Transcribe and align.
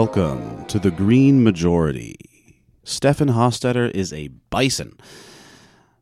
Welcome 0.00 0.66
to 0.66 0.78
the 0.78 0.90
Green 0.90 1.42
Majority. 1.42 2.16
Stefan 2.84 3.28
Hostetter 3.28 3.90
is 3.92 4.12
a 4.12 4.28
bison. 4.50 4.98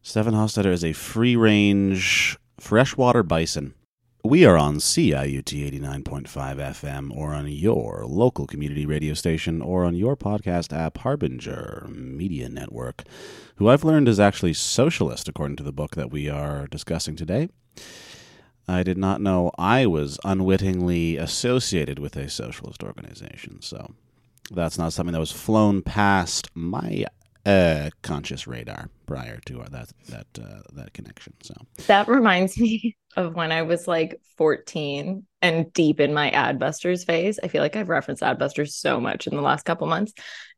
Stefan 0.02 0.32
Hostetter 0.32 0.72
is 0.72 0.84
a 0.84 0.92
free 0.92 1.36
range 1.36 2.36
freshwater 2.58 3.22
bison. 3.22 3.74
We 4.24 4.44
are 4.46 4.56
on 4.56 4.78
CIUT 4.78 5.44
89.5 5.44 6.26
FM 6.26 7.16
or 7.16 7.34
on 7.34 7.46
your 7.46 8.04
local 8.04 8.48
community 8.48 8.84
radio 8.84 9.14
station 9.14 9.62
or 9.62 9.84
on 9.84 9.94
your 9.94 10.16
podcast 10.16 10.76
app 10.76 10.98
Harbinger 10.98 11.86
Media 11.88 12.48
Network, 12.48 13.04
who 13.58 13.68
I've 13.68 13.84
learned 13.84 14.08
is 14.08 14.18
actually 14.18 14.54
socialist 14.54 15.28
according 15.28 15.54
to 15.58 15.62
the 15.62 15.72
book 15.72 15.94
that 15.94 16.10
we 16.10 16.28
are 16.28 16.66
discussing 16.66 17.14
today. 17.14 17.48
I 18.66 18.82
did 18.82 18.98
not 18.98 19.20
know 19.20 19.50
I 19.58 19.86
was 19.86 20.18
unwittingly 20.24 21.16
associated 21.16 21.98
with 21.98 22.16
a 22.16 22.28
socialist 22.28 22.82
organization. 22.82 23.60
So 23.60 23.94
that's 24.50 24.78
not 24.78 24.92
something 24.92 25.12
that 25.12 25.20
was 25.20 25.32
flown 25.32 25.82
past 25.82 26.50
my 26.54 27.06
uh, 27.46 27.90
conscious 28.02 28.46
radar 28.46 28.88
prior 29.06 29.38
to 29.44 29.64
that 29.70 29.92
that 30.08 30.26
uh, 30.42 30.62
that 30.72 30.94
connection. 30.94 31.34
So 31.42 31.54
that 31.86 32.08
reminds 32.08 32.58
me 32.60 32.96
of 33.16 33.34
when 33.34 33.52
I 33.52 33.62
was 33.62 33.86
like 33.86 34.20
14 34.38 35.24
and 35.42 35.72
deep 35.72 36.00
in 36.00 36.14
my 36.14 36.30
Adbusters 36.30 37.04
phase. 37.04 37.38
I 37.42 37.48
feel 37.48 37.62
like 37.62 37.76
I've 37.76 37.88
referenced 37.88 38.22
Adbusters 38.22 38.70
so 38.70 38.98
much 38.98 39.26
in 39.26 39.36
the 39.36 39.42
last 39.42 39.64
couple 39.64 39.86
months. 39.86 40.12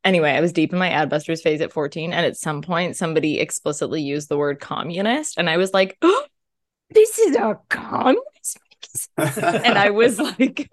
Anyway, 0.05 0.31
I 0.31 0.41
was 0.41 0.53
deep 0.53 0.73
in 0.73 0.79
my 0.79 0.91
Adbusters 0.91 1.43
phase 1.43 1.61
at 1.61 1.73
14, 1.73 2.13
and 2.13 2.25
at 2.25 2.37
some 2.37 2.63
point, 2.63 2.97
somebody 2.97 3.41
explicitly 3.41 4.01
used 4.01 4.29
the 4.29 4.39
word 4.39 4.61
communist, 4.61 5.39
and 5.39 5.51
I 5.51 5.57
was 5.57 5.73
like. 5.73 5.99
Oh, 6.09 6.27
this 6.91 7.19
is 7.19 7.37
a 7.37 7.59
communist 7.69 8.59
and 9.19 9.79
I 9.79 9.91
was 9.91 10.19
like 10.19 10.71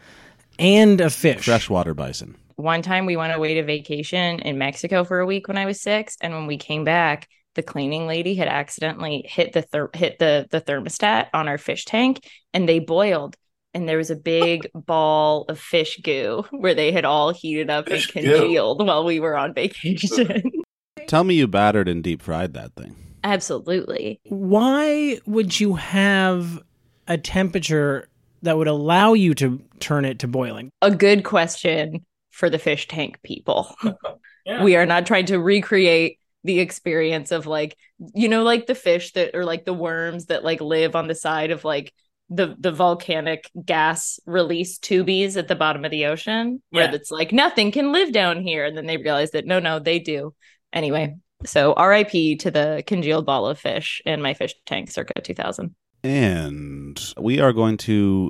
and 0.60 1.00
a 1.00 1.10
fish. 1.10 1.46
Freshwater 1.46 1.94
bison 1.94 2.36
one 2.56 2.82
time 2.82 3.06
we 3.06 3.16
went 3.16 3.34
away 3.34 3.56
to 3.56 3.64
vacation 3.64 4.40
in 4.40 4.58
Mexico 4.58 5.04
for 5.04 5.20
a 5.20 5.26
week 5.26 5.48
when 5.48 5.58
I 5.58 5.66
was 5.66 5.82
six, 5.82 6.18
and 6.22 6.34
when 6.34 6.48
we 6.48 6.58
came 6.58 6.84
back, 6.84 7.28
the 7.56 7.64
cleaning 7.64 8.08
lady 8.08 8.36
had 8.36 8.48
accidentally 8.48 9.26
hit 9.28 9.54
the 9.54 9.62
ther- 9.62 9.92
hit 9.94 10.20
the 10.20 10.48
the 10.50 10.62
thermostat 10.62 11.28
on 11.34 11.48
our 11.48 11.58
fish 11.58 11.86
tank, 11.86 12.28
and 12.54 12.68
they 12.68 12.80
boiled. 12.80 13.36
And 13.76 13.90
there 13.90 13.98
was 13.98 14.12
a 14.12 14.16
big 14.16 14.70
ball 14.76 15.46
of 15.50 15.60
fish 15.60 16.00
goo 16.04 16.46
where 16.52 16.76
they 16.76 16.92
had 16.92 17.06
all 17.06 17.32
heated 17.32 17.70
up 17.72 17.88
fish 17.88 18.06
and 18.16 18.26
congealed 18.26 18.80
goo. 18.80 18.86
while 18.86 19.04
we 19.04 19.20
were 19.20 19.36
on 19.36 19.54
vacation. 19.56 20.52
Tell 21.08 21.24
me 21.24 21.36
you 21.36 21.48
battered 21.48 21.88
and 21.88 22.04
deep 22.04 22.22
fried 22.22 22.54
that 22.54 22.74
thing. 22.76 22.96
Absolutely. 23.24 24.20
Why 24.26 25.20
would 25.26 25.60
you 25.60 25.76
have 25.76 26.62
a 27.08 27.18
temperature 27.18 28.10
that 28.42 28.58
would 28.58 28.68
allow 28.68 29.14
you 29.14 29.34
to 29.36 29.62
turn 29.80 30.06
it 30.06 30.20
to 30.20 30.28
boiling? 30.28 30.70
A 30.82 30.92
good 30.92 31.24
question 31.24 32.06
for 32.34 32.50
the 32.50 32.60
fish 32.60 32.88
tank 32.88 33.22
people. 33.24 33.74
yeah. 34.46 34.64
We 34.64 34.76
are 34.76 34.86
not 34.86 35.06
trying 35.06 35.28
to 35.28 35.40
recreate 35.40 36.20
the 36.44 36.60
experience 36.60 37.32
of 37.32 37.48
like 37.48 37.78
you 38.14 38.28
know 38.28 38.44
like 38.44 38.66
the 38.66 38.76
fish 38.76 39.14
that 39.14 39.34
or 39.34 39.46
like 39.46 39.64
the 39.64 39.74
worms 39.74 40.26
that 40.26 40.44
like 40.44 40.60
live 40.60 40.96
on 40.96 41.08
the 41.08 41.16
side 41.16 41.52
of 41.52 41.64
like 41.64 41.94
the 42.30 42.56
the 42.60 42.72
volcanic 42.72 43.50
gas 43.66 44.20
release 44.26 44.78
tubies 44.80 45.38
at 45.38 45.48
the 45.48 45.56
bottom 45.56 45.86
of 45.86 45.92
the 45.92 46.06
ocean 46.06 46.62
where 46.72 46.86
yeah. 46.86 46.94
it's 46.94 47.12
like 47.12 47.32
nothing 47.32 47.72
can 47.72 47.92
live 47.92 48.12
down 48.12 48.42
here 48.42 48.66
and 48.66 48.76
then 48.76 48.88
they 48.88 48.98
realize 48.98 49.32
that 49.32 49.46
no 49.46 49.60
no 49.60 49.80
they 49.80 50.00
do 50.00 50.34
anyway 50.74 51.16
so 51.46 51.74
rip 51.76 52.10
to 52.10 52.52
the 52.52 52.84
congealed 52.88 53.26
ball 53.26 53.48
of 53.48 53.60
fish 53.60 54.02
in 54.06 54.22
my 54.22 54.34
fish 54.34 54.54
tank 54.66 54.92
circa 54.92 55.22
2000 55.22 55.74
and 56.04 57.14
we 57.18 57.40
are 57.40 57.54
going 57.54 57.78
to 57.78 58.30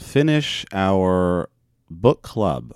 finish 0.00 0.64
our 0.72 1.50
book 1.90 2.22
club 2.22 2.72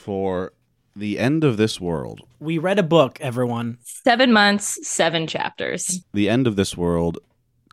for 0.00 0.52
the 0.96 1.18
end 1.18 1.44
of 1.44 1.56
this 1.56 1.80
world. 1.80 2.22
We 2.40 2.58
read 2.58 2.78
a 2.78 2.82
book, 2.82 3.18
everyone. 3.20 3.78
Seven 3.82 4.32
months, 4.32 4.86
seven 4.86 5.26
chapters. 5.26 6.02
The 6.12 6.28
end 6.28 6.46
of 6.46 6.56
this 6.56 6.76
world, 6.76 7.18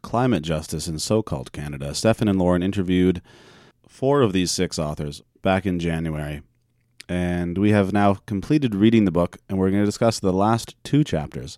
climate 0.01 0.43
justice 0.43 0.87
in 0.87 0.99
so 0.99 1.23
called 1.23 1.51
Canada. 1.51 1.95
Stefan 1.95 2.27
and 2.27 2.37
Lauren 2.37 2.61
interviewed 2.61 3.21
four 3.87 4.21
of 4.21 4.33
these 4.33 4.51
six 4.51 4.77
authors 4.77 5.21
back 5.41 5.65
in 5.65 5.79
January. 5.79 6.41
And 7.09 7.57
we 7.57 7.71
have 7.71 7.93
now 7.93 8.15
completed 8.25 8.75
reading 8.75 9.05
the 9.05 9.11
book, 9.11 9.37
and 9.47 9.57
we're 9.57 9.69
going 9.69 9.81
to 9.81 9.85
discuss 9.85 10.19
the 10.19 10.33
last 10.33 10.75
two 10.83 11.05
chapters. 11.05 11.57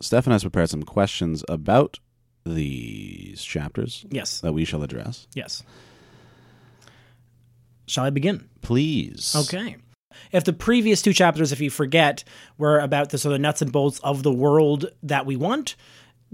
Stefan 0.00 0.32
has 0.32 0.42
prepared 0.42 0.70
some 0.70 0.82
questions 0.82 1.44
about 1.48 2.00
these 2.44 3.42
chapters. 3.42 4.04
Yes. 4.10 4.40
That 4.40 4.52
we 4.52 4.64
shall 4.64 4.82
address. 4.82 5.28
Yes. 5.34 5.62
Shall 7.86 8.04
I 8.04 8.10
begin? 8.10 8.48
Please. 8.60 9.34
Okay. 9.36 9.76
If 10.32 10.44
the 10.44 10.52
previous 10.52 11.02
two 11.02 11.12
chapters, 11.12 11.52
if 11.52 11.60
you 11.60 11.70
forget, 11.70 12.24
were 12.58 12.78
about 12.78 13.10
the 13.10 13.18
sort 13.18 13.34
of 13.34 13.40
nuts 13.40 13.62
and 13.62 13.72
bolts 13.72 13.98
of 14.00 14.22
the 14.22 14.32
world 14.32 14.86
that 15.02 15.26
we 15.26 15.36
want, 15.36 15.76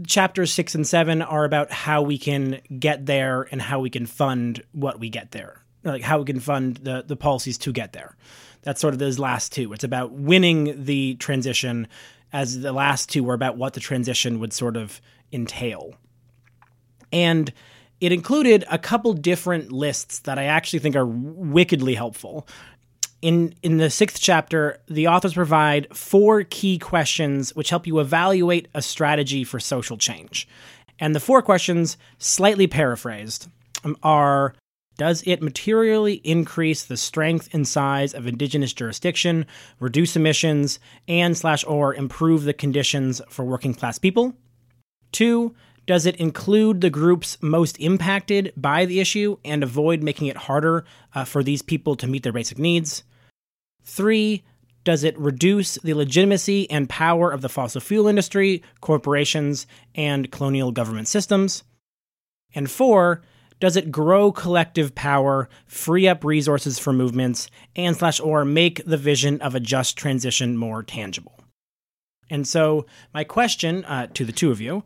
chapters 0.07 0.53
six 0.53 0.75
and 0.75 0.87
seven 0.87 1.23
are 1.23 1.45
about 1.45 1.71
how 1.71 2.03
we 2.03 2.19
can 2.19 2.61
get 2.79 3.07
there 3.07 3.49
and 3.51 3.63
how 3.63 3.81
we 3.81 3.91
can 3.91 4.07
fund 4.07 4.63
what 4.73 5.01
we 5.01 5.09
get 5.09 5.31
there, 5.31 5.63
like 5.85 6.03
how 6.03 6.19
we 6.19 6.25
can 6.25 6.41
fund 6.41 6.77
the 6.79 7.05
the 7.07 7.17
policies 7.17 7.59
to 7.59 7.73
get 7.73 7.93
there. 7.93 8.17
That's 8.63 8.81
sort 8.81 8.95
of 8.95 8.99
those 8.99 9.19
last 9.19 9.53
two. 9.53 9.73
It's 9.73 9.85
about 9.85 10.13
winning 10.13 10.85
the 10.85 11.15
transition, 11.15 11.87
as 12.33 12.61
the 12.61 12.73
last 12.73 13.09
two 13.09 13.23
were 13.25 13.35
about 13.35 13.57
what 13.57 13.75
the 13.75 13.81
transition 13.81 14.41
would 14.41 14.53
sort 14.53 14.77
of 14.77 15.01
entail. 15.33 15.95
And 17.13 17.53
it 18.01 18.13
included 18.13 18.65
a 18.71 18.79
couple 18.79 19.15
different 19.15 19.73
lists 19.73 20.19
that 20.21 20.39
I 20.39 20.45
actually 20.45 20.81
think 20.81 20.97
are 20.97 21.07
wickedly 21.07 21.95
helpful 21.95 22.47
in 23.22 23.54
in 23.62 23.78
the 23.78 23.91
sixth 23.91 24.21
chapter, 24.21 24.78
the 24.88 25.09
authors 25.09 25.34
provide 25.34 25.94
four 25.94 26.44
key 26.44 26.78
questions 26.78 27.54
which 27.54 27.71
help 27.71 27.87
you 27.87 27.99
evaluate 27.99 28.69
a 28.75 28.82
strategy 28.82 29.44
for 29.44 29.59
social 29.59 29.97
change. 29.97 30.47
And 30.99 31.15
the 31.15 31.21
four 31.21 31.43
questions, 31.43 31.97
slightly 32.19 32.66
paraphrased, 32.66 33.49
um, 33.84 33.97
are 34.03 34.54
does 34.99 35.22
it 35.27 35.43
materially 35.43 36.15
increase 36.25 36.84
the 36.84 36.97
strength 36.97 37.50
and 37.53 37.69
size 37.69 38.15
of 38.15 38.27
indigenous 38.27 38.72
jurisdiction, 38.72 39.44
reduce 39.78 40.16
emissions, 40.16 40.78
and 41.06 41.37
slash 41.37 41.65
or 41.66 41.94
improve 41.94 42.44
the 42.44 42.54
conditions 42.54 43.21
for 43.28 43.44
working 43.44 43.75
class 43.75 43.98
people? 43.98 44.34
Two, 45.12 45.54
does 45.87 46.05
it 46.05 46.17
include 46.17 46.81
the 46.81 46.91
groups 46.91 47.39
most 47.41 47.79
impacted 47.79 48.53
by 48.57 48.85
the 48.85 49.01
issue 49.01 49.39
and 49.45 49.63
avoid 49.63 50.03
making 50.03 50.27
it 50.27 50.37
harder 50.37 50.85
uh, 51.15 51.25
for 51.25 51.43
these 51.43 51.63
people 51.63 51.95
to 51.97 52.07
meet 52.07 52.25
their 52.25 52.33
basic 52.33 52.59
needs? 52.59 53.05
Three, 53.85 54.43
does 54.83 55.05
it 55.05 55.19
reduce 55.19 55.77
the 55.77 55.95
legitimacy 55.95 56.69
and 56.71 56.89
power 56.89 57.31
of 57.31 57.41
the 57.41 57.49
fossil 57.49 57.81
fuel 57.81 58.09
industry, 58.09 58.63
corporations, 58.81 59.66
and 59.95 60.31
colonial 60.31 60.72
government 60.72 61.09
systems? 61.09 61.63
And 62.55 62.71
four, 62.71 63.22
does 63.59 63.77
it 63.77 63.91
grow 63.91 64.33
collective 64.33 64.95
power, 64.95 65.49
free 65.66 66.07
up 66.07 66.25
resources 66.25 66.78
for 66.78 66.93
movements, 66.93 67.49
and 67.75 67.97
slash 67.97 68.21
or 68.21 68.45
make 68.45 68.84
the 68.84 68.97
vision 68.97 69.41
of 69.41 69.55
a 69.55 69.60
just 69.60 69.97
transition 69.97 70.57
more 70.57 70.83
tangible? 70.83 71.41
And 72.28 72.47
so, 72.47 72.87
my 73.15 73.25
question 73.25 73.84
uh, 73.84 74.09
to 74.15 74.25
the 74.25 74.33
two 74.33 74.51
of 74.51 74.60
you 74.60 74.83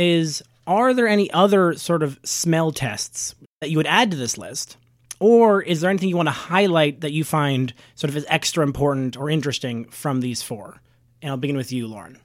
is 0.00 0.42
Are 0.66 0.94
there 0.94 1.08
any 1.08 1.30
other 1.32 1.74
sort 1.74 2.02
of 2.02 2.18
smell 2.24 2.72
tests 2.72 3.34
that 3.60 3.70
you 3.70 3.76
would 3.76 3.86
add 3.86 4.10
to 4.10 4.16
this 4.16 4.38
list? 4.38 4.76
Or 5.20 5.60
is 5.62 5.80
there 5.80 5.90
anything 5.90 6.08
you 6.08 6.16
want 6.16 6.28
to 6.28 6.32
highlight 6.32 7.02
that 7.02 7.12
you 7.12 7.24
find 7.24 7.74
sort 7.94 8.08
of 8.08 8.16
as 8.16 8.24
extra 8.28 8.64
important 8.64 9.18
or 9.18 9.28
interesting 9.28 9.84
from 9.90 10.20
these 10.20 10.42
four? 10.42 10.80
And 11.20 11.30
I'll 11.30 11.36
begin 11.36 11.58
with 11.58 11.72
you, 11.72 11.86
Lauren. 11.86 12.18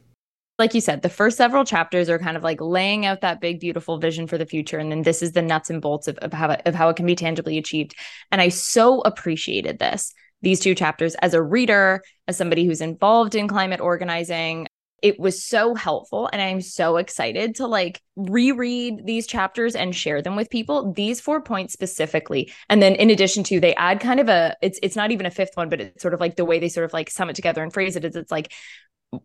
Like 0.57 0.73
you 0.73 0.79
said, 0.79 1.01
the 1.01 1.09
first 1.09 1.35
several 1.35 1.65
chapters 1.65 2.09
are 2.09 2.17
kind 2.17 2.37
of 2.37 2.43
like 2.43 2.61
laying 2.61 3.05
out 3.05 3.19
that 3.19 3.41
big, 3.41 3.59
beautiful 3.59 3.97
vision 3.97 4.25
for 4.25 4.37
the 4.37 4.45
future. 4.45 4.79
And 4.79 4.89
then 4.89 5.01
this 5.01 5.21
is 5.21 5.33
the 5.33 5.41
nuts 5.41 5.69
and 5.69 5.81
bolts 5.81 6.07
of, 6.07 6.17
of, 6.19 6.31
how, 6.31 6.51
it, 6.51 6.61
of 6.65 6.73
how 6.73 6.87
it 6.87 6.95
can 6.95 7.05
be 7.05 7.15
tangibly 7.15 7.57
achieved. 7.57 7.93
And 8.31 8.39
I 8.39 8.47
so 8.47 9.01
appreciated 9.01 9.79
this, 9.79 10.13
these 10.41 10.61
two 10.61 10.73
chapters 10.73 11.15
as 11.15 11.33
a 11.33 11.43
reader, 11.43 12.01
as 12.29 12.37
somebody 12.37 12.65
who's 12.65 12.79
involved 12.79 13.35
in 13.35 13.49
climate 13.49 13.81
organizing, 13.81 14.67
it 15.01 15.19
was 15.19 15.43
so 15.43 15.75
helpful 15.75 16.29
and 16.31 16.41
i'm 16.41 16.61
so 16.61 16.97
excited 16.97 17.55
to 17.55 17.67
like 17.67 18.01
reread 18.15 19.05
these 19.05 19.27
chapters 19.27 19.75
and 19.75 19.95
share 19.95 20.21
them 20.21 20.35
with 20.35 20.49
people 20.49 20.93
these 20.93 21.19
four 21.19 21.41
points 21.41 21.73
specifically 21.73 22.51
and 22.69 22.81
then 22.81 22.95
in 22.95 23.09
addition 23.09 23.43
to 23.43 23.59
they 23.59 23.75
add 23.75 23.99
kind 23.99 24.19
of 24.19 24.29
a 24.29 24.55
it's 24.61 24.79
it's 24.81 24.95
not 24.95 25.11
even 25.11 25.25
a 25.25 25.31
fifth 25.31 25.55
one 25.55 25.69
but 25.69 25.81
it's 25.81 26.01
sort 26.01 26.13
of 26.13 26.19
like 26.19 26.35
the 26.35 26.45
way 26.45 26.59
they 26.59 26.69
sort 26.69 26.85
of 26.85 26.93
like 26.93 27.09
sum 27.09 27.29
it 27.29 27.35
together 27.35 27.61
and 27.61 27.73
phrase 27.73 27.95
it 27.95 28.05
is 28.05 28.15
it's 28.15 28.31
like 28.31 28.51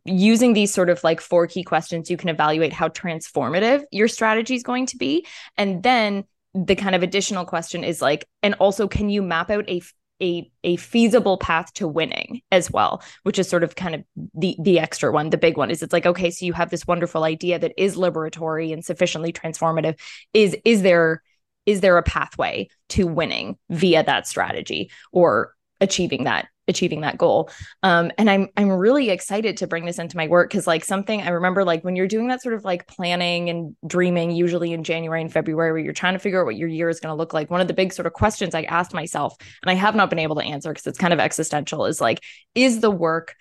using 0.05 0.53
these 0.53 0.73
sort 0.73 0.91
of 0.91 1.03
like 1.05 1.21
four 1.21 1.47
key 1.47 1.63
questions, 1.63 2.11
you 2.11 2.17
can 2.17 2.29
evaluate 2.29 2.73
how 2.73 2.89
transformative 2.89 3.83
your 3.91 4.09
strategy 4.09 4.55
is 4.55 4.63
going 4.63 4.87
to 4.87 4.97
be. 4.97 5.27
And 5.57 5.83
then 5.83 6.25
the 6.55 6.75
kind 6.75 6.95
of 6.95 7.03
additional 7.03 7.45
question 7.45 7.85
is 7.85 8.03
like, 8.03 8.27
and 8.43 8.55
also, 8.55 8.89
can 8.89 9.09
you 9.09 9.23
map 9.23 9.51
out 9.51 9.69
a 9.69 9.83
a, 10.23 10.51
a 10.65 10.77
feasible 10.77 11.39
path 11.39 11.73
to 11.75 11.89
winning 11.89 12.43
as 12.51 12.71
well 12.71 13.03
which 13.23 13.39
is 13.39 13.49
sort 13.49 13.65
of 13.65 13.75
kind 13.75 13.95
of 13.95 14.05
the 14.35 14.57
the 14.61 14.79
extra 14.79 15.11
one 15.13 15.31
the 15.31 15.39
big 15.39 15.57
one 15.57 15.71
is 15.71 15.83
it's 15.83 15.93
like 15.93 16.07
okay 16.07 16.31
so 16.31 16.45
you 16.45 16.53
have 16.53 16.71
this 16.71 16.87
wonderful 16.87 17.25
idea 17.25 17.59
that 17.59 17.73
is 17.77 17.97
liberatory 17.97 18.73
and 18.73 18.85
sufficiently 18.85 19.33
transformative. 19.33 19.99
Is 20.35 20.57
is 20.65 20.83
there 20.83 21.23
is 21.67 21.81
there 21.81 21.99
a 21.99 22.03
pathway 22.03 22.69
to 22.91 23.07
winning 23.07 23.57
via 23.69 24.03
that 24.03 24.27
strategy? 24.27 24.91
Or 25.13 25.55
achieving 25.81 26.25
that 26.25 26.49
achieving 26.71 27.03
that 27.03 27.19
goal. 27.19 27.51
Um, 27.83 28.11
and 28.17 28.31
I'm 28.31 28.49
I'm 28.57 28.71
really 28.71 29.11
excited 29.11 29.59
to 29.59 29.67
bring 29.67 29.85
this 29.85 29.99
into 29.99 30.17
my 30.17 30.29
work 30.29 30.49
because 30.49 30.67
like 30.67 30.85
something 30.85 31.21
I 31.21 31.31
remember 31.31 31.65
like 31.65 31.85
when 31.85 31.97
you're 31.97 32.07
doing 32.07 32.29
that 32.29 32.41
sort 32.41 32.55
of 32.55 32.65
like 32.65 32.87
planning 32.87 33.51
and 33.51 33.77
dreaming, 33.87 34.31
usually 34.31 34.73
in 34.73 34.85
January 34.85 35.21
and 35.21 35.33
February, 35.33 35.73
where 35.73 35.81
you're 35.81 35.93
trying 35.93 36.15
to 36.15 36.19
figure 36.19 36.41
out 36.41 36.47
what 36.47 36.57
your 36.57 36.69
year 36.69 36.89
is 36.89 37.01
going 37.01 37.13
to 37.13 37.19
look 37.19 37.35
like. 37.35 37.51
One 37.51 37.61
of 37.61 37.69
the 37.69 37.75
big 37.75 37.93
sort 37.93 38.07
of 38.07 38.15
questions 38.15 38.55
I 38.55 38.63
asked 38.63 38.95
myself, 38.95 39.35
and 39.63 39.71
I 39.71 39.75
have 39.75 39.95
not 39.95 40.09
been 40.09 40.19
able 40.19 40.37
to 40.37 40.45
answer 40.45 40.71
because 40.71 40.87
it's 40.87 40.99
kind 40.99 41.13
of 41.13 41.21
existential, 41.21 41.85
is 41.85 42.01
like, 42.01 42.23
is 42.55 42.81
the 42.81 42.91
work 42.91 43.35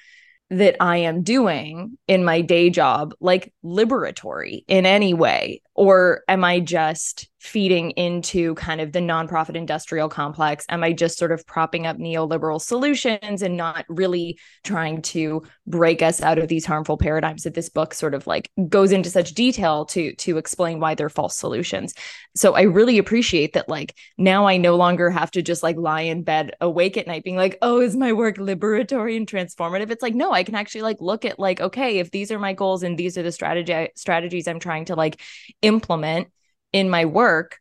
that 0.49 0.75
I 0.79 0.97
am 0.97 1.21
doing 1.21 1.97
in 2.07 2.25
my 2.25 2.41
day 2.41 2.71
job 2.71 3.13
like 3.19 3.53
liberatory 3.63 4.63
in 4.67 4.85
any 4.85 5.13
way? 5.13 5.61
Or 5.75 6.23
am 6.27 6.43
I 6.43 6.59
just 6.59 7.28
feeding 7.39 7.91
into 7.91 8.53
kind 8.55 8.81
of 8.81 8.91
the 8.91 8.99
nonprofit 8.99 9.55
industrial 9.55 10.09
complex? 10.09 10.65
Am 10.69 10.83
I 10.83 10.93
just 10.93 11.17
sort 11.17 11.31
of 11.31 11.45
propping 11.47 11.87
up 11.87 11.97
neoliberal 11.97 12.61
solutions 12.61 13.41
and 13.41 13.57
not 13.57 13.85
really 13.87 14.37
trying 14.63 15.01
to 15.01 15.43
break 15.65 16.01
us 16.01 16.21
out 16.21 16.37
of 16.37 16.47
these 16.47 16.65
harmful 16.65 16.97
paradigms 16.97 17.43
that 17.43 17.53
this 17.53 17.69
book 17.69 17.93
sort 17.93 18.13
of 18.13 18.27
like 18.27 18.51
goes 18.67 18.91
into 18.91 19.09
such 19.09 19.33
detail 19.33 19.85
to 19.85 20.13
to 20.15 20.37
explain 20.37 20.79
why 20.79 20.95
they're 20.95 21.09
false 21.09 21.37
solutions? 21.37 21.93
So 22.35 22.53
I 22.55 22.63
really 22.63 22.97
appreciate 22.97 23.53
that 23.53 23.69
like 23.69 23.95
now 24.17 24.45
I 24.47 24.57
no 24.57 24.75
longer 24.75 25.09
have 25.09 25.31
to 25.31 25.41
just 25.41 25.63
like 25.63 25.77
lie 25.77 26.01
in 26.01 26.23
bed 26.23 26.51
awake 26.61 26.97
at 26.97 27.07
night 27.07 27.23
being 27.23 27.37
like, 27.37 27.57
"Oh, 27.61 27.79
is 27.81 27.95
my 27.95 28.13
work 28.13 28.37
liberatory 28.37 29.15
and 29.17 29.27
transformative?" 29.27 29.91
It's 29.91 30.03
like, 30.03 30.15
"No, 30.15 30.31
I 30.31 30.43
can 30.43 30.55
actually 30.55 30.81
like 30.81 30.97
look 30.99 31.25
at 31.25 31.39
like, 31.39 31.61
okay, 31.61 31.99
if 31.99 32.11
these 32.11 32.31
are 32.31 32.39
my 32.39 32.53
goals 32.53 32.83
and 32.83 32.97
these 32.97 33.17
are 33.17 33.23
the 33.23 33.31
strategy 33.31 33.89
strategies 33.95 34.47
I'm 34.47 34.59
trying 34.59 34.85
to 34.85 34.95
like 34.95 35.21
implement 35.61 36.27
in 36.73 36.89
my 36.89 37.05
work 37.05 37.59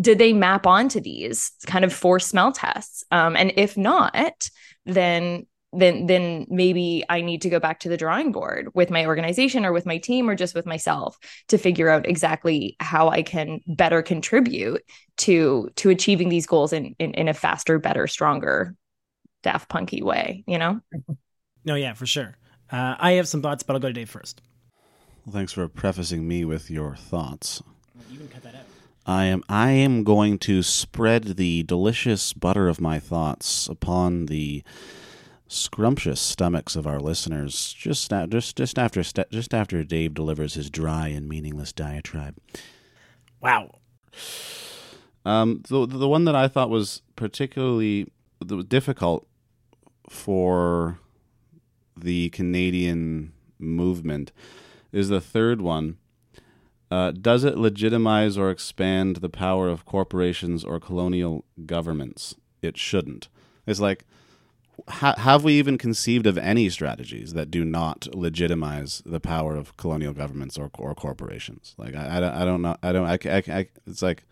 did 0.00 0.18
they 0.18 0.32
map 0.32 0.64
onto 0.64 1.00
these 1.00 1.50
kind 1.66 1.84
of 1.84 1.92
four 1.92 2.20
smell 2.20 2.52
tests? 2.52 3.02
Um, 3.10 3.34
and 3.34 3.52
if 3.56 3.76
not 3.76 4.48
then 4.84 5.46
then 5.72 6.06
then 6.06 6.46
maybe 6.48 7.04
i 7.08 7.20
need 7.20 7.42
to 7.42 7.50
go 7.50 7.58
back 7.58 7.80
to 7.80 7.88
the 7.88 7.96
drawing 7.96 8.32
board 8.32 8.68
with 8.74 8.90
my 8.90 9.04
organization 9.04 9.66
or 9.66 9.72
with 9.72 9.84
my 9.84 9.98
team 9.98 10.28
or 10.28 10.34
just 10.34 10.54
with 10.54 10.64
myself 10.64 11.18
to 11.48 11.58
figure 11.58 11.88
out 11.88 12.08
exactly 12.08 12.76
how 12.80 13.08
i 13.08 13.22
can 13.22 13.60
better 13.66 14.00
contribute 14.02 14.82
to 15.16 15.68
to 15.76 15.90
achieving 15.90 16.28
these 16.28 16.46
goals 16.46 16.72
in 16.72 16.94
in, 16.98 17.12
in 17.14 17.28
a 17.28 17.34
faster 17.34 17.78
better 17.78 18.06
stronger 18.06 18.74
daft 19.42 19.68
punky 19.68 20.02
way 20.02 20.44
you 20.46 20.58
know? 20.58 20.80
No 21.64 21.74
yeah 21.74 21.94
for 21.94 22.06
sure. 22.06 22.36
Uh, 22.70 22.94
i 22.98 23.12
have 23.12 23.28
some 23.28 23.42
thoughts 23.42 23.62
but 23.62 23.74
i'll 23.74 23.80
go 23.80 23.88
to 23.88 23.94
dave 23.94 24.10
first. 24.10 24.40
Well, 25.24 25.34
thanks 25.34 25.52
for 25.52 25.66
prefacing 25.66 26.26
me 26.26 26.44
with 26.44 26.70
your 26.70 26.94
thoughts. 26.94 27.60
You 28.10 28.18
can 28.18 28.28
cut 28.28 28.44
that 28.44 28.54
out. 28.54 28.66
I 29.06 29.26
am 29.26 29.44
I 29.48 29.70
am 29.70 30.02
going 30.02 30.38
to 30.40 30.62
spread 30.62 31.36
the 31.36 31.62
delicious 31.62 32.32
butter 32.32 32.68
of 32.68 32.80
my 32.80 32.98
thoughts 32.98 33.68
upon 33.68 34.26
the 34.26 34.64
scrumptious 35.46 36.20
stomachs 36.20 36.74
of 36.74 36.88
our 36.88 36.98
listeners 36.98 37.72
just 37.72 38.10
just 38.28 38.56
just 38.56 38.78
after 38.78 39.02
just 39.02 39.54
after 39.54 39.84
Dave 39.84 40.12
delivers 40.12 40.54
his 40.54 40.70
dry 40.70 41.06
and 41.08 41.28
meaningless 41.28 41.72
diatribe. 41.72 42.36
Wow. 43.40 43.78
Um, 45.24 45.62
the 45.68 45.86
the 45.86 46.08
one 46.08 46.24
that 46.24 46.34
I 46.34 46.48
thought 46.48 46.68
was 46.68 47.02
particularly 47.14 48.10
difficult 48.66 49.28
for 50.10 50.98
the 51.96 52.28
Canadian 52.30 53.32
movement 53.58 54.32
is 54.90 55.08
the 55.08 55.20
third 55.20 55.60
one. 55.60 55.98
Uh, 56.96 57.10
does 57.10 57.44
it 57.44 57.58
legitimize 57.58 58.38
or 58.38 58.50
expand 58.50 59.16
the 59.16 59.28
power 59.28 59.68
of 59.68 59.84
corporations 59.84 60.64
or 60.64 60.80
colonial 60.80 61.44
governments? 61.66 62.34
It 62.62 62.78
shouldn't. 62.78 63.28
It's 63.66 63.80
like, 63.80 64.06
ha- 64.88 65.16
have 65.18 65.44
we 65.44 65.52
even 65.58 65.76
conceived 65.76 66.26
of 66.26 66.38
any 66.38 66.70
strategies 66.70 67.34
that 67.34 67.50
do 67.50 67.66
not 67.66 68.14
legitimize 68.14 69.02
the 69.04 69.20
power 69.20 69.56
of 69.56 69.76
colonial 69.76 70.14
governments 70.14 70.56
or, 70.56 70.70
or 70.78 70.94
corporations? 70.94 71.74
Like, 71.76 71.94
I, 71.94 72.16
I, 72.16 72.20
don't, 72.20 72.34
I 72.34 72.44
don't 72.46 72.62
know. 72.62 72.76
I 72.82 72.92
don't. 72.92 73.06
I, 73.06 73.18
I, 73.26 73.58
I, 73.58 73.68
it's 73.86 74.00
like, 74.00 74.24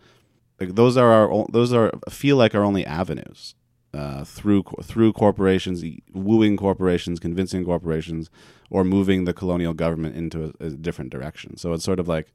like 0.59 0.73
those 0.73 0.97
are 0.97 1.11
our 1.11 1.45
those 1.51 1.71
are 1.71 1.91
feel 2.09 2.35
like 2.35 2.55
our 2.55 2.63
only 2.63 2.83
avenues 2.83 3.53
uh, 3.95 4.23
through 4.23 4.63
through 4.83 5.13
corporations, 5.13 5.83
wooing 6.13 6.57
corporations, 6.57 7.19
convincing 7.19 7.63
corporations, 7.63 8.29
or 8.69 8.83
moving 8.83 9.25
the 9.25 9.33
colonial 9.33 9.73
government 9.73 10.15
into 10.15 10.53
a, 10.59 10.65
a 10.65 10.69
different 10.71 11.11
direction. 11.11 11.57
So 11.57 11.73
it's 11.73 11.85
sort 11.85 11.99
of 11.99 12.07
like, 12.07 12.33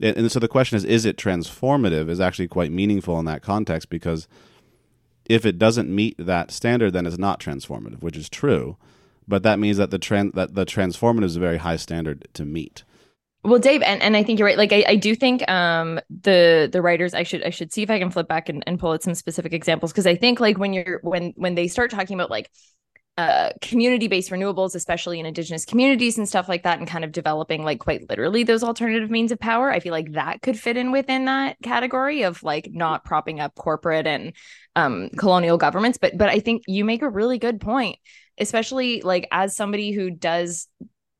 and 0.00 0.32
so 0.32 0.40
the 0.40 0.48
question 0.48 0.76
is, 0.76 0.84
is 0.84 1.04
it 1.04 1.16
transformative? 1.16 2.08
Is 2.08 2.20
actually 2.20 2.48
quite 2.48 2.72
meaningful 2.72 3.18
in 3.18 3.24
that 3.26 3.42
context 3.42 3.88
because 3.88 4.26
if 5.26 5.46
it 5.46 5.58
doesn't 5.58 5.94
meet 5.94 6.16
that 6.18 6.50
standard, 6.50 6.92
then 6.92 7.06
it's 7.06 7.18
not 7.18 7.38
transformative, 7.38 8.02
which 8.02 8.16
is 8.16 8.28
true. 8.28 8.76
But 9.28 9.44
that 9.44 9.60
means 9.60 9.76
that 9.76 9.92
the 9.92 10.32
that 10.34 10.54
the 10.54 10.66
transformative 10.66 11.24
is 11.24 11.36
a 11.36 11.40
very 11.40 11.58
high 11.58 11.76
standard 11.76 12.26
to 12.34 12.44
meet. 12.44 12.82
Well, 13.42 13.58
Dave, 13.58 13.80
and, 13.82 14.02
and 14.02 14.16
I 14.16 14.22
think 14.22 14.38
you're 14.38 14.46
right. 14.46 14.58
Like 14.58 14.72
I, 14.72 14.84
I 14.86 14.96
do 14.96 15.14
think 15.14 15.48
um 15.50 15.98
the 16.10 16.68
the 16.70 16.82
writers 16.82 17.14
I 17.14 17.22
should 17.22 17.42
I 17.42 17.50
should 17.50 17.72
see 17.72 17.82
if 17.82 17.90
I 17.90 17.98
can 17.98 18.10
flip 18.10 18.28
back 18.28 18.48
and, 18.48 18.62
and 18.66 18.78
pull 18.78 18.92
out 18.92 19.02
some 19.02 19.14
specific 19.14 19.52
examples 19.54 19.92
because 19.92 20.06
I 20.06 20.14
think 20.14 20.40
like 20.40 20.58
when 20.58 20.72
you're 20.74 21.00
when 21.02 21.32
when 21.36 21.54
they 21.54 21.66
start 21.66 21.90
talking 21.90 22.14
about 22.14 22.30
like 22.30 22.50
uh, 23.18 23.50
community-based 23.60 24.30
renewables, 24.30 24.74
especially 24.74 25.20
in 25.20 25.26
indigenous 25.26 25.66
communities 25.66 26.16
and 26.16 26.26
stuff 26.26 26.48
like 26.48 26.62
that, 26.62 26.78
and 26.78 26.88
kind 26.88 27.04
of 27.04 27.12
developing 27.12 27.64
like 27.64 27.78
quite 27.78 28.08
literally 28.08 28.44
those 28.44 28.62
alternative 28.62 29.10
means 29.10 29.30
of 29.30 29.38
power. 29.38 29.70
I 29.70 29.80
feel 29.80 29.92
like 29.92 30.12
that 30.12 30.40
could 30.40 30.58
fit 30.58 30.78
in 30.78 30.90
within 30.90 31.26
that 31.26 31.56
category 31.62 32.22
of 32.22 32.42
like 32.42 32.70
not 32.72 33.04
propping 33.04 33.38
up 33.40 33.54
corporate 33.54 34.06
and 34.06 34.32
um, 34.76 35.10
colonial 35.18 35.58
governments. 35.58 35.98
But 36.00 36.16
but 36.16 36.28
I 36.30 36.40
think 36.40 36.62
you 36.66 36.84
make 36.84 37.02
a 37.02 37.10
really 37.10 37.38
good 37.38 37.60
point, 37.60 37.98
especially 38.38 39.02
like 39.02 39.28
as 39.30 39.54
somebody 39.54 39.92
who 39.92 40.10
does 40.10 40.66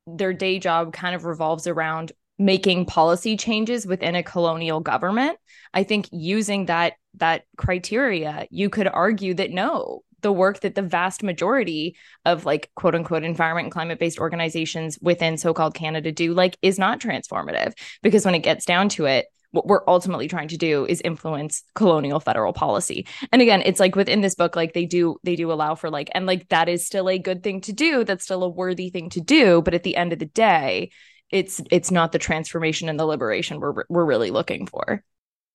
their 0.07 0.33
day 0.33 0.59
job 0.59 0.93
kind 0.93 1.15
of 1.15 1.25
revolves 1.25 1.67
around 1.67 2.11
making 2.39 2.85
policy 2.85 3.37
changes 3.37 3.85
within 3.85 4.15
a 4.15 4.23
colonial 4.23 4.79
government 4.79 5.37
i 5.73 5.83
think 5.83 6.07
using 6.11 6.65
that 6.65 6.93
that 7.15 7.43
criteria 7.57 8.47
you 8.49 8.69
could 8.69 8.87
argue 8.87 9.33
that 9.33 9.51
no 9.51 10.01
the 10.21 10.31
work 10.31 10.59
that 10.61 10.75
the 10.75 10.81
vast 10.81 11.23
majority 11.23 11.95
of 12.25 12.45
like 12.45 12.71
quote 12.75 12.95
unquote 12.95 13.23
environment 13.23 13.65
and 13.65 13.73
climate 13.73 13.99
based 13.99 14.19
organizations 14.19 14.97
within 15.01 15.37
so-called 15.37 15.73
Canada 15.73 16.11
do 16.11 16.33
like 16.33 16.57
is 16.61 16.79
not 16.79 16.99
transformative 16.99 17.73
because 18.01 18.25
when 18.25 18.35
it 18.35 18.39
gets 18.39 18.65
down 18.65 18.89
to 18.89 19.05
it 19.05 19.25
what 19.51 19.67
we're 19.67 19.83
ultimately 19.87 20.27
trying 20.27 20.47
to 20.49 20.57
do 20.57 20.85
is 20.85 21.01
influence 21.01 21.63
colonial 21.75 22.19
federal 22.19 22.53
policy. 22.53 23.05
And 23.31 23.41
again, 23.41 23.61
it's 23.65 23.79
like 23.79 23.95
within 23.95 24.21
this 24.21 24.35
book 24.35 24.55
like 24.55 24.73
they 24.73 24.85
do 24.85 25.17
they 25.23 25.35
do 25.35 25.51
allow 25.51 25.75
for 25.75 25.89
like 25.89 26.09
and 26.13 26.25
like 26.25 26.49
that 26.49 26.69
is 26.69 26.85
still 26.85 27.09
a 27.09 27.19
good 27.19 27.43
thing 27.43 27.61
to 27.61 27.73
do, 27.73 28.03
that's 28.03 28.23
still 28.23 28.43
a 28.43 28.49
worthy 28.49 28.89
thing 28.89 29.09
to 29.11 29.21
do, 29.21 29.61
but 29.61 29.73
at 29.73 29.83
the 29.83 29.95
end 29.95 30.13
of 30.13 30.19
the 30.19 30.25
day, 30.25 30.91
it's 31.29 31.61
it's 31.71 31.91
not 31.91 32.11
the 32.11 32.19
transformation 32.19 32.89
and 32.89 32.99
the 32.99 33.05
liberation 33.05 33.59
we're 33.59 33.83
we're 33.89 34.05
really 34.05 34.31
looking 34.31 34.67
for. 34.67 35.03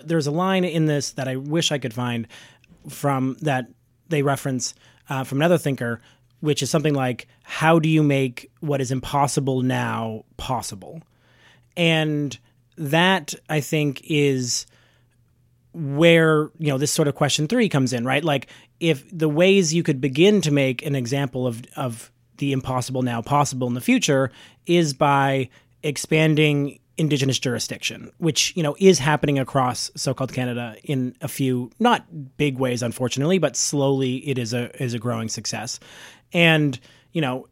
There's 0.05 0.27
a 0.27 0.33
line 0.33 0.65
in 0.65 0.87
this 0.87 1.13
that 1.13 1.29
I 1.29 1.37
wish 1.37 1.73
I 1.73 1.79
could 1.79 1.95
find 1.95 2.27
from 2.89 3.37
that 3.41 3.67
they 4.09 4.23
reference 4.23 4.75
uh, 5.09 5.25
from 5.25 5.39
another 5.39 5.59
thinker, 5.59 6.01
which 6.41 6.63
is 6.63 6.71
something 6.71 6.95
like, 6.95 7.29
"How 7.45 7.79
do 7.79 7.89
you 7.89 8.03
make 8.03 8.51
what 8.61 8.81
is 8.81 8.91
impossible 8.91 9.63
now 9.63 10.25
possible?" 10.37 11.03
And 11.77 12.39
that 12.77 13.35
I 13.49 13.61
think 13.61 14.03
is 14.05 14.67
where 15.73 16.51
you 16.59 16.69
know 16.69 16.79
this 16.79 16.91
sort 16.91 17.09
of 17.09 17.15
question 17.15 17.49
three 17.49 17.69
comes 17.69 17.93
in, 17.93 18.05
right? 18.05 18.25
Like, 18.25 18.49
if 18.81 19.05
the 19.17 19.29
ways 19.29 19.75
you 19.75 19.83
could 19.83 20.01
begin 20.01 20.41
to 20.43 20.51
make 20.51 20.85
an 20.85 20.95
example 20.95 21.47
of 21.47 21.63
of 21.77 22.11
the 22.39 22.53
impossible 22.53 23.03
now 23.03 23.23
possible 23.23 23.67
in 23.67 23.75
the 23.75 23.81
future 23.81 24.31
is 24.67 24.93
by 24.93 25.49
expanding 25.83 26.79
indigenous 26.99 27.39
jurisdiction, 27.39 28.11
which 28.19 28.57
you 28.57 28.63
know 28.63 28.75
is 28.79 28.99
happening 28.99 29.39
across 29.39 29.91
so-called 29.97 30.33
Canada 30.33 30.77
in 30.83 31.15
a 31.21 31.29
few 31.29 31.71
not 31.79 32.07
big 32.37 32.59
ways, 32.59 32.83
unfortunately, 32.83 33.39
but 33.39 33.57
slowly 33.57 34.17
it 34.29 34.39
is 34.39 34.55
a 34.55 34.83
is 34.83 34.95
a 34.95 34.99
growing 34.99 35.29
success. 35.29 35.79
And 36.33 36.79
you 37.13 37.21
know, 37.21 37.49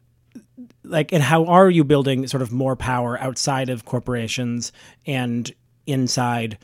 like, 0.83 1.11
and 1.11 1.23
how 1.23 1.45
are 1.45 1.69
you 1.69 1.83
building 1.83 2.27
sort 2.27 2.41
of 2.41 2.51
more 2.51 2.75
power 2.75 3.19
outside 3.19 3.69
of 3.69 3.85
corporations 3.85 4.71
and 5.05 5.53
inside 5.85 6.57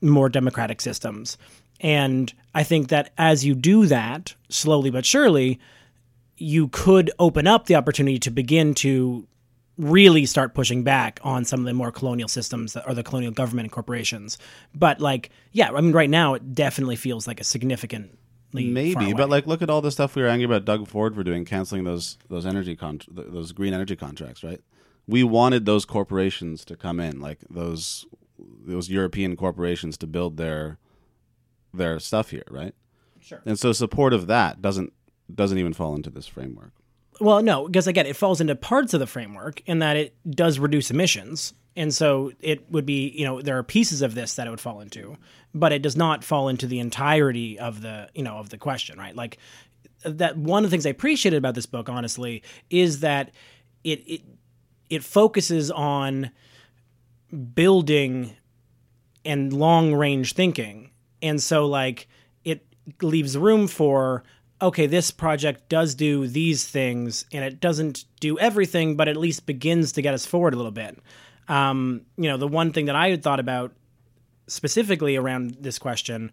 more 0.00 0.28
democratic 0.28 0.80
systems? 0.80 1.38
And 1.80 2.32
I 2.54 2.62
think 2.62 2.88
that 2.88 3.12
as 3.18 3.44
you 3.44 3.54
do 3.54 3.86
that 3.86 4.34
slowly 4.48 4.90
but 4.90 5.04
surely, 5.06 5.58
you 6.36 6.68
could 6.68 7.10
open 7.18 7.46
up 7.46 7.66
the 7.66 7.76
opportunity 7.76 8.18
to 8.20 8.30
begin 8.30 8.74
to 8.74 9.26
really 9.78 10.26
start 10.26 10.54
pushing 10.54 10.82
back 10.82 11.18
on 11.22 11.44
some 11.44 11.60
of 11.60 11.66
the 11.66 11.72
more 11.72 11.90
colonial 11.90 12.28
systems 12.28 12.74
that 12.74 12.86
are 12.86 12.94
the 12.94 13.02
colonial 13.02 13.32
government 13.32 13.66
and 13.66 13.72
corporations. 13.72 14.38
But 14.74 15.00
like, 15.00 15.30
yeah, 15.52 15.70
I 15.70 15.80
mean, 15.80 15.92
right 15.92 16.10
now 16.10 16.34
it 16.34 16.54
definitely 16.54 16.96
feels 16.96 17.26
like 17.26 17.40
a 17.40 17.44
significant. 17.44 18.18
Maybe, 18.52 19.12
but 19.14 19.30
like, 19.30 19.46
look 19.46 19.62
at 19.62 19.70
all 19.70 19.80
the 19.80 19.90
stuff 19.90 20.14
we 20.14 20.22
were 20.22 20.28
angry 20.28 20.44
about 20.44 20.64
Doug 20.64 20.86
Ford 20.86 21.14
for 21.14 21.24
doing, 21.24 21.44
canceling 21.44 21.84
those 21.84 22.18
those 22.28 22.46
energy 22.46 22.76
con- 22.76 23.00
those 23.08 23.52
green 23.52 23.74
energy 23.74 23.96
contracts, 23.96 24.44
right? 24.44 24.60
We 25.06 25.24
wanted 25.24 25.64
those 25.64 25.84
corporations 25.84 26.64
to 26.66 26.76
come 26.76 27.00
in, 27.00 27.20
like 27.20 27.40
those 27.50 28.06
those 28.38 28.90
European 28.90 29.36
corporations 29.36 29.96
to 29.98 30.06
build 30.06 30.36
their 30.36 30.78
their 31.72 31.98
stuff 31.98 32.30
here, 32.30 32.44
right? 32.50 32.74
Sure. 33.20 33.40
And 33.46 33.58
so 33.58 33.72
support 33.72 34.12
of 34.12 34.26
that 34.26 34.60
doesn't 34.60 34.92
doesn't 35.34 35.58
even 35.58 35.72
fall 35.72 35.94
into 35.94 36.10
this 36.10 36.26
framework. 36.26 36.72
Well, 37.20 37.42
no, 37.42 37.66
because 37.66 37.86
again, 37.86 38.06
it 38.06 38.16
falls 38.16 38.40
into 38.40 38.54
parts 38.54 38.94
of 38.94 39.00
the 39.00 39.06
framework 39.06 39.62
in 39.66 39.78
that 39.78 39.96
it 39.96 40.16
does 40.28 40.58
reduce 40.58 40.90
emissions. 40.90 41.54
And 41.74 41.92
so 41.92 42.32
it 42.40 42.70
would 42.70 42.84
be, 42.84 43.08
you 43.08 43.24
know, 43.24 43.40
there 43.40 43.56
are 43.58 43.62
pieces 43.62 44.02
of 44.02 44.14
this 44.14 44.34
that 44.34 44.46
it 44.46 44.50
would 44.50 44.60
fall 44.60 44.80
into, 44.80 45.16
but 45.54 45.72
it 45.72 45.80
does 45.80 45.96
not 45.96 46.22
fall 46.22 46.48
into 46.48 46.66
the 46.66 46.80
entirety 46.80 47.58
of 47.58 47.80
the, 47.80 48.10
you 48.14 48.22
know, 48.22 48.36
of 48.36 48.50
the 48.50 48.58
question, 48.58 48.98
right? 48.98 49.16
Like 49.16 49.38
that 50.04 50.36
one 50.36 50.64
of 50.64 50.70
the 50.70 50.74
things 50.74 50.86
I 50.86 50.90
appreciated 50.90 51.36
about 51.36 51.54
this 51.54 51.66
book, 51.66 51.88
honestly, 51.88 52.42
is 52.68 53.00
that 53.00 53.30
it 53.84 54.02
it 54.06 54.22
it 54.90 55.04
focuses 55.04 55.70
on 55.70 56.30
building 57.54 58.36
and 59.24 59.52
long 59.52 59.94
range 59.94 60.34
thinking. 60.34 60.90
And 61.22 61.40
so 61.40 61.66
like 61.66 62.08
it 62.44 62.66
leaves 63.00 63.38
room 63.38 63.66
for 63.66 64.24
okay, 64.60 64.86
this 64.86 65.10
project 65.10 65.68
does 65.68 65.94
do 65.96 66.28
these 66.28 66.68
things 66.68 67.24
and 67.32 67.44
it 67.44 67.58
doesn't 67.58 68.04
do 68.20 68.38
everything, 68.38 68.96
but 68.96 69.08
at 69.08 69.16
least 69.16 69.44
begins 69.44 69.90
to 69.92 70.02
get 70.02 70.14
us 70.14 70.24
forward 70.24 70.54
a 70.54 70.56
little 70.56 70.70
bit. 70.70 70.98
Um, 71.48 72.02
you 72.16 72.28
know, 72.28 72.36
the 72.36 72.48
one 72.48 72.72
thing 72.72 72.86
that 72.86 72.96
I 72.96 73.10
had 73.10 73.22
thought 73.22 73.40
about 73.40 73.72
specifically 74.46 75.16
around 75.16 75.56
this 75.60 75.78
question 75.78 76.30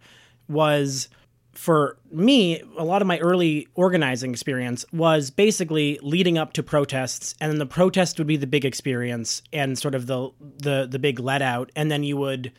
was 0.48 1.10
for 1.54 1.98
me, 2.12 2.62
a 2.78 2.84
lot 2.84 3.02
of 3.02 3.08
my 3.08 3.18
early 3.20 3.68
organizing 3.76 4.32
experience 4.32 4.86
was 4.94 5.30
basically 5.30 6.00
leading 6.02 6.38
up 6.38 6.54
to 6.54 6.64
protests, 6.64 7.36
and 7.42 7.52
then 7.52 7.60
the 7.60 7.66
protest 7.66 8.18
would 8.18 8.28
be 8.28 8.38
the 8.38 8.48
big 8.48 8.66
experience 8.66 9.42
and 9.52 9.78
sort 9.78 9.96
of 9.96 10.08
the 10.08 10.30
the 10.40 10.88
the 10.90 11.00
big 11.00 11.20
let 11.20 11.42
out, 11.42 11.72
and 11.76 11.92
then 11.92 12.04
you 12.04 12.18
would 12.18 12.52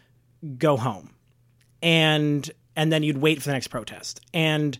go 0.58 0.76
home, 0.76 1.14
and 1.82 2.50
and 2.76 2.92
then 2.92 3.02
you'd 3.02 3.18
wait 3.18 3.40
for 3.40 3.48
the 3.48 3.52
next 3.52 3.68
protest, 3.68 4.20
and 4.34 4.78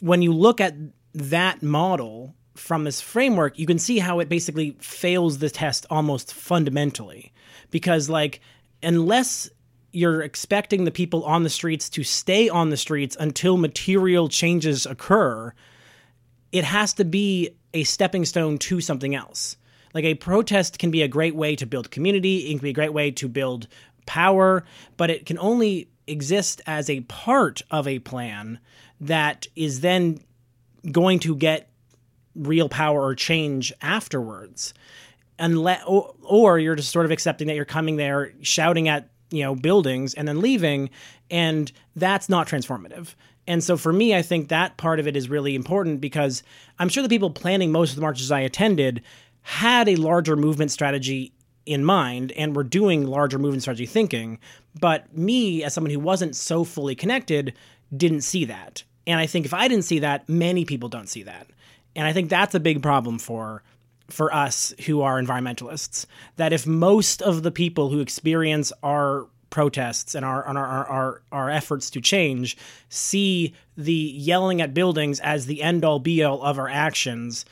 when 0.00 0.22
you 0.22 0.32
look 0.32 0.60
at 0.60 0.74
that 1.14 1.62
model 1.62 2.34
from 2.54 2.84
this 2.84 3.00
framework, 3.00 3.58
you 3.58 3.66
can 3.66 3.78
see 3.78 3.98
how 3.98 4.20
it 4.20 4.28
basically 4.28 4.76
fails 4.80 5.38
the 5.38 5.50
test 5.50 5.86
almost 5.90 6.34
fundamentally. 6.34 7.32
Because, 7.70 8.08
like, 8.08 8.40
unless 8.82 9.50
you're 9.92 10.22
expecting 10.22 10.84
the 10.84 10.90
people 10.90 11.24
on 11.24 11.42
the 11.42 11.50
streets 11.50 11.88
to 11.90 12.02
stay 12.02 12.48
on 12.48 12.70
the 12.70 12.76
streets 12.76 13.16
until 13.18 13.56
material 13.56 14.28
changes 14.28 14.86
occur, 14.86 15.52
it 16.50 16.64
has 16.64 16.92
to 16.94 17.04
be 17.04 17.50
a 17.74 17.84
stepping 17.84 18.24
stone 18.24 18.58
to 18.58 18.80
something 18.80 19.14
else. 19.14 19.56
Like, 19.94 20.04
a 20.04 20.14
protest 20.14 20.78
can 20.78 20.90
be 20.90 21.02
a 21.02 21.08
great 21.08 21.34
way 21.34 21.56
to 21.56 21.66
build 21.66 21.90
community, 21.90 22.38
it 22.38 22.50
can 22.50 22.58
be 22.58 22.70
a 22.70 22.74
great 22.74 22.92
way 22.92 23.10
to 23.12 23.28
build 23.28 23.68
power, 24.06 24.64
but 24.96 25.10
it 25.10 25.26
can 25.26 25.38
only 25.38 25.88
exist 26.06 26.60
as 26.66 26.90
a 26.90 27.00
part 27.02 27.62
of 27.70 27.86
a 27.86 27.98
plan 28.00 28.58
that 29.00 29.46
is 29.54 29.80
then 29.80 30.20
going 30.90 31.18
to 31.20 31.36
get 31.36 31.71
real 32.34 32.68
power 32.68 33.00
or 33.00 33.14
change 33.14 33.72
afterwards. 33.80 34.74
Unless 35.38 35.82
or, 35.86 36.14
or, 36.22 36.58
you're 36.58 36.76
just 36.76 36.92
sort 36.92 37.04
of 37.04 37.10
accepting 37.10 37.48
that 37.48 37.56
you're 37.56 37.64
coming 37.64 37.96
there 37.96 38.32
shouting 38.42 38.88
at 38.88 39.08
you 39.30 39.42
know 39.42 39.54
buildings 39.54 40.14
and 40.14 40.28
then 40.28 40.40
leaving 40.40 40.90
and 41.30 41.72
that's 41.96 42.28
not 42.28 42.46
transformative. 42.46 43.14
And 43.46 43.64
so 43.64 43.76
for 43.76 43.92
me 43.92 44.14
i 44.14 44.22
think 44.22 44.48
that 44.48 44.76
part 44.76 45.00
of 45.00 45.08
it 45.08 45.16
is 45.16 45.28
really 45.28 45.56
important 45.56 46.00
because 46.00 46.44
i'm 46.78 46.88
sure 46.88 47.02
the 47.02 47.08
people 47.08 47.30
planning 47.30 47.72
most 47.72 47.90
of 47.90 47.96
the 47.96 48.02
marches 48.02 48.30
i 48.30 48.38
attended 48.38 49.02
had 49.42 49.88
a 49.88 49.96
larger 49.96 50.36
movement 50.36 50.70
strategy 50.70 51.32
in 51.66 51.84
mind 51.84 52.32
and 52.32 52.56
were 52.56 52.64
doing 52.64 53.06
larger 53.06 53.38
movement 53.38 53.62
strategy 53.62 53.86
thinking. 53.86 54.38
But 54.78 55.16
me 55.16 55.62
as 55.62 55.74
someone 55.74 55.90
who 55.90 56.00
wasn't 56.00 56.36
so 56.36 56.64
fully 56.64 56.94
connected 56.94 57.54
didn't 57.96 58.22
see 58.22 58.44
that. 58.46 58.82
And 59.06 59.20
I 59.20 59.26
think 59.26 59.46
if 59.46 59.54
I 59.54 59.68
didn't 59.68 59.84
see 59.84 59.98
that, 60.00 60.28
many 60.28 60.64
people 60.64 60.88
don't 60.88 61.08
see 61.08 61.24
that. 61.24 61.46
And 61.94 62.06
I 62.06 62.12
think 62.12 62.30
that's 62.30 62.54
a 62.54 62.60
big 62.60 62.82
problem 62.82 63.18
for 63.18 63.62
for 64.10 64.34
us 64.34 64.74
who 64.86 65.00
are 65.00 65.20
environmentalists. 65.20 66.06
That 66.36 66.52
if 66.52 66.66
most 66.66 67.22
of 67.22 67.42
the 67.42 67.50
people 67.50 67.88
who 67.88 68.00
experience 68.00 68.72
our 68.82 69.26
protests 69.48 70.14
and 70.14 70.24
our, 70.24 70.44
our, 70.44 70.86
our, 70.86 71.22
our, 71.30 71.50
efforts 71.50 71.90
to 71.90 72.00
change 72.00 72.56
see 72.88 73.54
the 73.76 73.92
yelling 73.92 74.62
at 74.62 74.72
buildings 74.72 75.20
as 75.20 75.44
the 75.44 75.62
end 75.62 75.84
all 75.84 75.98
be 75.98 76.22
all 76.22 76.42
of 76.42 76.58
our 76.58 76.68
actions, 76.68 77.44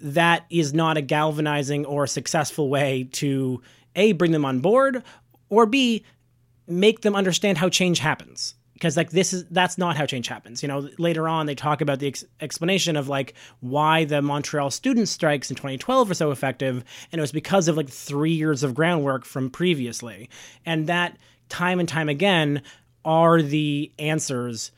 that 0.00 0.46
is 0.48 0.72
not 0.72 0.96
a 0.96 1.02
galvanizing 1.02 1.84
or 1.84 2.06
successful 2.06 2.68
way 2.70 3.08
to 3.12 3.62
A, 3.94 4.12
bring 4.12 4.32
them 4.32 4.44
on 4.44 4.60
board, 4.60 5.02
or 5.50 5.66
B, 5.66 6.02
make 6.66 7.02
them 7.02 7.14
understand 7.14 7.58
how 7.58 7.68
change 7.68 7.98
happens 7.98 8.54
because 8.78 8.96
like 8.96 9.10
this 9.10 9.32
is 9.32 9.44
that's 9.50 9.76
not 9.76 9.96
how 9.96 10.06
change 10.06 10.28
happens 10.28 10.62
you 10.62 10.68
know? 10.68 10.88
Later 10.98 11.28
on 11.28 11.46
they 11.46 11.54
talk 11.54 11.80
about 11.80 11.98
the 11.98 12.08
ex- 12.08 12.24
explanation 12.40 12.96
of 12.96 13.08
like 13.08 13.34
why 13.60 14.04
the 14.04 14.22
montreal 14.22 14.70
student 14.70 15.08
strikes 15.08 15.50
in 15.50 15.56
2012 15.56 16.08
were 16.08 16.14
so 16.14 16.30
effective 16.30 16.84
and 17.10 17.18
it 17.18 17.20
was 17.20 17.32
because 17.32 17.68
of 17.68 17.76
like 17.76 17.88
three 17.88 18.32
years 18.32 18.62
of 18.62 18.74
groundwork 18.74 19.24
from 19.24 19.50
previously. 19.50 20.30
And 20.64 20.86
that 20.86 21.18
time 21.48 21.80
and 21.80 21.88
time 21.88 22.08
again 22.08 22.62
are 23.04 23.42
the 23.42 23.90
answers 23.98 24.70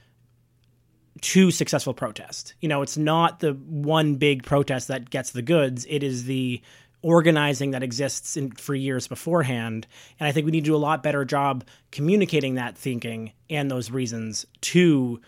to 1.21 1.51
successful 1.51 1.93
protest. 1.93 2.55
You 2.61 2.69
know 2.69 2.81
it's 2.81 2.97
not 2.97 3.41
the 3.41 3.53
one 3.53 4.17
big 4.17 4.45
protest 4.45 4.89
that 4.89 5.11
gets 5.11 5.31
the 5.31 5.43
goods. 5.43 5.87
It 5.89 6.03
is 6.03 6.25
the 6.25 6.63
organizing 7.03 7.71
that 7.71 7.83
exists 7.83 8.37
in, 8.37 8.51
for 8.53 8.75
years 8.75 9.07
beforehand. 9.09 9.87
And 10.19 10.27
I 10.27 10.33
think 10.33 10.45
we 10.45 10.53
need 10.53 10.65
to 10.65 10.71
do 10.71 10.77
a 10.77 10.79
lot 10.79 11.03
better 11.03 11.25
job 11.25 11.65
communicating 11.91 12.57
that 12.57 12.77
thinking 12.77 13.33
and 13.49 13.71
those 13.71 13.91
reasons 13.91 14.47
to 14.63 15.21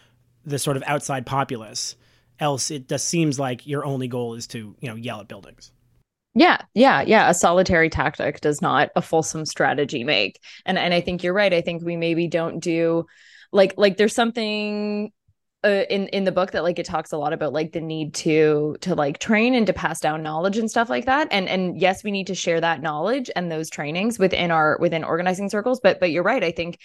the 0.44 0.58
sort 0.58 0.76
of 0.76 0.82
outside 0.86 1.26
populace. 1.26 1.96
Else, 2.40 2.70
it 2.70 2.88
just 2.88 3.06
seems 3.06 3.38
like 3.38 3.66
your 3.66 3.84
only 3.84 4.08
goal 4.08 4.34
is 4.34 4.46
to, 4.48 4.74
you 4.80 4.88
know, 4.88 4.96
yell 4.96 5.20
at 5.20 5.28
buildings. 5.28 5.70
Yeah, 6.34 6.62
yeah, 6.74 7.02
yeah. 7.02 7.28
A 7.28 7.34
solitary 7.34 7.90
tactic 7.90 8.40
does 8.40 8.62
not 8.62 8.90
a 8.96 9.02
fulsome 9.02 9.44
strategy 9.44 10.02
make. 10.02 10.40
And 10.64 10.78
and 10.78 10.94
I 10.94 11.00
think 11.00 11.22
you're 11.22 11.34
right. 11.34 11.52
I 11.52 11.60
think 11.60 11.84
we 11.84 11.96
maybe 11.96 12.26
don't 12.26 12.58
do 12.58 13.06
like 13.52 13.74
like 13.76 13.96
there's 13.96 14.14
something 14.14 15.12
uh, 15.64 15.84
in 15.88 16.08
in 16.08 16.24
the 16.24 16.32
book 16.32 16.50
that 16.52 16.62
like 16.62 16.78
it 16.78 16.86
talks 16.86 17.12
a 17.12 17.16
lot 17.16 17.32
about 17.32 17.52
like 17.52 17.72
the 17.72 17.80
need 17.80 18.14
to 18.14 18.76
to 18.80 18.94
like 18.94 19.18
train 19.18 19.54
and 19.54 19.66
to 19.66 19.72
pass 19.72 20.00
down 20.00 20.22
knowledge 20.22 20.58
and 20.58 20.70
stuff 20.70 20.90
like 20.90 21.06
that. 21.06 21.28
And 21.30 21.48
and 21.48 21.80
yes 21.80 22.02
we 22.02 22.10
need 22.10 22.26
to 22.28 22.34
share 22.34 22.60
that 22.60 22.82
knowledge 22.82 23.30
and 23.36 23.50
those 23.50 23.70
trainings 23.70 24.18
within 24.18 24.50
our 24.50 24.76
within 24.80 25.04
organizing 25.04 25.48
circles. 25.48 25.80
But 25.80 26.00
but 26.00 26.10
you're 26.10 26.24
right. 26.24 26.42
I 26.42 26.50
think 26.50 26.78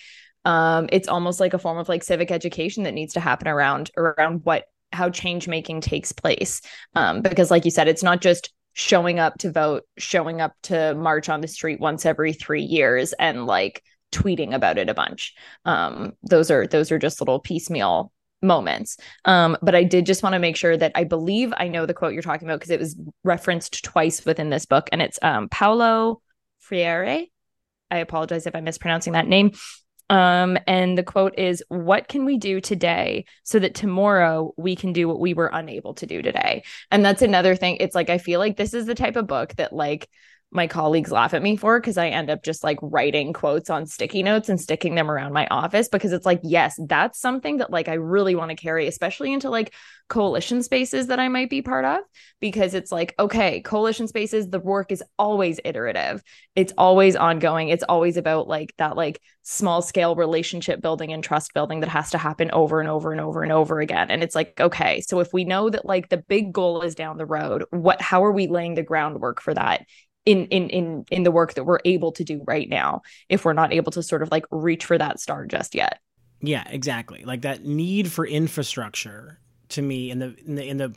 um 0.46 0.90
it's 0.92 1.08
almost 1.08 1.40
like 1.40 1.54
a 1.54 1.60
form 1.60 1.78
of 1.78 1.90
like 1.90 2.04
civic 2.04 2.30
education 2.30 2.84
that 2.84 2.94
needs 2.94 3.14
to 3.14 3.20
happen 3.20 3.48
around 3.48 3.90
around 3.98 4.42
what 4.44 4.66
how 4.94 5.10
change 5.10 5.48
making 5.48 5.82
takes 5.82 6.12
place. 6.12 6.62
Um 6.94 7.22
because 7.22 7.50
like 7.50 7.66
you 7.66 7.72
said 7.72 7.88
it's 7.88 8.04
not 8.04 8.22
just 8.22 8.54
showing 8.74 9.18
up 9.18 9.40
to 9.40 9.52
vote 9.52 9.86
showing 9.98 10.40
up 10.40 10.54
to 10.62 10.94
march 10.94 11.30
on 11.30 11.42
the 11.42 11.48
street 11.48 11.80
once 11.80 12.06
every 12.06 12.32
3 12.32 12.62
years 12.62 13.12
and 13.14 13.48
like 13.48 13.84
tweeting 14.12 14.54
about 14.54 14.78
it 14.78 14.88
a 14.88 14.94
bunch. 14.94 15.34
Um 15.66 16.14
those 16.22 16.52
are 16.52 16.68
those 16.68 16.92
are 16.92 17.00
just 17.00 17.20
little 17.20 17.40
piecemeal 17.40 18.12
moments. 18.42 18.98
Um, 19.26 19.58
but 19.62 19.76
I 19.76 19.84
did 19.84 20.06
just 20.06 20.24
want 20.24 20.34
to 20.34 20.40
make 20.40 20.56
sure 20.56 20.78
that 20.78 20.92
I 20.96 21.04
believe 21.04 21.54
I 21.58 21.68
know 21.68 21.86
the 21.86 21.94
quote 21.94 22.14
you're 22.14 22.22
talking 22.22 22.48
about 22.48 22.60
because 22.60 22.72
it 22.72 22.80
was 22.80 22.96
referenced 23.24 23.84
twice 23.84 24.26
within 24.26 24.50
this 24.50 24.66
book, 24.66 24.90
and 24.92 25.02
it's 25.02 25.20
um, 25.22 25.50
Paulo 25.50 26.22
Freire. 26.60 27.26
I 27.90 27.98
apologize 27.98 28.46
if 28.46 28.56
I'm 28.56 28.66
mispronouncing 28.66 29.14
that 29.14 29.28
name. 29.28 29.52
Um, 30.10 30.58
and 30.68 30.98
the 30.98 31.04
quote 31.04 31.38
is, 31.38 31.64
What 31.68 32.08
can 32.08 32.26
we 32.26 32.38
do 32.38 32.62
today 32.62 33.26
so 33.44 33.60
that 33.60 33.76
tomorrow 33.76 34.54
we 34.58 34.76
can 34.76 34.94
do 34.94 35.08
what 35.08 35.20
we 35.20 35.34
were 35.34 35.50
unable 35.52 35.94
to 35.96 36.06
do 36.06 36.22
today? 36.22 36.64
And 36.92 37.04
that's 37.04 37.22
another 37.22 37.56
thing. 37.56 37.78
It's 37.80 37.96
like, 37.96 38.10
I 38.10 38.18
feel 38.18 38.40
like 38.40 38.58
this 38.58 38.74
is 38.74 38.86
the 38.86 38.96
type 38.96 39.16
of 39.16 39.28
book 39.28 39.56
that, 39.56 39.74
like, 39.74 40.10
my 40.50 40.66
colleagues 40.66 41.12
laugh 41.12 41.34
at 41.34 41.44
me 41.44 41.58
for 41.58 41.80
because 41.80 41.98
I 41.98 42.08
end 42.08 42.30
up 42.30 42.42
just 42.42 42.64
like 42.64 42.80
writing 42.82 43.34
quotes 43.34 43.70
on 43.70 43.86
sticky 43.86 44.24
notes 44.24 44.48
and 44.48 44.60
sticking 44.60 44.96
them 44.96 45.12
around 45.12 45.34
my 45.34 45.46
office 45.48 45.90
because 45.90 46.14
it's 46.14 46.26
like, 46.26 46.40
yes, 46.42 46.80
that's 46.88 47.20
something 47.20 47.58
that 47.58 47.70
like 47.70 47.90
I 47.90 47.96
really 47.96 48.34
want 48.34 48.52
to 48.52 48.56
carry, 48.56 48.88
especially 48.88 49.34
into 49.34 49.50
like 49.50 49.74
coalition 50.08 50.64
spaces 50.64 51.08
that 51.08 51.20
I 51.20 51.28
might 51.28 51.50
be 51.50 51.62
part 51.62 51.84
of 51.84 52.00
because 52.40 52.74
it's 52.74 52.94
like, 52.94 53.14
okay, 53.20 53.60
coalition 53.60 54.08
spaces, 54.08 54.48
the 54.48 54.60
work 54.60 54.94
is 54.94 55.04
always 55.20 55.60
iterative. 55.66 56.24
It's 56.56 56.74
always 56.78 57.18
ongoing. 57.18 57.68
It's 57.68 57.84
always 57.84 58.16
about 58.16 58.48
like 58.48 58.74
that 58.78 58.96
like 58.96 59.22
small 59.44 59.82
scale 59.82 60.16
relationship 60.16 60.82
building 60.82 61.12
and 61.12 61.24
trust 61.24 61.54
building 61.54 61.82
that 61.82 61.90
has 61.90 62.12
to 62.12 62.18
happen 62.18 62.52
over 62.52 62.80
and 62.80 62.90
over 62.90 63.12
and 63.12 63.20
over 63.20 63.44
and 63.44 63.52
over 63.52 63.82
again. 63.82 64.10
And 64.10 64.24
it's 64.24 64.36
like, 64.36 64.60
okay, 64.60 65.02
so 65.02 65.20
if 65.20 65.34
we 65.34 65.44
know 65.44 65.70
that 65.70 65.86
like 65.86 66.08
the 66.08 66.18
big 66.18 66.54
goal 66.54 66.82
is 66.82 66.96
down 66.96 67.18
the 67.18 67.26
road, 67.26 67.66
what 67.72 68.02
how 68.02 68.24
are 68.24 68.32
we 68.32 68.48
laying 68.48 68.76
the 68.76 68.84
groundwork 68.84 69.42
for 69.42 69.54
that 69.54 69.86
in 70.28 70.46
in 70.48 70.70
in 70.70 71.06
in 71.10 71.24
the 71.24 71.32
work 71.32 71.54
that 71.54 71.64
we're 71.64 71.80
able 71.86 72.12
to 72.12 72.24
do 72.24 72.44
right 72.46 72.70
now 72.70 73.02
if 73.30 73.46
we're 73.46 73.54
not 73.54 73.72
able 73.72 73.92
to 73.94 74.04
sort 74.04 74.22
of 74.22 74.30
like 74.30 74.46
reach 74.52 74.84
for 74.86 74.98
that 74.98 75.20
star 75.20 75.46
just 75.46 75.74
yet. 75.74 76.00
Yeah 76.42 76.66
exactly. 76.70 77.24
Like 77.24 77.42
that 77.42 77.66
need 77.66 78.12
for 78.12 78.28
infrastructure 78.28 79.40
to 79.70 79.82
me 79.82 80.12
in 80.12 80.20
the 80.20 80.36
in 80.46 80.56
the, 80.56 80.68
in 80.68 80.78
the 80.78 80.94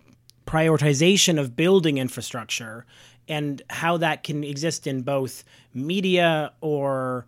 prioritization 0.47 1.39
of 1.39 1.55
building 1.55 1.99
infrastructure 1.99 2.85
and 3.29 3.63
how 3.71 3.97
that 3.99 4.25
can 4.25 4.43
exist 4.43 4.89
in 4.89 5.03
both 5.03 5.45
media 5.73 6.53
or 6.61 7.27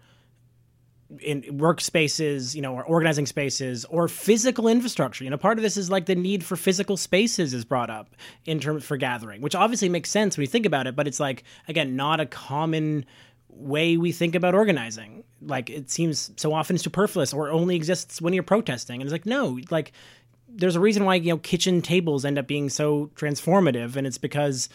in 1.20 1.42
workspaces, 1.42 2.54
you 2.54 2.62
know, 2.62 2.74
or 2.74 2.84
organizing 2.84 3.26
spaces 3.26 3.84
or 3.86 4.08
physical 4.08 4.68
infrastructure. 4.68 5.24
You 5.24 5.30
know, 5.30 5.36
part 5.36 5.58
of 5.58 5.62
this 5.62 5.76
is 5.76 5.90
like 5.90 6.06
the 6.06 6.14
need 6.14 6.44
for 6.44 6.56
physical 6.56 6.96
spaces 6.96 7.54
is 7.54 7.64
brought 7.64 7.90
up 7.90 8.14
in 8.44 8.60
terms 8.60 8.84
for 8.84 8.96
gathering, 8.96 9.40
which 9.40 9.54
obviously 9.54 9.88
makes 9.88 10.10
sense 10.10 10.36
when 10.36 10.42
you 10.42 10.48
think 10.48 10.66
about 10.66 10.86
it, 10.86 10.96
but 10.96 11.06
it's 11.06 11.20
like 11.20 11.44
again, 11.68 11.96
not 11.96 12.20
a 12.20 12.26
common 12.26 13.04
way 13.48 13.96
we 13.96 14.12
think 14.12 14.34
about 14.34 14.54
organizing. 14.54 15.24
Like 15.40 15.70
it 15.70 15.90
seems 15.90 16.30
so 16.36 16.52
often 16.52 16.78
superfluous 16.78 17.32
or 17.32 17.50
only 17.50 17.76
exists 17.76 18.20
when 18.20 18.32
you're 18.32 18.42
protesting. 18.42 19.00
And 19.00 19.02
it's 19.02 19.12
like, 19.12 19.26
no, 19.26 19.58
like 19.70 19.92
there's 20.48 20.76
a 20.76 20.80
reason 20.80 21.04
why, 21.04 21.16
you 21.16 21.30
know, 21.30 21.38
kitchen 21.38 21.82
tables 21.82 22.24
end 22.24 22.38
up 22.38 22.46
being 22.46 22.68
so 22.68 23.10
transformative 23.14 23.96
and 23.96 24.06
it's 24.06 24.18
because 24.18 24.68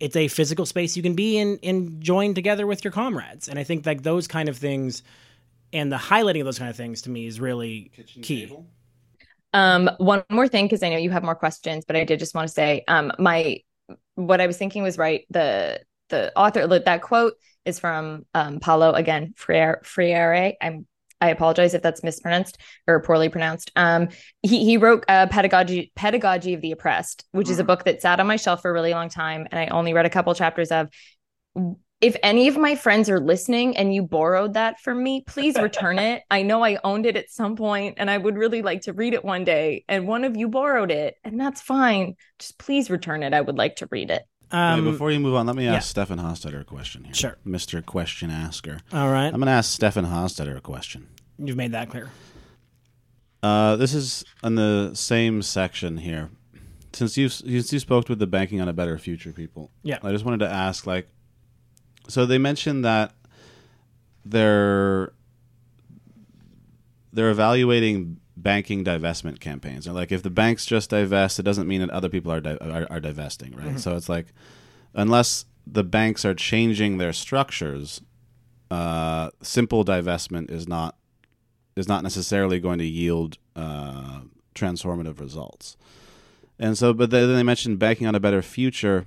it's 0.00 0.16
a 0.16 0.28
physical 0.28 0.66
space 0.66 0.96
you 0.96 1.02
can 1.02 1.14
be 1.14 1.38
in 1.38 1.58
and 1.62 2.00
join 2.00 2.34
together 2.34 2.66
with 2.66 2.82
your 2.82 2.92
comrades. 2.92 3.48
And 3.48 3.58
I 3.58 3.64
think 3.64 3.86
like 3.86 4.02
those 4.02 4.26
kind 4.26 4.48
of 4.48 4.56
things 4.56 5.02
and 5.72 5.90
the 5.90 5.96
highlighting 5.96 6.40
of 6.40 6.46
those 6.46 6.58
kind 6.58 6.70
of 6.70 6.76
things 6.76 7.02
to 7.02 7.10
me 7.10 7.26
is 7.26 7.40
really 7.40 7.90
Kitchen 7.94 8.22
key. 8.22 8.40
Table. 8.46 8.66
Um, 9.52 9.90
one 9.98 10.24
more 10.30 10.48
thing, 10.48 10.64
because 10.64 10.82
I 10.82 10.88
know 10.88 10.96
you 10.96 11.10
have 11.10 11.22
more 11.22 11.34
questions, 11.34 11.84
but 11.86 11.96
I 11.96 12.04
did 12.04 12.18
just 12.18 12.34
want 12.34 12.48
to 12.48 12.54
say, 12.54 12.84
um, 12.88 13.12
my 13.18 13.58
what 14.14 14.40
I 14.40 14.46
was 14.46 14.56
thinking 14.56 14.82
was 14.82 14.98
right. 14.98 15.26
The 15.30 15.80
the 16.08 16.32
author 16.36 16.66
that 16.66 17.02
quote 17.02 17.34
is 17.64 17.78
from 17.78 18.26
um, 18.34 18.60
Paulo 18.60 18.92
again 18.92 19.34
Freire. 19.36 19.80
Freire. 19.84 20.54
I'm 20.60 20.86
I 21.20 21.30
apologize 21.30 21.72
if 21.72 21.82
that's 21.82 22.02
mispronounced 22.02 22.58
or 22.88 23.00
poorly 23.00 23.28
pronounced. 23.28 23.70
Um, 23.76 24.08
he 24.42 24.64
he 24.64 24.76
wrote 24.76 25.04
uh, 25.06 25.28
pedagogy 25.28 25.92
pedagogy 25.94 26.54
of 26.54 26.60
the 26.60 26.72
oppressed, 26.72 27.24
which 27.30 27.48
is 27.48 27.58
a 27.58 27.62
mm-hmm. 27.62 27.68
book 27.68 27.84
that 27.84 28.02
sat 28.02 28.18
on 28.18 28.26
my 28.26 28.36
shelf 28.36 28.62
for 28.62 28.70
a 28.70 28.74
really 28.74 28.92
long 28.92 29.08
time, 29.08 29.46
and 29.50 29.60
I 29.60 29.66
only 29.66 29.92
read 29.92 30.04
a 30.04 30.10
couple 30.10 30.34
chapters 30.34 30.72
of 30.72 30.88
if 32.02 32.16
any 32.24 32.48
of 32.48 32.56
my 32.58 32.74
friends 32.74 33.08
are 33.08 33.20
listening 33.20 33.76
and 33.76 33.94
you 33.94 34.02
borrowed 34.02 34.54
that 34.54 34.80
from 34.80 35.02
me, 35.02 35.22
please 35.24 35.56
return 35.56 36.00
it. 36.00 36.24
I 36.30 36.42
know 36.42 36.64
I 36.64 36.78
owned 36.82 37.06
it 37.06 37.16
at 37.16 37.30
some 37.30 37.54
point 37.54 37.94
and 37.98 38.10
I 38.10 38.18
would 38.18 38.36
really 38.36 38.60
like 38.60 38.82
to 38.82 38.92
read 38.92 39.14
it 39.14 39.24
one 39.24 39.44
day. 39.44 39.84
And 39.88 40.08
one 40.08 40.24
of 40.24 40.36
you 40.36 40.48
borrowed 40.48 40.90
it, 40.90 41.14
and 41.22 41.40
that's 41.40 41.62
fine. 41.62 42.16
Just 42.40 42.58
please 42.58 42.90
return 42.90 43.22
it. 43.22 43.32
I 43.32 43.40
would 43.40 43.56
like 43.56 43.76
to 43.76 43.88
read 43.90 44.10
it. 44.10 44.24
Um, 44.50 44.84
Wait, 44.84 44.90
before 44.90 45.12
you 45.12 45.20
move 45.20 45.36
on, 45.36 45.46
let 45.46 45.54
me 45.54 45.66
ask 45.68 45.74
yeah. 45.74 45.78
Stefan 45.78 46.18
Hostetter 46.18 46.60
a 46.60 46.64
question 46.64 47.04
here. 47.04 47.14
Sure. 47.14 47.38
Mr. 47.46 47.84
Question 47.86 48.30
Asker. 48.30 48.80
All 48.92 49.10
right. 49.10 49.28
I'm 49.28 49.36
going 49.36 49.46
to 49.46 49.52
ask 49.52 49.72
Stefan 49.72 50.04
Hostetter 50.04 50.56
a 50.56 50.60
question. 50.60 51.06
You've 51.38 51.56
made 51.56 51.72
that 51.72 51.88
clear. 51.88 52.10
Uh, 53.44 53.76
this 53.76 53.94
is 53.94 54.24
in 54.42 54.56
the 54.56 54.90
same 54.94 55.40
section 55.40 55.98
here. 55.98 56.30
Since 56.92 57.16
you 57.16 57.28
since 57.30 57.72
you 57.72 57.78
spoke 57.78 58.08
with 58.08 58.18
the 58.18 58.26
banking 58.26 58.60
on 58.60 58.68
a 58.68 58.72
better 58.74 58.98
future 58.98 59.32
people, 59.32 59.70
yeah, 59.82 59.98
I 60.02 60.12
just 60.12 60.26
wanted 60.26 60.40
to 60.40 60.48
ask, 60.48 60.86
like, 60.86 61.08
so 62.12 62.26
they 62.26 62.38
mentioned 62.38 62.84
that 62.84 63.14
they're 64.24 65.12
they're 67.12 67.30
evaluating 67.30 68.20
banking 68.36 68.84
divestment 68.84 69.40
campaigns. 69.40 69.86
And 69.86 69.94
like 69.94 70.12
if 70.12 70.22
the 70.22 70.30
banks 70.30 70.66
just 70.66 70.90
divest, 70.90 71.38
it 71.38 71.42
doesn't 71.42 71.66
mean 71.66 71.80
that 71.80 71.90
other 71.90 72.08
people 72.08 72.32
are 72.32 72.40
di- 72.40 72.58
are, 72.58 72.86
are, 72.90 73.00
divesting, 73.00 73.54
right? 73.54 73.66
Mm-hmm. 73.68 73.76
So 73.78 73.96
it's 73.96 74.08
like 74.08 74.26
unless 74.94 75.44
the 75.66 75.84
banks 75.84 76.24
are 76.24 76.34
changing 76.34 76.98
their 76.98 77.12
structures, 77.12 78.00
uh, 78.70 79.30
simple 79.42 79.84
divestment 79.84 80.50
is 80.50 80.68
not 80.68 80.96
is 81.76 81.88
not 81.88 82.02
necessarily 82.02 82.60
going 82.60 82.78
to 82.78 82.86
yield 82.86 83.38
uh, 83.56 84.20
transformative 84.54 85.18
results. 85.18 85.76
And 86.58 86.76
so, 86.76 86.92
but 86.92 87.10
then 87.10 87.34
they 87.34 87.42
mentioned 87.42 87.78
banking 87.78 88.06
on 88.06 88.14
a 88.14 88.20
better 88.20 88.42
future 88.42 89.06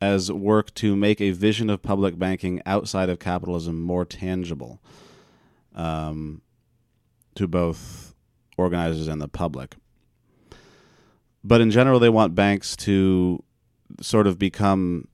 as 0.00 0.30
work 0.30 0.74
to 0.74 0.94
make 0.94 1.20
a 1.20 1.30
vision 1.30 1.70
of 1.70 1.82
public 1.82 2.18
banking 2.18 2.60
outside 2.66 3.08
of 3.08 3.18
capitalism 3.18 3.80
more 3.80 4.04
tangible 4.04 4.80
um, 5.74 6.42
to 7.34 7.46
both 7.46 8.14
organizers 8.56 9.08
and 9.08 9.20
the 9.20 9.28
public. 9.28 9.76
But 11.42 11.60
in 11.60 11.70
general, 11.70 11.98
they 12.00 12.08
want 12.08 12.34
banks 12.34 12.76
to 12.76 13.42
sort 14.00 14.26
of 14.26 14.38
become 14.38 15.08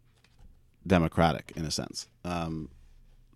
democratic 0.87 1.53
in 1.57 1.65
a 1.65 1.71
sense. 1.71 2.09
Um, 2.25 2.71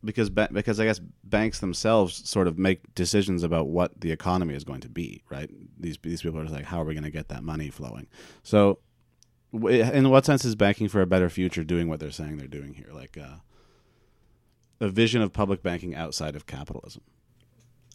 because 0.04 0.30
because 0.30 0.80
I 0.80 0.85
guess 0.85 1.00
banks 1.24 1.59
themselves 1.59 2.28
sort 2.28 2.46
of 2.46 2.59
make 2.59 2.94
decisions 2.94 3.42
about 3.42 3.66
what 3.68 4.00
the 4.00 4.12
economy 4.12 4.54
is 4.54 4.64
going 4.64 4.80
to 4.80 4.88
be, 4.88 5.22
right? 5.28 5.50
These 5.78 5.98
these 6.02 6.22
people 6.22 6.40
are 6.40 6.44
like, 6.46 6.64
how 6.64 6.80
are 6.80 6.85
we 6.85 6.94
going 6.94 7.04
to 7.04 7.11
get 7.11 7.28
that 7.28 7.42
money 7.42 7.70
flowing? 7.70 8.06
So 8.42 8.78
in 9.64 10.10
what 10.10 10.24
sense 10.24 10.44
is 10.44 10.54
banking 10.54 10.88
for 10.88 11.00
a 11.00 11.06
better 11.06 11.28
future 11.28 11.64
doing 11.64 11.88
what 11.88 12.00
they're 12.00 12.10
saying 12.10 12.36
they're 12.36 12.46
doing 12.46 12.74
here? 12.74 12.88
Like 12.92 13.18
uh, 13.18 13.36
a 14.80 14.88
vision 14.88 15.22
of 15.22 15.32
public 15.32 15.62
banking 15.62 15.94
outside 15.94 16.36
of 16.36 16.46
capitalism. 16.46 17.02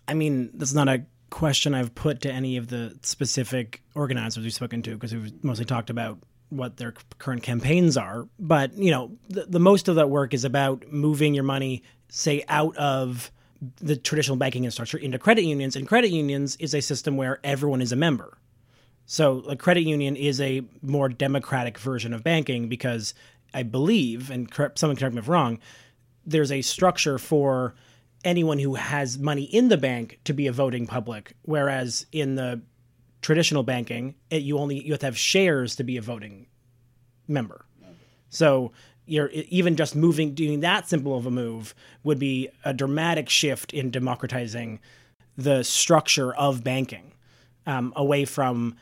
I 0.08 0.14
mean 0.14 0.52
that's 0.54 0.74
not 0.74 0.88
a 0.88 1.06
question 1.30 1.74
i've 1.74 1.96
put 1.96 2.20
to 2.20 2.30
any 2.30 2.58
of 2.58 2.68
the 2.68 2.94
specific 3.04 3.82
organizers 3.96 4.44
we've 4.44 4.54
spoken 4.54 4.82
to 4.82 4.92
because 4.96 5.16
we've 5.16 5.42
mostly 5.42 5.64
talked 5.64 5.90
about 5.90 6.20
what 6.52 6.76
their 6.76 6.94
current 7.18 7.42
campaigns 7.42 7.96
are. 7.96 8.28
But 8.38 8.78
you 8.78 8.92
know 8.92 9.18
the, 9.30 9.46
the 9.46 9.60
most 9.60 9.88
of 9.88 9.96
that 9.96 10.10
work 10.10 10.34
is 10.34 10.46
about 10.46 10.86
moving 10.92 11.34
your 11.34 11.44
money 11.44 11.84
say 12.10 12.44
out 12.48 12.76
of 12.76 13.32
the 13.78 13.96
traditional 13.96 14.38
banking 14.38 14.66
infrastructure 14.66 14.98
into 14.98 15.18
credit 15.18 15.44
unions 15.44 15.76
and 15.76 15.88
credit 15.88 16.12
unions 16.12 16.56
is 16.58 16.74
a 16.74 16.82
system 16.82 17.16
where 17.16 17.40
everyone 17.44 17.82
is 17.82 17.92
a 17.92 17.96
member 17.96 18.38
so 19.06 19.40
a 19.50 19.56
credit 19.56 19.82
union 19.82 20.16
is 20.16 20.40
a 20.40 20.62
more 20.82 21.10
democratic 21.10 21.78
version 21.78 22.14
of 22.14 22.24
banking 22.24 22.70
because 22.70 23.14
I 23.54 23.64
believe, 23.64 24.30
and 24.30 24.50
correct, 24.50 24.80
someone 24.80 24.96
correct 24.96 25.14
me 25.14 25.20
if 25.20 25.28
wrong, 25.28 25.60
there's 26.26 26.52
a 26.52 26.62
structure 26.62 27.18
for 27.18 27.76
anyone 28.24 28.60
who 28.60 28.76
has 28.76 29.18
money 29.18 29.44
in 29.44 29.68
the 29.70 29.78
bank 29.78 30.20
to 30.26 30.34
be 30.34 30.48
a 30.48 30.52
voting 30.52 30.88
public, 30.88 31.36
whereas 31.42 32.06
in 32.12 32.36
the 32.36 32.62
traditional 33.22 33.64
banking, 33.64 34.16
it, 34.30 34.44
you 34.44 34.58
only 34.58 34.84
you 34.84 34.92
have 34.94 35.00
to 35.00 35.06
have 35.08 35.18
shares 35.18 35.76
to 35.76 35.84
be 35.84 35.98
a 35.98 36.02
voting 36.02 36.48
member. 37.28 37.66
So 38.30 38.72
you're 39.06 39.30
even 39.30 39.76
just 39.76 39.96
moving 39.96 40.34
doing 40.34 40.62
that 40.62 40.88
simple 40.88 41.18
of 41.18 41.26
a 41.26 41.32
move 41.32 41.76
would 42.04 42.20
be 42.20 42.50
a 42.64 42.74
dramatic 42.74 43.30
shift 43.30 43.74
in 43.74 43.92
democratizing 43.92 44.80
the 45.38 45.64
structure 45.64 46.34
of 46.36 46.64
banking 46.64 47.14
um, 47.66 47.94
away 47.96 48.26
from 48.26 48.76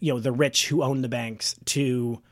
you 0.00 0.12
know 0.12 0.20
the 0.20 0.32
rich 0.32 0.68
who 0.68 0.82
own 0.82 1.02
the 1.02 1.08
banks 1.08 1.56
to 1.66 2.22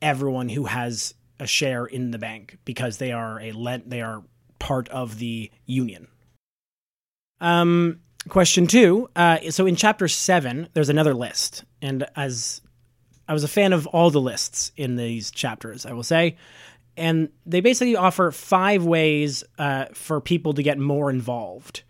everyone 0.00 0.48
who 0.48 0.64
has 0.64 1.14
a 1.40 1.46
share 1.46 1.86
in 1.86 2.10
the 2.10 2.18
bank 2.18 2.58
because 2.64 2.98
they 2.98 3.12
are 3.12 3.40
a 3.40 3.52
lent 3.52 3.88
they 3.90 4.02
are 4.02 4.22
part 4.58 4.88
of 4.88 5.18
the 5.18 5.50
union. 5.66 6.08
Um, 7.40 8.00
question 8.28 8.66
two. 8.66 9.08
Uh, 9.14 9.50
so 9.50 9.66
in 9.66 9.76
chapter 9.76 10.08
seven, 10.08 10.68
there's 10.74 10.88
another 10.88 11.14
list, 11.14 11.64
and 11.80 12.06
as 12.16 12.60
I 13.28 13.32
was 13.32 13.44
a 13.44 13.48
fan 13.48 13.72
of 13.72 13.86
all 13.88 14.10
the 14.10 14.20
lists 14.20 14.72
in 14.76 14.96
these 14.96 15.30
chapters, 15.30 15.86
I 15.86 15.92
will 15.92 16.02
say, 16.02 16.36
and 16.96 17.28
they 17.46 17.60
basically 17.60 17.94
offer 17.94 18.30
five 18.32 18.84
ways 18.84 19.44
uh, 19.58 19.86
for 19.92 20.20
people 20.20 20.54
to 20.54 20.62
get 20.62 20.78
more 20.78 21.10
involved. 21.10 21.82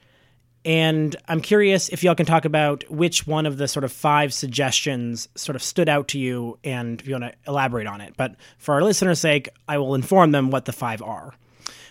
And 0.69 1.17
I'm 1.27 1.41
curious 1.41 1.89
if 1.89 2.05
y'all 2.05 2.15
can 2.15 2.27
talk 2.27 2.45
about 2.45 2.85
which 2.91 3.27
one 3.27 3.47
of 3.47 3.57
the 3.57 3.67
sort 3.67 3.85
of 3.85 3.91
five 3.91 4.35
suggestions 4.35 5.27
sort 5.35 5.57
of 5.57 5.63
stood 5.63 5.89
out 5.89 6.09
to 6.09 6.19
you 6.19 6.59
and 6.63 7.01
if 7.01 7.09
you 7.09 7.15
want 7.15 7.25
to 7.25 7.35
elaborate 7.47 7.87
on 7.87 8.03
it. 8.03 8.19
But 8.19 8.37
for 8.59 8.75
our 8.75 8.83
listeners' 8.83 9.19
sake, 9.19 9.49
I 9.67 9.79
will 9.79 9.95
inform 9.95 10.33
them 10.33 10.51
what 10.51 10.67
the 10.67 10.73
five 10.73 11.01
are. 11.01 11.33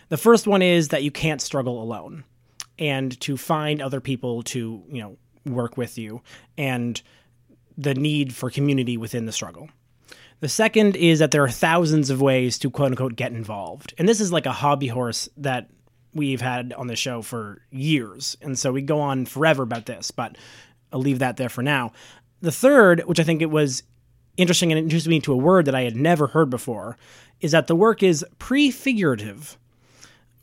The 0.09 0.17
first 0.17 0.45
one 0.45 0.61
is 0.61 0.89
that 0.89 1.01
you 1.01 1.09
can't 1.09 1.41
struggle 1.41 1.81
alone 1.81 2.23
and 2.77 3.19
to 3.21 3.35
find 3.35 3.81
other 3.81 3.99
people 3.99 4.43
to, 4.43 4.83
you 4.91 5.01
know, 5.01 5.17
work 5.51 5.75
with 5.75 5.97
you 5.97 6.21
and 6.55 7.01
the 7.79 7.95
need 7.95 8.35
for 8.35 8.51
community 8.51 8.95
within 8.95 9.25
the 9.25 9.31
struggle. 9.31 9.69
The 10.39 10.49
second 10.49 10.95
is 10.95 11.17
that 11.17 11.31
there 11.31 11.43
are 11.43 11.49
thousands 11.49 12.11
of 12.11 12.21
ways 12.21 12.59
to 12.59 12.69
quote 12.69 12.91
unquote 12.91 13.15
get 13.15 13.31
involved. 13.31 13.95
And 13.97 14.07
this 14.07 14.21
is 14.21 14.31
like 14.31 14.45
a 14.45 14.51
hobby 14.51 14.87
horse 14.87 15.27
that 15.37 15.67
we've 16.13 16.41
had 16.41 16.73
on 16.73 16.87
the 16.87 16.95
show 16.95 17.21
for 17.21 17.61
years. 17.71 18.37
And 18.41 18.57
so 18.57 18.71
we 18.71 18.81
go 18.81 18.99
on 18.99 19.25
forever 19.25 19.63
about 19.63 19.85
this, 19.85 20.11
but 20.11 20.37
I'll 20.91 20.99
leave 20.99 21.19
that 21.19 21.37
there 21.37 21.49
for 21.49 21.61
now. 21.61 21.91
The 22.41 22.51
third, 22.51 23.01
which 23.01 23.19
I 23.19 23.23
think 23.23 23.41
it 23.41 23.49
was 23.49 23.83
interesting 24.37 24.71
and 24.71 24.79
introduced 24.79 25.07
me 25.07 25.19
to 25.21 25.33
a 25.33 25.37
word 25.37 25.65
that 25.65 25.75
I 25.75 25.81
had 25.81 25.95
never 25.95 26.27
heard 26.27 26.49
before, 26.49 26.97
is 27.41 27.51
that 27.51 27.67
the 27.67 27.75
work 27.75 28.03
is 28.03 28.25
prefigurative, 28.39 29.57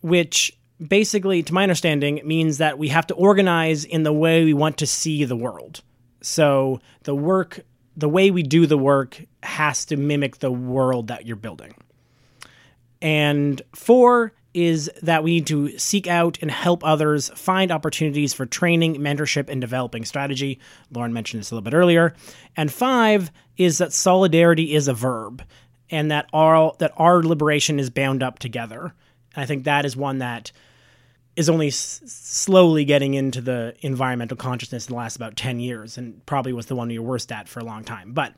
which 0.01 0.57
basically, 0.87 1.43
to 1.43 1.55
my 1.55 1.63
understanding, 1.63 2.21
means 2.25 2.59
that 2.59 2.79
we 2.79 2.89
have 2.89 3.07
to 3.07 3.15
organize 3.15 3.85
in 3.85 4.03
the 4.03 4.13
way 4.13 4.45
we 4.45 4.55
want 4.55 4.79
to 4.79 4.87
see 4.87 5.25
the 5.25 5.37
world. 5.37 5.83
So 6.21 6.81
the 7.05 7.15
work, 7.15 7.61
the 7.97 8.09
way 8.09 8.31
we 8.31 8.43
do 8.43 8.67
the 8.67 8.79
work, 8.79 9.23
has 9.43 9.85
to 9.87 9.97
mimic 9.97 10.39
the 10.39 10.53
world 10.53 11.09
that 11.09 11.27
you're 11.27 11.37
building. 11.37 11.75
And 13.01 13.61
four 13.75 14.33
is 14.55 14.89
that 15.03 15.25
we 15.25 15.33
need 15.33 15.47
to 15.49 15.77
seek 15.79 16.07
out 16.07 16.39
and 16.41 16.51
help 16.51 16.85
others 16.85 17.29
find 17.35 17.73
opportunities 17.73 18.33
for 18.33 18.47
training, 18.47 18.97
mentorship, 18.97 19.49
and 19.49 19.61
developing 19.61 20.05
strategy. 20.05 20.61
Lauren 20.93 21.13
mentioned 21.13 21.41
this 21.41 21.51
a 21.51 21.55
little 21.55 21.69
bit 21.69 21.77
earlier. 21.77 22.15
And 22.57 22.73
five 22.73 23.33
is 23.57 23.79
that 23.79 23.93
solidarity 23.93 24.75
is 24.75 24.87
a 24.89 24.95
verb 24.95 25.43
and 25.91 26.11
that 26.11 26.29
our 26.33 26.75
that 26.79 26.93
our 26.97 27.23
liberation 27.23 27.79
is 27.79 27.91
bound 27.91 28.23
up 28.23 28.39
together. 28.39 28.95
And 29.35 29.43
I 29.43 29.47
think 29.47 29.65
that 29.65 29.85
is 29.85 29.97
one 29.97 30.19
that 30.19 30.53
is 31.37 31.51
only 31.51 31.67
s- 31.69 32.01
slowly 32.07 32.85
getting 32.85 33.15
into 33.15 33.41
the 33.41 33.75
environmental 33.81 34.37
consciousness 34.37 34.87
in 34.87 34.93
the 34.93 34.97
last 34.97 35.17
about 35.17 35.37
10 35.37 35.59
years 35.59 35.99
and 35.99 36.25
probably 36.27 36.53
was 36.53 36.67
the 36.67 36.77
one 36.77 36.91
you're 36.91 37.03
worst 37.03 37.33
at 37.33 37.49
for 37.49 37.59
a 37.59 37.65
long 37.65 37.83
time. 37.83 38.13
But 38.13 38.35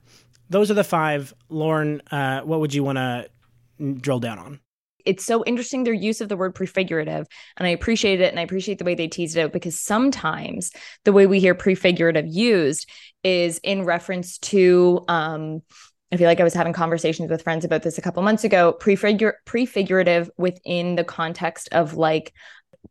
those 0.48 0.70
are 0.70 0.74
the 0.74 0.84
five. 0.84 1.34
Lauren, 1.50 2.00
uh, 2.10 2.40
what 2.40 2.60
would 2.60 2.72
you 2.72 2.82
want 2.82 2.96
to 2.96 3.28
drill 4.00 4.20
down 4.20 4.38
on? 4.38 4.60
It's 5.06 5.24
so 5.24 5.44
interesting 5.44 5.84
their 5.84 5.94
use 5.94 6.20
of 6.20 6.28
the 6.28 6.36
word 6.36 6.54
prefigurative 6.54 7.26
and 7.56 7.66
i 7.66 7.70
appreciate 7.70 8.20
it 8.20 8.30
and 8.30 8.38
i 8.38 8.42
appreciate 8.42 8.78
the 8.78 8.84
way 8.84 8.94
they 8.94 9.08
teased 9.08 9.36
it 9.36 9.40
out 9.40 9.52
because 9.52 9.78
sometimes 9.78 10.70
the 11.04 11.12
way 11.12 11.26
we 11.26 11.40
hear 11.40 11.54
prefigurative 11.54 12.26
used 12.26 12.90
is 13.24 13.58
in 13.62 13.84
reference 13.84 14.38
to 14.38 15.04
um 15.08 15.62
I 16.12 16.16
feel 16.16 16.28
like 16.28 16.38
I 16.40 16.44
was 16.44 16.54
having 16.54 16.72
conversations 16.72 17.30
with 17.30 17.42
friends 17.42 17.64
about 17.64 17.82
this 17.82 17.98
a 17.98 18.00
couple 18.00 18.22
months 18.22 18.44
ago. 18.44 18.72
Prefigure 18.72 19.34
prefigurative 19.44 20.30
within 20.38 20.94
the 20.94 21.02
context 21.02 21.68
of 21.72 21.94
like 21.94 22.32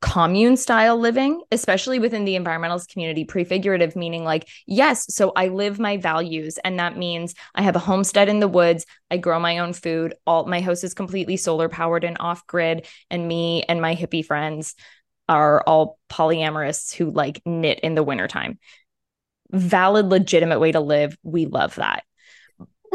commune 0.02 0.58
style 0.58 0.98
living, 0.98 1.42
especially 1.52 2.00
within 2.00 2.26
the 2.26 2.36
environmentalist 2.36 2.90
community, 2.90 3.26
prefigurative 3.26 3.96
meaning 3.96 4.24
like, 4.24 4.48
yes, 4.66 5.14
so 5.14 5.32
I 5.36 5.50
live 5.50 5.80
my 5.80 5.98
values. 5.98 6.58
And 6.64 6.80
that 6.80 6.98
means 6.98 7.36
I 7.54 7.62
have 7.62 7.76
a 7.76 7.80
homestead 7.80 8.30
in 8.30 8.40
the 8.40 8.48
woods. 8.48 8.86
I 9.12 9.18
grow 9.18 9.40
my 9.40 9.60
own 9.60 9.74
food. 9.74 10.16
All 10.26 10.46
my 10.46 10.62
house 10.62 10.84
is 10.84 10.94
completely 10.94 11.38
solar 11.38 11.70
powered 11.70 12.04
and 12.04 12.18
off 12.20 12.46
grid. 12.48 12.88
And 13.10 13.28
me 13.28 13.64
and 13.64 13.82
my 13.82 13.96
hippie 13.96 14.26
friends 14.26 14.76
are 15.28 15.62
all 15.62 16.00
polyamorous 16.10 16.94
who 16.94 17.12
like 17.12 17.42
knit 17.46 17.80
in 17.82 17.96
the 17.96 18.04
wintertime. 18.04 18.60
Valid, 19.52 20.08
legitimate 20.08 20.60
way 20.60 20.72
to 20.72 20.80
live. 20.80 21.18
We 21.24 21.46
love 21.46 21.76
that 21.76 22.04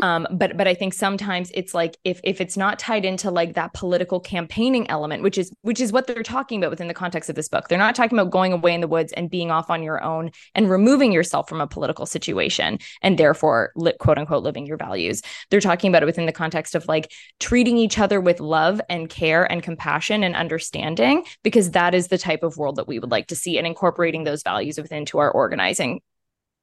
um 0.02 0.26
but 0.30 0.56
but 0.56 0.68
i 0.68 0.74
think 0.74 0.92
sometimes 0.92 1.50
it's 1.54 1.74
like 1.74 1.96
if 2.04 2.20
if 2.24 2.40
it's 2.40 2.56
not 2.56 2.78
tied 2.78 3.04
into 3.04 3.30
like 3.30 3.54
that 3.54 3.72
political 3.72 4.20
campaigning 4.20 4.88
element 4.90 5.22
which 5.22 5.38
is 5.38 5.52
which 5.62 5.80
is 5.80 5.92
what 5.92 6.06
they're 6.06 6.22
talking 6.22 6.58
about 6.58 6.70
within 6.70 6.88
the 6.88 6.94
context 6.94 7.30
of 7.30 7.36
this 7.36 7.48
book. 7.48 7.68
They're 7.68 7.78
not 7.78 7.94
talking 7.94 8.18
about 8.18 8.30
going 8.30 8.52
away 8.52 8.74
in 8.74 8.80
the 8.80 8.88
woods 8.88 9.12
and 9.12 9.30
being 9.30 9.50
off 9.50 9.70
on 9.70 9.82
your 9.82 10.02
own 10.02 10.30
and 10.54 10.70
removing 10.70 11.12
yourself 11.12 11.48
from 11.48 11.60
a 11.60 11.66
political 11.66 12.06
situation 12.06 12.78
and 13.02 13.18
therefore 13.18 13.72
li- 13.76 13.94
quote 14.00 14.18
unquote 14.18 14.42
living 14.42 14.66
your 14.66 14.76
values. 14.76 15.22
They're 15.50 15.60
talking 15.60 15.88
about 15.88 16.02
it 16.02 16.06
within 16.06 16.26
the 16.26 16.32
context 16.32 16.74
of 16.74 16.86
like 16.88 17.12
treating 17.38 17.76
each 17.76 17.98
other 17.98 18.20
with 18.20 18.40
love 18.40 18.80
and 18.88 19.08
care 19.08 19.50
and 19.50 19.62
compassion 19.62 20.24
and 20.24 20.36
understanding 20.36 21.24
because 21.42 21.70
that 21.72 21.94
is 21.94 22.08
the 22.08 22.18
type 22.18 22.42
of 22.42 22.56
world 22.56 22.76
that 22.76 22.88
we 22.88 22.98
would 22.98 23.10
like 23.10 23.28
to 23.28 23.36
see 23.36 23.58
and 23.58 23.66
incorporating 23.66 24.24
those 24.24 24.42
values 24.42 24.78
within 24.78 25.04
to 25.06 25.18
our 25.18 25.30
organizing 25.30 26.00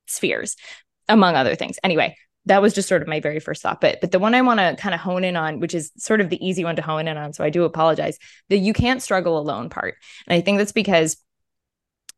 spheres 0.07 0.55
among 1.09 1.35
other 1.35 1.55
things. 1.55 1.77
Anyway 1.83 2.15
that 2.47 2.61
was 2.61 2.73
just 2.73 2.89
sort 2.89 3.01
of 3.01 3.07
my 3.07 3.19
very 3.19 3.39
first 3.39 3.61
thought. 3.61 3.81
But 3.81 4.01
but 4.01 4.11
the 4.11 4.19
one 4.19 4.35
I 4.35 4.41
want 4.41 4.59
to 4.59 4.75
kind 4.81 4.95
of 4.95 5.01
hone 5.01 5.23
in 5.23 5.35
on, 5.35 5.59
which 5.59 5.73
is 5.73 5.91
sort 5.97 6.21
of 6.21 6.29
the 6.29 6.45
easy 6.45 6.63
one 6.63 6.75
to 6.75 6.81
hone 6.81 7.07
in 7.07 7.17
on, 7.17 7.33
so 7.33 7.43
I 7.43 7.49
do 7.49 7.63
apologize, 7.63 8.17
the 8.49 8.57
you 8.57 8.73
can't 8.73 9.01
struggle 9.01 9.37
alone 9.37 9.69
part. 9.69 9.95
And 10.27 10.35
I 10.35 10.41
think 10.41 10.57
that's 10.57 10.71
because 10.71 11.17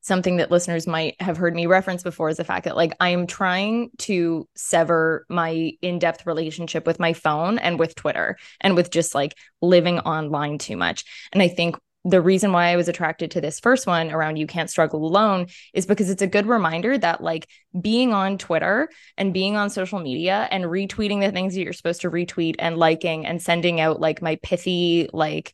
something 0.02 0.38
that 0.38 0.50
listeners 0.50 0.88
might 0.88 1.22
have 1.22 1.36
heard 1.38 1.54
me 1.54 1.66
reference 1.66 2.04
before 2.04 2.30
is 2.30 2.38
the 2.38 2.44
fact 2.44 2.64
that 2.66 2.78
like 2.78 2.96
I 3.00 3.10
am 3.10 3.28
trying 3.28 3.92
to 4.00 4.48
sever 4.56 5.26
my 5.30 5.74
in-depth 5.82 6.26
relationship 6.26 6.88
with 6.88 7.00
my 7.00 7.14
phone 7.14 7.60
and 7.60 7.78
with 7.78 7.96
Twitter 7.96 8.38
and 8.62 8.76
with 8.76 8.92
just 8.92 9.14
like 9.14 9.36
living 9.62 10.00
online 10.00 10.58
too 10.58 10.78
much. 10.78 11.04
And 11.34 11.42
I 11.42 11.50
think 11.50 11.76
the 12.10 12.22
reason 12.22 12.52
why 12.52 12.68
I 12.68 12.76
was 12.76 12.88
attracted 12.88 13.32
to 13.32 13.42
this 13.42 13.60
first 13.60 13.86
one 13.86 14.12
around 14.12 14.38
you 14.38 14.48
can't 14.48 14.70
struggle 14.70 15.06
alone 15.06 15.48
is 15.74 15.86
because 15.86 16.10
it's 16.10 16.22
a 16.22 16.28
good 16.28 16.48
reminder 16.48 16.98
that 16.98 17.22
like 17.22 17.48
being 17.80 18.14
on 18.14 18.38
Twitter 18.38 18.90
and 19.18 19.34
being 19.34 19.56
on 19.56 19.70
social 19.70 20.00
media 20.00 20.48
and 20.52 20.66
retweeting 20.66 21.22
the 21.22 21.32
things 21.32 21.54
that 21.54 21.62
you're 21.62 21.74
supposed 21.74 22.02
to 22.02 22.12
retweet 22.12 22.56
and 22.60 22.78
liking 22.78 23.26
and 23.26 23.42
sending 23.42 23.80
out 23.80 24.00
like 24.00 24.22
my 24.22 24.38
pithy 24.42 25.10
like 25.14 25.54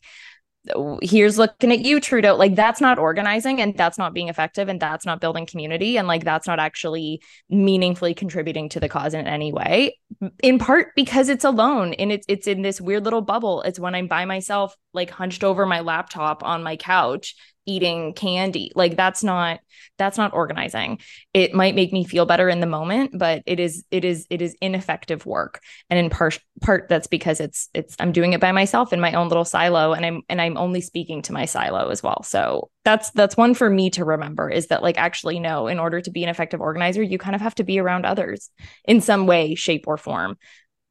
here's 1.02 1.38
looking 1.38 1.72
at 1.72 1.80
you 1.80 2.00
trudeau. 2.00 2.36
Like 2.36 2.54
that's 2.54 2.80
not 2.80 2.98
organizing 2.98 3.60
and 3.60 3.76
that's 3.76 3.98
not 3.98 4.14
being 4.14 4.28
effective 4.28 4.68
and 4.68 4.80
that's 4.80 5.06
not 5.06 5.20
building 5.20 5.46
community 5.46 5.96
and 5.96 6.08
like 6.08 6.24
that's 6.24 6.46
not 6.46 6.58
actually 6.58 7.22
meaningfully 7.48 8.14
contributing 8.14 8.68
to 8.70 8.80
the 8.80 8.88
cause 8.88 9.14
in 9.14 9.26
any 9.26 9.52
way 9.52 9.98
in 10.42 10.58
part 10.58 10.88
because 10.96 11.28
it's 11.28 11.44
alone 11.44 11.94
and 11.94 12.10
it's 12.12 12.26
it's 12.28 12.46
in 12.46 12.62
this 12.62 12.80
weird 12.80 13.04
little 13.04 13.22
bubble. 13.22 13.62
It's 13.62 13.78
when 13.78 13.94
i'm 13.94 14.06
by 14.06 14.24
myself 14.24 14.74
like 14.92 15.10
hunched 15.10 15.44
over 15.44 15.66
my 15.66 15.80
laptop 15.80 16.42
on 16.42 16.62
my 16.62 16.76
couch 16.76 17.34
eating 17.66 18.14
candy. 18.14 18.72
Like 18.74 18.96
that's 18.96 19.22
not 19.22 19.60
that's 19.98 20.18
not 20.18 20.32
organizing. 20.32 21.00
It 21.34 21.54
might 21.54 21.74
make 21.74 21.92
me 21.92 22.04
feel 22.04 22.26
better 22.26 22.48
in 22.48 22.60
the 22.60 22.66
moment 22.66 23.12
but 23.18 23.42
it 23.46 23.60
is 23.60 23.84
it 23.90 24.04
is 24.04 24.26
it 24.30 24.40
is 24.40 24.56
ineffective 24.60 25.26
work. 25.26 25.60
And 25.90 25.98
in 25.98 26.10
part 26.10 26.38
part 26.62 26.88
that's 26.88 27.06
because 27.06 27.40
it's 27.40 27.68
it's 27.74 27.94
i'm 27.98 28.12
doing 28.12 28.32
it 28.32 28.40
by 28.40 28.52
myself 28.52 28.92
in 28.92 29.00
my 29.00 29.12
own 29.12 29.28
little 29.28 29.44
silo 29.44 29.92
and 29.92 30.06
i'm 30.06 30.22
and 30.28 30.40
i'm 30.40 30.56
only 30.56 30.80
speaking 30.80 31.22
to 31.22 31.32
my 31.32 31.44
silo 31.44 31.88
as 31.88 32.02
well. 32.02 32.22
So 32.22 32.70
that's 32.84 33.10
that's 33.10 33.36
one 33.36 33.54
for 33.54 33.68
me 33.68 33.90
to 33.90 34.04
remember 34.04 34.48
is 34.48 34.68
that 34.68 34.82
like 34.82 34.98
actually 34.98 35.40
no 35.40 35.66
in 35.66 35.78
order 35.78 36.00
to 36.00 36.10
be 36.10 36.22
an 36.22 36.30
effective 36.30 36.60
organizer 36.60 37.02
you 37.02 37.18
kind 37.18 37.34
of 37.34 37.40
have 37.40 37.54
to 37.56 37.64
be 37.64 37.78
around 37.78 38.06
others 38.06 38.50
in 38.86 39.00
some 39.00 39.26
way 39.26 39.54
shape 39.54 39.86
or 39.86 39.96
form. 39.96 40.38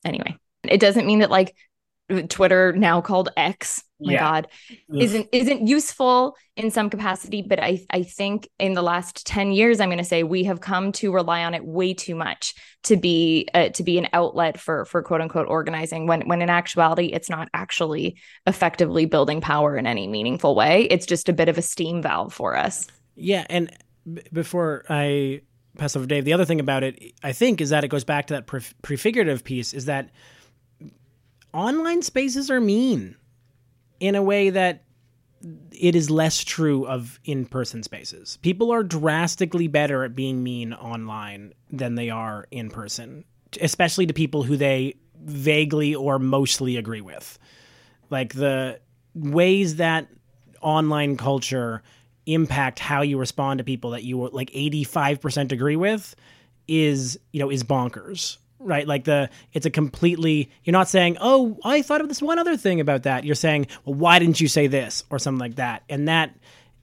Anyway 0.04 0.36
it 0.64 0.80
doesn't 0.80 1.06
mean 1.06 1.20
that 1.20 1.32
like 1.32 1.56
Twitter 2.30 2.74
now 2.74 3.02
called 3.02 3.30
X. 3.36 3.84
My 4.00 4.14
yeah. 4.14 4.20
God, 4.20 4.48
isn't 4.94 5.30
isn't 5.32 5.68
useful 5.68 6.36
in 6.58 6.70
some 6.70 6.90
capacity, 6.90 7.42
but 7.42 7.62
I 7.62 7.80
I 7.90 8.04
think 8.04 8.50
in 8.60 8.74
the 8.74 8.84
last 8.84 9.26
ten 9.26 9.54
years, 9.54 9.80
I'm 9.80 9.88
going 9.88 10.00
to 10.00 10.04
say 10.04 10.24
we 10.24 10.44
have 10.44 10.60
come 10.60 10.92
to 10.94 11.14
rely 11.14 11.46
on 11.46 11.54
it 11.54 11.66
way 11.66 11.94
too 11.94 12.14
much 12.14 12.54
to 12.84 12.98
be 12.98 13.48
uh, 13.54 13.70
to 13.70 13.84
be 13.84 13.98
an 13.98 14.10
outlet 14.12 14.60
for 14.60 14.84
for 14.84 15.02
quote 15.02 15.22
unquote 15.22 15.48
organizing. 15.48 16.08
When 16.08 16.28
when 16.28 16.42
in 16.42 16.50
actuality, 16.50 17.06
it's 17.06 17.30
not 17.30 17.48
actually 17.54 18.18
effectively 18.46 19.06
building 19.06 19.40
power 19.40 19.78
in 19.78 19.88
any 19.88 20.08
meaningful 20.08 20.56
way. 20.56 20.84
It's 20.92 21.06
just 21.06 21.30
a 21.30 21.34
bit 21.34 21.48
of 21.48 21.58
a 21.58 21.62
steam 21.62 22.02
valve 22.02 22.34
for 22.34 22.58
us. 22.58 22.88
Yeah, 23.16 23.46
and 23.50 23.72
b- 24.14 24.24
before 24.34 24.84
I 24.90 25.42
pass 25.78 25.96
over 25.96 26.04
to 26.04 26.08
Dave, 26.08 26.26
the 26.26 26.34
other 26.34 26.46
thing 26.46 26.60
about 26.60 26.84
it, 26.84 27.14
I 27.24 27.32
think, 27.32 27.62
is 27.62 27.70
that 27.70 27.86
it 27.86 27.88
goes 27.88 28.04
back 28.04 28.28
to 28.28 28.34
that 28.34 28.46
pre- 28.46 28.62
prefigurative 28.82 29.46
piece. 29.46 29.74
Is 29.74 29.86
that 29.86 30.10
online 31.56 32.02
spaces 32.02 32.52
are 32.52 32.60
mean 32.60 33.16
in 34.00 34.14
a 34.16 34.22
way 34.22 34.50
that 34.50 34.84
it 35.72 35.96
is 35.96 36.10
less 36.10 36.44
true 36.44 36.86
of 36.86 37.20
in 37.24 37.46
person 37.46 37.82
spaces. 37.82 38.38
People 38.42 38.72
are 38.72 38.84
drastically 38.84 39.68
better 39.68 40.04
at 40.04 40.16
being 40.16 40.44
mean 40.44 40.74
online 40.74 41.54
than 41.72 41.96
they 41.96 42.10
are 42.10 42.46
in 42.52 42.70
person, 42.70 43.24
especially 43.62 44.06
to 44.06 44.14
people 44.14 44.44
who 44.44 44.58
they 44.58 44.96
vaguely 45.24 45.96
or 45.96 46.20
mostly 46.20 46.76
agree 46.78 47.02
with. 47.02 47.40
Like 48.10 48.34
the 48.34 48.80
ways 49.14 49.78
that 49.78 50.08
online 50.62 51.16
culture 51.16 51.84
impact 52.26 52.80
how 52.80 53.02
you 53.02 53.18
respond 53.18 53.60
to 53.60 53.64
people 53.64 53.92
that 53.92 54.04
you 54.04 54.28
like 54.30 54.50
85% 54.50 55.52
agree 55.52 55.76
with 55.76 56.16
is, 56.68 57.18
you 57.32 57.40
know, 57.40 57.50
is 57.50 57.64
bonkers 57.64 58.38
right? 58.66 58.88
Like 58.88 59.06
the 59.06 59.30
it's 59.54 59.66
a 59.66 59.70
completely 59.70 60.50
you're 60.64 60.74
not 60.74 60.90
saying, 60.90 61.18
"Oh, 61.22 61.58
I 61.64 61.82
thought 61.82 62.02
of 62.02 62.10
this 62.10 62.22
one 62.22 62.40
other 62.40 62.58
thing 62.58 62.80
about 62.80 63.04
that." 63.04 63.24
You're 63.24 63.36
saying, 63.36 63.68
"Well, 63.86 63.96
why 63.96 64.20
didn't 64.20 64.42
you 64.42 64.48
say 64.48 64.68
this?" 64.68 65.04
or 65.10 65.20
something 65.20 65.40
like 65.40 65.56
that. 65.56 65.84
And 65.90 66.08
that 66.08 66.36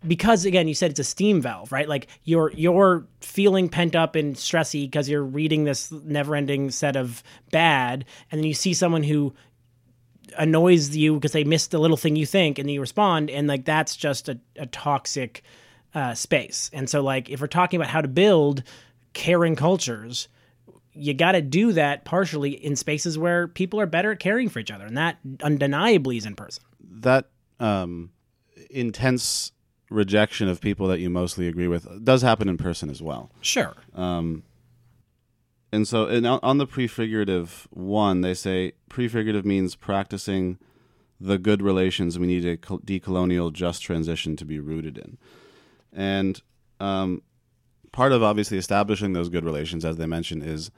because 0.07 0.45
again, 0.45 0.69
you 0.69 0.75
said 0.75 0.91
it's 0.91 1.01
a 1.01 1.05
steam 1.05 1.41
valve, 1.41 1.73
right? 1.73 1.89
Like 1.89 2.09
you're 2.25 2.53
you're 2.53 3.07
feeling 3.21 3.69
pent 3.69 3.95
up 3.95 4.17
and 4.17 4.35
stressy 4.35 4.85
because 4.85 5.09
you're 5.09 5.23
reading 5.23 5.65
this 5.65 5.93
never-ending 5.93 6.71
set 6.71 6.97
of 6.97 7.23
bad 7.51 8.05
and 8.31 8.41
then 8.41 8.47
you 8.47 8.55
see 8.55 8.75
someone 8.75 9.03
who 9.03 9.33
annoys 10.39 10.97
you 10.97 11.15
because 11.15 11.33
they 11.33 11.45
missed 11.45 11.71
the 11.71 11.79
little 11.79 11.97
thing 11.97 12.17
you 12.17 12.25
think 12.25 12.59
and 12.59 12.71
you 12.71 12.81
respond 12.81 13.29
and 13.29 13.47
like 13.47 13.65
that's 13.67 13.97
just 13.97 14.29
a, 14.29 14.39
a 14.57 14.67
toxic 14.67 15.43
uh, 15.95 16.15
space. 16.15 16.71
And 16.73 16.89
so 16.89 17.03
like 17.03 17.31
if 17.31 17.41
we're 17.41 17.47
talking 17.47 17.79
about 17.81 17.91
how 17.91 18.01
to 18.01 18.09
build 18.09 18.63
caring 19.13 19.57
cultures, 19.57 20.29
you 20.95 21.15
got 21.15 21.33
to 21.33 21.43
do 21.43 21.73
that 21.73 22.05
partially 22.05 22.51
in 22.51 22.77
spaces 22.77 23.19
where 23.19 23.49
people 23.49 23.81
are 23.81 23.87
better 23.87 24.13
at 24.13 24.21
caring 24.21 24.49
for 24.49 24.59
each 24.59 24.71
other, 24.71 24.87
and 24.87 24.97
that 24.97 25.19
undeniably 25.43 26.17
is 26.17 26.27
in 26.27 26.35
person. 26.35 26.63
That 26.81 27.27
um, 27.61 28.11
intense 28.71 29.53
rejection 29.91 30.49
of 30.49 30.61
people 30.61 30.89
that 30.89 31.01
you 31.01 31.11
mostly 31.11 31.49
agree 31.49 31.69
with 31.69 32.05
does 32.05 32.23
happen 32.23 32.49
in 32.49 32.57
person 32.57 32.91
as 32.91 33.03
well. 33.03 33.31
Sure. 33.41 33.75
Um, 33.95 34.43
and 35.71 35.89
so, 35.89 36.07
and 36.07 36.27
on 36.27 36.59
the 36.59 36.67
prefigurative 36.67 37.67
one, 37.71 38.21
they 38.21 38.35
say 38.35 38.73
prefigurative 38.91 39.47
means 39.47 39.75
practicing 39.75 40.59
the 41.19 41.39
good 41.39 41.63
relations 41.63 42.19
we 42.19 42.27
need 42.27 42.45
a 42.45 42.57
decolonial 42.57 43.53
just 43.53 43.81
transition 43.81 44.37
to 44.37 44.45
be 44.45 44.59
rooted 44.59 44.99
in. 44.99 45.17
And 45.93 46.43
um, 46.81 47.23
part 47.93 48.13
of 48.13 48.23
obviously 48.23 48.59
establishing 48.59 49.13
those 49.13 49.29
good 49.29 49.45
relations, 49.45 49.85
as 49.85 49.97
they 49.97 50.07
mentioned, 50.07 50.43
is 50.43 50.71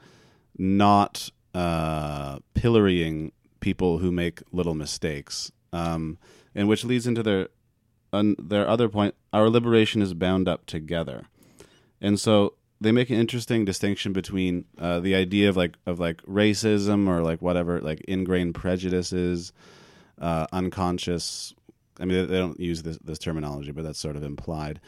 not 0.57 1.29
uh, 1.53 2.39
pillorying 2.53 3.31
people 3.61 3.97
who 3.97 4.11
make 4.11 4.43
little 4.51 4.75
mistakes, 4.75 5.51
um, 5.73 6.17
and 6.53 6.67
which 6.67 6.83
leads 6.83 7.07
into 7.07 7.23
their 7.23 7.47
un, 8.13 8.35
their 8.37 8.67
other 8.67 8.89
point. 8.89 9.15
Our 9.33 9.49
liberation 9.49 10.01
is 10.01 10.13
bound 10.13 10.47
up 10.47 10.65
together, 10.65 11.23
and 12.01 12.19
so 12.19 12.55
they 12.81 12.91
make 12.91 13.09
an 13.09 13.15
interesting 13.17 13.65
distinction 13.65 14.13
between 14.13 14.65
uh, 14.77 14.99
the 14.99 15.15
idea 15.15 15.49
of 15.49 15.57
like 15.57 15.77
of 15.85 15.99
like 15.99 16.21
racism 16.23 17.07
or 17.07 17.21
like 17.21 17.41
whatever 17.41 17.79
like 17.79 18.01
ingrained 18.01 18.55
prejudices, 18.55 19.53
uh, 20.19 20.45
unconscious. 20.51 21.53
I 21.97 22.03
mean, 22.03 22.17
they, 22.17 22.25
they 22.25 22.37
don't 22.37 22.59
use 22.59 22.83
this, 22.83 22.97
this 22.97 23.17
terminology, 23.17 23.71
but 23.71 23.85
that's 23.85 23.99
sort 23.99 24.17
of 24.17 24.23
implied 24.23 24.81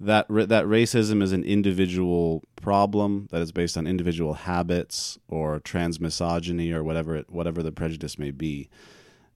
that 0.00 0.26
that 0.28 0.64
racism 0.64 1.22
is 1.22 1.32
an 1.32 1.44
individual 1.44 2.42
problem 2.56 3.28
that 3.30 3.40
is 3.40 3.52
based 3.52 3.76
on 3.76 3.86
individual 3.86 4.34
habits 4.34 5.18
or 5.28 5.60
transmisogyny 5.60 6.72
or 6.72 6.82
whatever 6.82 7.16
it, 7.16 7.30
whatever 7.30 7.62
the 7.62 7.72
prejudice 7.72 8.18
may 8.18 8.30
be. 8.30 8.68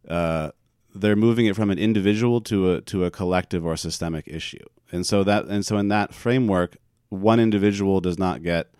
Uh, 0.09 0.51
they're 0.94 1.16
moving 1.16 1.47
it 1.47 1.55
from 1.55 1.71
an 1.71 1.79
individual 1.79 2.40
to 2.40 2.73
a 2.73 2.81
to 2.83 3.05
a 3.05 3.11
collective 3.11 3.64
or 3.64 3.77
systemic 3.77 4.27
issue, 4.27 4.64
and 4.90 5.07
so 5.07 5.23
that 5.23 5.44
and 5.44 5.64
so 5.64 5.77
in 5.77 5.88
that 5.88 6.14
framework, 6.14 6.77
one 7.09 7.38
individual 7.38 8.01
does 8.01 8.18
not 8.18 8.42
get 8.42 8.73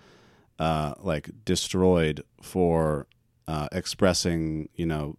uh, 0.59 0.95
like 0.99 1.31
destroyed 1.45 2.25
for 2.43 3.07
uh, 3.47 3.69
expressing 3.73 4.69
you 4.75 4.87
know 4.87 5.17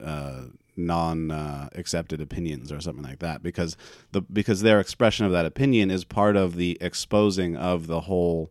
uh, 0.00 0.44
non 0.86 1.30
uh, 1.30 1.68
accepted 1.74 2.20
opinions 2.20 2.72
or 2.72 2.80
something 2.80 3.04
like 3.04 3.18
that 3.20 3.42
because 3.42 3.76
the 4.12 4.20
because 4.20 4.62
their 4.62 4.80
expression 4.80 5.26
of 5.26 5.32
that 5.32 5.46
opinion 5.46 5.90
is 5.90 6.04
part 6.04 6.36
of 6.36 6.56
the 6.56 6.78
exposing 6.80 7.56
of 7.56 7.86
the 7.86 8.00
whole 8.02 8.50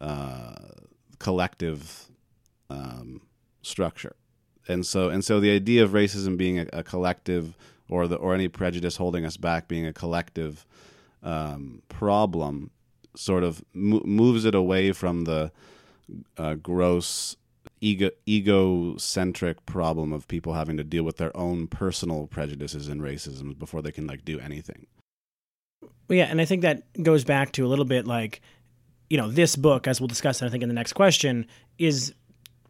uh, 0.00 0.54
collective 1.18 2.10
um, 2.70 3.22
structure. 3.62 4.16
And 4.68 4.86
so 4.86 5.08
and 5.08 5.24
so 5.24 5.40
the 5.40 5.50
idea 5.50 5.82
of 5.82 5.90
racism 5.90 6.36
being 6.36 6.58
a, 6.58 6.66
a, 6.72 6.82
collective 6.82 7.56
or 7.88 8.06
the 8.06 8.16
or 8.16 8.34
any 8.34 8.48
prejudice 8.48 8.96
holding 8.96 9.24
us 9.24 9.36
back 9.36 9.68
being 9.68 9.86
a 9.86 9.92
collective 9.92 10.66
um, 11.22 11.82
problem 11.88 12.70
sort 13.16 13.42
of 13.42 13.64
mo- 13.74 14.02
moves 14.04 14.44
it 14.44 14.54
away 14.54 14.92
from 14.92 15.24
the 15.24 15.50
uh, 16.38 16.54
gross 16.54 17.36
ego 17.80 18.10
egocentric 18.28 19.64
problem 19.66 20.12
of 20.12 20.28
people 20.28 20.54
having 20.54 20.76
to 20.76 20.84
deal 20.84 21.04
with 21.04 21.16
their 21.16 21.34
own 21.36 21.66
personal 21.66 22.26
prejudices 22.26 22.88
and 22.88 23.00
racism 23.00 23.58
before 23.58 23.82
they 23.82 23.92
can 23.92 24.06
like 24.06 24.24
do 24.24 24.38
anything. 24.38 24.86
Yeah, 26.08 26.24
and 26.24 26.40
I 26.40 26.44
think 26.44 26.62
that 26.62 26.82
goes 27.02 27.24
back 27.24 27.52
to 27.52 27.64
a 27.64 27.68
little 27.68 27.84
bit 27.84 28.06
like, 28.06 28.40
you 29.08 29.16
know, 29.16 29.30
this 29.30 29.56
book, 29.56 29.86
as 29.86 30.00
we'll 30.00 30.08
discuss, 30.08 30.42
I 30.42 30.48
think 30.48 30.62
in 30.62 30.68
the 30.68 30.74
next 30.74 30.92
question, 30.92 31.46
is 31.78 32.12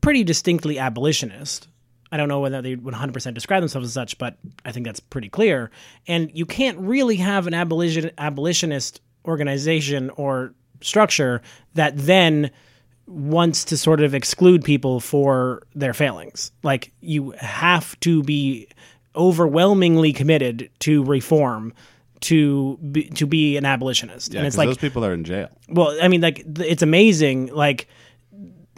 pretty 0.01 0.25
distinctly 0.25 0.79
abolitionist. 0.79 1.68
I 2.12 2.16
don't 2.16 2.29
know 2.29 2.40
whether 2.40 2.61
they 2.61 2.75
would 2.75 2.94
100% 2.94 3.35
describe 3.35 3.62
themselves 3.62 3.87
as 3.87 3.92
such, 3.92 4.18
but 4.18 4.37
I 4.64 4.73
think 4.73 4.85
that's 4.85 5.01
pretty 5.01 5.29
clear. 5.29 5.70
And 6.07 6.31
you 6.35 6.44
can't 6.44 6.79
really 6.79 7.16
have 7.16 7.46
an 7.46 7.55
abolition 7.55 8.11
abolitionist 8.18 9.01
organization 9.25 10.11
or 10.11 10.55
structure 10.81 11.40
that 11.75 11.96
then 11.96 12.51
wants 13.11 13.64
to 13.66 13.77
sort 13.77 14.01
of 14.01 14.14
exclude 14.14 14.64
people 14.64 15.01
for 15.01 15.62
their 15.75 15.92
failings. 15.92 16.53
Like 16.62 16.92
you 17.01 17.33
have 17.38 17.99
to 18.01 18.23
be 18.23 18.68
overwhelmingly 19.16 20.12
committed 20.12 20.70
to 20.81 21.03
reform 21.05 21.75
to 22.20 22.77
be, 22.77 23.05
to 23.11 23.27
be 23.27 23.57
an 23.57 23.64
abolitionist. 23.64 24.33
Yeah, 24.33 24.40
and 24.40 24.46
it's 24.46 24.57
like 24.57 24.68
those 24.68 24.79
people 24.79 25.05
are 25.05 25.12
in 25.12 25.25
jail. 25.25 25.49
Well, 25.68 25.96
I 26.01 26.09
mean 26.09 26.20
like 26.20 26.44
it's 26.59 26.83
amazing 26.83 27.46
like 27.46 27.88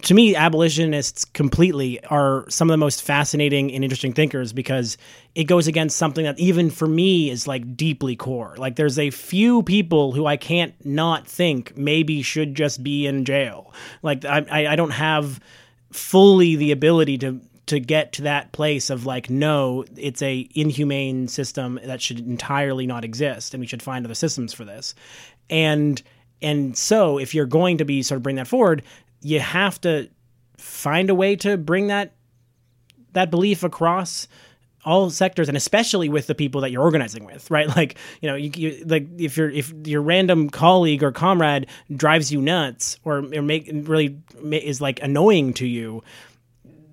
to 0.03 0.15
me, 0.15 0.35
abolitionists 0.35 1.25
completely 1.25 2.03
are 2.07 2.45
some 2.49 2.69
of 2.69 2.73
the 2.73 2.79
most 2.79 3.03
fascinating 3.03 3.73
and 3.73 3.85
interesting 3.85 4.13
thinkers 4.13 4.53
because 4.53 4.97
it 5.35 5.45
goes 5.45 5.67
against 5.67 5.97
something 5.97 6.25
that 6.25 6.39
even 6.39 6.71
for 6.71 6.89
me 6.89 7.31
is 7.31 7.47
like 7.47 7.77
deeply 7.77 8.17
core. 8.17 8.55
Like 8.59 8.77
there's 8.77 8.99
a 8.99 9.11
few 9.11 9.63
people 9.63 10.13
who 10.13 10.27
I 10.27 10.37
can't 10.37 10.75
not 10.85 11.27
think 11.27 11.77
maybe 11.77 12.23
should 12.23 12.55
just 12.55 12.83
be 12.83 13.07
in 13.07 13.25
jail. 13.25 13.73
Like 14.03 14.25
I, 14.25 14.73
I 14.73 14.77
don't 14.77 14.91
have 14.91 15.41
fully 15.93 16.57
the 16.57 16.73
ability 16.73 17.19
to 17.19 17.41
to 17.67 17.79
get 17.79 18.13
to 18.13 18.23
that 18.23 18.53
place 18.53 18.91
of 18.91 19.07
like 19.07 19.31
no 19.31 19.85
it's 19.97 20.21
a 20.21 20.49
inhumane 20.55 21.29
system 21.29 21.79
that 21.85 22.03
should 22.03 22.19
entirely 22.19 22.87
not 22.87 23.05
exist 23.05 23.55
and 23.55 23.61
we 23.61 23.67
should 23.67 23.83
find 23.83 24.05
other 24.05 24.15
systems 24.15 24.53
for 24.53 24.65
this 24.65 24.95
and 25.49 26.03
and 26.43 26.77
so 26.77 27.19
if 27.19 27.35
you're 27.35 27.47
going 27.47 27.79
to 27.79 27.85
be 27.85 28.03
sort 28.03 28.17
of 28.17 28.23
bring 28.23 28.37
that 28.37 28.49
forward 28.49 28.83
you 29.23 29.41
have 29.41 29.81
to 29.83 30.09
find 30.59 31.11
a 31.11 31.15
way 31.15 31.37
to 31.37 31.57
bring 31.57 31.89
that 31.89 32.13
that 33.13 33.31
belief 33.31 33.63
across 33.63 34.29
all 34.85 35.11
sectors 35.11 35.49
and 35.49 35.57
especially 35.57 36.09
with 36.09 36.27
the 36.27 36.35
people 36.35 36.61
that 36.61 36.73
you're 36.73 36.83
organizing 36.83 37.25
with 37.25 37.51
right? 37.51 37.69
Like 37.77 37.97
you 38.21 38.29
know 38.29 38.35
you, 38.35 38.51
you, 38.55 38.85
like 38.85 39.07
if 39.19 39.37
your 39.37 39.51
if 39.51 39.73
your 39.85 40.03
random 40.03 40.51
colleague 40.51 41.03
or 41.03 41.13
comrade 41.13 41.67
drives 41.95 42.33
you 42.33 42.41
nuts 42.41 42.99
or, 43.05 43.19
or 43.19 43.43
make 43.43 43.71
really 43.73 44.19
is 44.51 44.81
like 44.81 45.03
annoying 45.03 45.55
to 45.55 45.67
you 45.67 46.03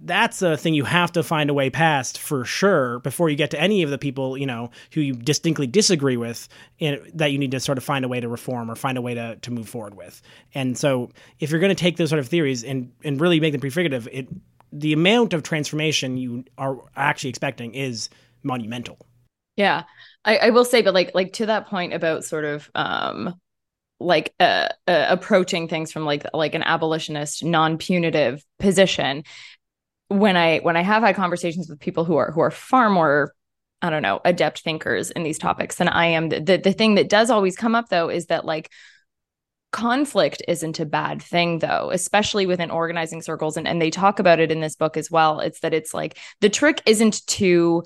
that's 0.09 0.41
a 0.41 0.57
thing 0.57 0.73
you 0.73 0.83
have 0.83 1.11
to 1.11 1.23
find 1.23 1.49
a 1.49 1.53
way 1.53 1.69
past 1.69 2.17
for 2.17 2.43
sure 2.43 2.99
before 2.99 3.29
you 3.29 3.35
get 3.35 3.51
to 3.51 3.59
any 3.59 3.83
of 3.83 3.89
the 3.89 3.97
people 3.97 4.37
you 4.37 4.45
know 4.45 4.71
who 4.91 5.01
you 5.01 5.13
distinctly 5.13 5.67
disagree 5.67 6.17
with 6.17 6.49
in, 6.79 6.99
that 7.13 7.31
you 7.31 7.37
need 7.37 7.51
to 7.51 7.59
sort 7.59 7.77
of 7.77 7.83
find 7.83 8.03
a 8.03 8.07
way 8.07 8.19
to 8.19 8.27
reform 8.27 8.69
or 8.69 8.75
find 8.75 8.97
a 8.97 9.01
way 9.01 9.13
to, 9.13 9.35
to 9.37 9.51
move 9.51 9.69
forward 9.69 9.95
with. 9.95 10.21
And 10.53 10.77
so 10.77 11.11
if 11.39 11.51
you're 11.51 11.59
going 11.59 11.75
to 11.75 11.75
take 11.75 11.97
those 11.97 12.09
sort 12.09 12.19
of 12.19 12.27
theories 12.27 12.63
and 12.63 12.91
and 13.03 13.21
really 13.21 13.39
make 13.39 13.51
them 13.51 13.61
prefigurative 13.61 14.07
it 14.11 14.27
the 14.71 14.93
amount 14.93 15.33
of 15.33 15.43
transformation 15.43 16.17
you 16.17 16.43
are 16.57 16.77
actually 16.95 17.29
expecting 17.29 17.73
is 17.73 18.09
monumental. 18.43 18.97
Yeah. 19.55 19.83
I, 20.25 20.37
I 20.37 20.49
will 20.49 20.65
say 20.65 20.81
but 20.81 20.93
like 20.93 21.11
like 21.13 21.33
to 21.33 21.45
that 21.45 21.67
point 21.67 21.93
about 21.93 22.23
sort 22.23 22.45
of 22.45 22.69
um 22.73 23.35
like 23.99 24.33
uh, 24.39 24.69
uh, 24.87 25.05
approaching 25.09 25.67
things 25.67 25.91
from 25.91 26.05
like 26.05 26.25
like 26.33 26.55
an 26.55 26.63
abolitionist 26.63 27.43
non-punitive 27.43 28.43
position 28.57 29.23
when 30.09 30.35
I 30.35 30.57
when 30.59 30.75
I 30.75 30.81
have 30.81 31.03
had 31.03 31.15
conversations 31.15 31.69
with 31.69 31.79
people 31.79 32.03
who 32.03 32.17
are 32.17 32.31
who 32.31 32.41
are 32.41 32.51
far 32.51 32.89
more 32.89 33.33
I 33.81 33.89
don't 33.89 34.01
know 34.01 34.19
adept 34.25 34.61
thinkers 34.61 35.11
in 35.11 35.23
these 35.23 35.37
topics 35.37 35.75
than 35.75 35.87
I 35.87 36.07
am 36.07 36.29
the, 36.29 36.59
the 36.61 36.73
thing 36.73 36.95
that 36.95 37.09
does 37.09 37.29
always 37.29 37.55
come 37.55 37.75
up 37.75 37.89
though 37.89 38.09
is 38.09 38.25
that 38.25 38.43
like 38.43 38.71
conflict 39.71 40.41
isn't 40.47 40.79
a 40.79 40.85
bad 40.85 41.21
thing 41.21 41.59
though 41.59 41.91
especially 41.93 42.47
within 42.47 42.71
organizing 42.71 43.21
circles 43.21 43.55
and 43.55 43.67
and 43.67 43.79
they 43.79 43.91
talk 43.91 44.19
about 44.19 44.39
it 44.39 44.51
in 44.51 44.59
this 44.59 44.75
book 44.75 44.97
as 44.97 45.09
well. 45.11 45.39
It's 45.39 45.59
that 45.59 45.75
it's 45.75 45.93
like 45.93 46.17
the 46.41 46.49
trick 46.49 46.81
isn't 46.87 47.25
to 47.27 47.83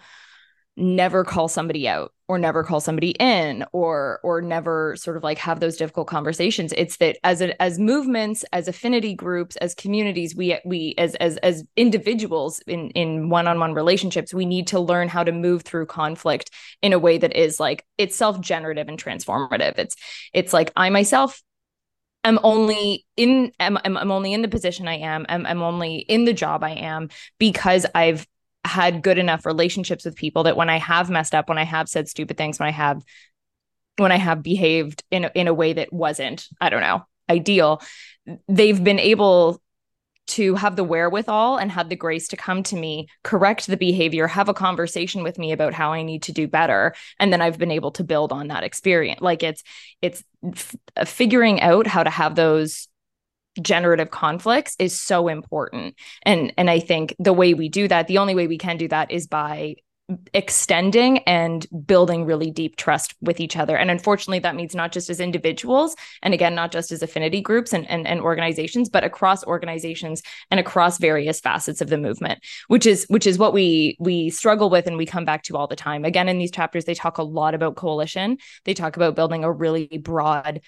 never 0.78 1.26
call 1.26 1.50
somebody 1.50 1.88
out 1.88 2.13
or 2.28 2.40
never 2.40 2.64
call 2.64 2.80
somebody 2.80 3.12
in 3.12 3.66
or 3.74 4.20
or 4.24 4.42
never 4.42 4.96
sort 4.96 5.18
of 5.18 5.24
like 5.24 5.38
have 5.38 5.60
those 5.60 5.78
difficult 5.78 6.08
conversations. 6.08 6.74
It's 6.76 6.98
that 6.98 7.18
as 7.24 7.42
a, 7.42 7.62
as 7.62 7.80
movements 7.80 8.46
as 8.54 8.68
affinity 8.68 9.14
groups 9.14 9.56
as 9.58 9.76
communities 9.76 10.36
we 10.36 10.58
we 10.66 10.96
as 10.98 11.16
as 11.16 11.38
as 11.38 11.64
individuals 11.76 12.60
in 12.68 12.90
in 12.92 13.30
one-on-one 13.30 13.74
relationships 13.74 14.34
we 14.34 14.46
need 14.46 14.68
to 14.68 14.80
learn 14.80 15.10
how 15.10 15.24
to 15.24 15.32
move 15.32 15.64
through 15.64 15.86
conflict 15.86 16.50
in 16.82 16.94
a 16.94 17.00
way 17.00 17.18
that 17.18 17.36
is 17.36 17.60
like 17.60 17.86
it's 17.98 18.16
self-generative 18.16 18.88
and 18.88 19.02
transformative. 19.02 19.78
It's 19.78 19.96
it's 20.34 20.54
like 20.54 20.72
i 20.76 20.90
myself 20.90 21.42
I'm 22.26 22.40
only 22.42 23.06
in 23.18 23.52
am, 23.60 23.78
am, 23.84 23.98
am 23.98 24.12
only 24.12 24.34
in 24.34 24.42
the 24.42 24.48
position 24.48 24.88
i 24.88 24.98
am 24.98 25.26
I'm, 25.28 25.46
I'm 25.46 25.62
only 25.62 25.98
in 25.98 26.26
the 26.26 26.34
job 26.34 26.64
i 26.64 26.72
am 26.72 27.10
because 27.38 27.86
i've 27.94 28.26
had 28.66 29.02
good 29.02 29.18
enough 29.18 29.46
relationships 29.46 30.06
with 30.06 30.16
people 30.16 30.44
that 30.44 30.58
when 30.58 30.70
I 30.70 30.78
have 30.80 31.10
messed 31.10 31.36
up, 31.36 31.50
when 31.50 31.58
I 31.58 31.66
have 31.66 31.90
said 31.90 32.08
stupid 32.08 32.38
things, 32.38 32.60
when 32.60 32.70
I 32.70 32.72
have 32.72 33.04
when 33.98 34.12
I 34.12 34.18
have 34.18 34.42
behaved 34.42 35.04
in 35.12 35.26
a, 35.26 35.32
in 35.36 35.48
a 35.48 35.54
way 35.54 35.74
that 35.74 35.94
wasn't, 35.94 36.48
I 36.60 36.70
don't 36.70 36.82
know, 36.82 37.06
ideal, 37.30 37.82
they've 38.48 38.84
been 38.84 38.98
able 39.00 39.62
to 40.26 40.56
have 40.56 40.76
the 40.76 40.84
wherewithal 40.84 41.58
and 41.58 41.70
had 41.70 41.90
the 41.90 41.96
grace 41.96 42.30
to 42.30 42.38
come 42.38 42.64
to 42.64 42.76
me, 42.76 43.08
correct 43.24 43.68
the 43.68 43.78
behavior, 43.78 44.26
have 44.28 44.50
a 44.50 44.54
conversation 44.54 45.22
with 45.22 45.38
me 45.38 45.52
about 45.52 45.74
how 45.74 45.92
I 45.92 46.02
need 46.02 46.24
to 46.24 46.32
do 46.32 46.48
better, 46.48 46.96
and 47.20 47.32
then 47.32 47.42
I've 47.42 47.58
been 47.58 47.72
able 47.72 47.92
to 47.92 48.04
build 48.04 48.32
on 48.32 48.48
that 48.48 48.64
experience. 48.64 49.22
Like 49.22 49.44
it's 49.44 49.64
it's 50.02 50.24
f- 50.44 50.76
figuring 51.06 51.62
out 51.62 51.88
how 51.88 52.04
to 52.04 52.10
have 52.10 52.36
those 52.36 52.88
generative 53.62 54.12
conflicts 54.12 54.76
is 54.80 55.00
so 55.00 55.28
important. 55.28 55.96
And 56.24 56.54
and 56.58 56.70
i 56.70 56.80
think 56.80 57.16
the 57.20 57.34
way 57.34 57.54
we 57.54 57.70
do 57.70 57.88
that 57.88 58.08
the 58.08 58.18
only 58.18 58.36
way 58.36 58.48
we 58.48 58.58
can 58.58 58.78
do 58.78 58.88
that 58.88 59.12
is 59.12 59.28
by 59.28 59.76
extending 60.34 61.20
and 61.20 61.66
building 61.86 62.26
really 62.26 62.52
deep 62.52 62.76
trust 62.76 63.16
with 63.22 63.40
each 63.40 63.56
other. 63.56 63.78
And 63.78 63.90
unfortunately 63.90 64.40
that 64.40 64.56
means 64.56 64.76
not 64.76 64.92
just 64.92 65.10
as 65.10 65.22
individuals 65.22 65.96
and 66.22 66.34
again 66.34 66.54
not 66.54 66.74
just 66.74 66.92
as 66.92 67.02
affinity 67.02 67.42
groups 67.42 67.72
and, 67.72 67.90
and, 67.90 68.06
and 68.06 68.20
organizations 68.20 68.90
but 68.90 69.06
across 69.06 69.46
organizations 69.46 70.22
and 70.52 70.60
across 70.60 70.98
various 70.98 71.40
facets 71.40 71.80
of 71.80 71.90
the 71.90 71.98
movement 71.98 72.44
which 72.68 72.86
is 72.86 73.06
which 73.08 73.26
is 73.26 73.38
what 73.38 73.54
we 73.54 73.96
we 74.00 74.30
struggle 74.30 74.70
with 74.70 74.88
and 74.88 74.98
we 74.98 75.06
come 75.06 75.24
back 75.24 75.44
to 75.44 75.56
all 75.56 75.68
the 75.68 75.76
time. 75.76 76.04
Again 76.04 76.28
in 76.28 76.38
these 76.38 76.52
chapters 76.52 76.84
they 76.84 76.96
talk 76.96 77.18
a 77.18 77.24
lot 77.24 77.54
about 77.54 77.78
coalition. 77.78 78.38
They 78.66 78.74
talk 78.74 78.98
about 78.98 79.16
building 79.16 79.46
a 79.46 79.52
really 79.52 79.88
broad 79.88 80.62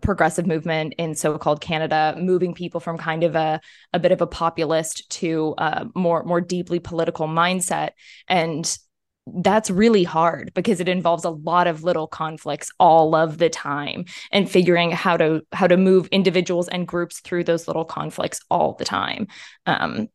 progressive 0.00 0.46
movement 0.46 0.94
in 0.98 1.14
so-called 1.14 1.60
Canada, 1.60 2.14
moving 2.18 2.54
people 2.54 2.80
from 2.80 2.98
kind 2.98 3.24
of 3.24 3.34
a 3.34 3.60
a 3.92 3.98
bit 3.98 4.12
of 4.12 4.20
a 4.20 4.26
populist 4.26 5.08
to 5.10 5.54
a 5.58 5.86
more 5.94 6.22
more 6.24 6.40
deeply 6.40 6.78
political 6.78 7.26
mindset, 7.26 7.90
and 8.28 8.78
that's 9.26 9.70
really 9.70 10.02
hard 10.02 10.52
because 10.54 10.80
it 10.80 10.88
involves 10.88 11.24
a 11.24 11.30
lot 11.30 11.66
of 11.68 11.84
little 11.84 12.08
conflicts 12.08 12.70
all 12.80 13.14
of 13.14 13.38
the 13.38 13.48
time 13.48 14.04
and 14.32 14.50
figuring 14.50 14.90
how 14.90 15.16
to 15.16 15.42
how 15.52 15.66
to 15.66 15.76
move 15.76 16.08
individuals 16.08 16.68
and 16.68 16.88
groups 16.88 17.20
through 17.20 17.44
those 17.44 17.68
little 17.68 17.84
conflicts 17.84 18.40
all 18.50 18.74
the 18.74 18.84
time 18.84 19.28
um 19.66 20.08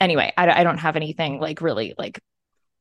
anyway 0.00 0.32
I, 0.38 0.60
I 0.60 0.64
don't 0.64 0.78
have 0.78 0.96
anything 0.96 1.38
like 1.38 1.60
really 1.60 1.92
like 1.98 2.18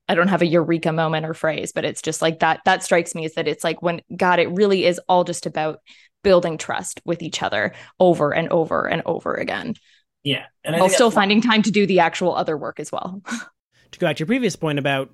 I 0.09 0.15
don't 0.15 0.27
have 0.27 0.41
a 0.41 0.47
eureka 0.47 0.91
moment 0.91 1.27
or 1.27 1.35
phrase, 1.35 1.71
but 1.71 1.85
it's 1.85 2.01
just 2.01 2.19
like 2.19 2.39
that. 2.39 2.61
That 2.65 2.81
strikes 2.81 3.13
me 3.13 3.25
is 3.25 3.35
that 3.35 3.47
it's 3.47 3.63
like 3.63 3.83
when 3.83 4.01
God, 4.17 4.39
it 4.39 4.49
really 4.49 4.85
is 4.85 4.99
all 5.07 5.23
just 5.23 5.45
about 5.45 5.81
building 6.23 6.57
trust 6.57 7.01
with 7.05 7.21
each 7.21 7.41
other 7.41 7.73
over 7.99 8.33
and 8.33 8.49
over 8.49 8.87
and 8.87 9.01
over 9.05 9.33
again. 9.33 9.75
Yeah. 10.23 10.45
And 10.63 10.79
while 10.79 10.89
still 10.89 11.11
finding 11.11 11.41
time 11.41 11.61
to 11.63 11.71
do 11.71 11.85
the 11.85 11.99
actual 11.99 12.35
other 12.35 12.57
work 12.57 12.79
as 12.79 12.91
well. 12.91 13.21
to 13.91 13.99
go 13.99 14.07
back 14.07 14.17
to 14.17 14.21
your 14.21 14.27
previous 14.27 14.55
point 14.55 14.79
about 14.79 15.11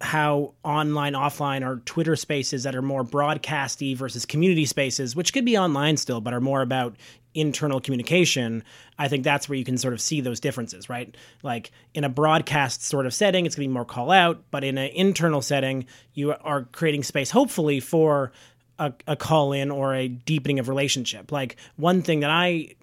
how 0.00 0.54
online, 0.62 1.14
offline 1.14 1.66
or 1.66 1.80
Twitter 1.84 2.14
spaces 2.14 2.62
that 2.62 2.76
are 2.76 2.82
more 2.82 3.04
broadcasty 3.04 3.96
versus 3.96 4.24
community 4.24 4.64
spaces, 4.64 5.16
which 5.16 5.32
could 5.32 5.44
be 5.44 5.58
online 5.58 5.96
still, 5.96 6.20
but 6.20 6.32
are 6.32 6.40
more 6.40 6.62
about 6.62 6.96
internal 7.34 7.80
communication. 7.80 8.62
I 8.98 9.08
think 9.08 9.24
that's 9.24 9.48
where 9.48 9.58
you 9.58 9.64
can 9.64 9.76
sort 9.76 9.94
of 9.94 10.00
see 10.00 10.20
those 10.20 10.40
differences, 10.40 10.88
right? 10.88 11.16
Like 11.42 11.72
in 11.94 12.04
a 12.04 12.08
broadcast 12.08 12.84
sort 12.84 13.06
of 13.06 13.14
setting, 13.14 13.44
it's 13.44 13.56
going 13.56 13.64
to 13.64 13.68
be 13.68 13.74
more 13.74 13.84
call 13.84 14.10
out, 14.10 14.44
but 14.50 14.62
in 14.62 14.78
an 14.78 14.90
internal 14.94 15.42
setting, 15.42 15.86
you 16.14 16.32
are 16.32 16.64
creating 16.64 17.02
space, 17.02 17.30
hopefully, 17.30 17.80
for 17.80 18.32
a, 18.78 18.92
a 19.06 19.16
call 19.16 19.52
in 19.52 19.70
or 19.70 19.94
a 19.94 20.08
deepening 20.08 20.58
of 20.58 20.68
relationship. 20.68 21.32
Like 21.32 21.56
one 21.76 22.02
thing 22.02 22.20
that 22.20 22.30
I 22.30 22.74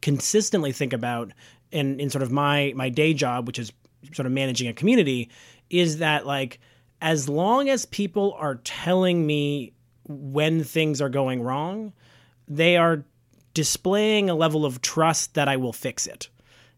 consistently 0.00 0.72
think 0.72 0.92
about 0.92 1.32
in, 1.70 1.98
in 2.00 2.10
sort 2.10 2.22
of 2.22 2.30
my 2.30 2.72
my 2.76 2.88
day 2.88 3.14
job, 3.14 3.46
which 3.46 3.58
is 3.58 3.72
sort 4.12 4.26
of 4.26 4.32
managing 4.32 4.68
a 4.68 4.72
community, 4.72 5.30
is 5.70 5.98
that 5.98 6.26
like 6.26 6.60
as 7.00 7.28
long 7.28 7.68
as 7.68 7.86
people 7.86 8.34
are 8.38 8.56
telling 8.64 9.26
me 9.26 9.72
when 10.08 10.64
things 10.64 11.00
are 11.00 11.08
going 11.08 11.42
wrong, 11.42 11.92
they 12.48 12.76
are 12.76 13.04
displaying 13.54 14.28
a 14.28 14.34
level 14.34 14.64
of 14.66 14.82
trust 14.82 15.34
that 15.34 15.48
I 15.48 15.56
will 15.56 15.72
fix 15.72 16.06
it. 16.06 16.28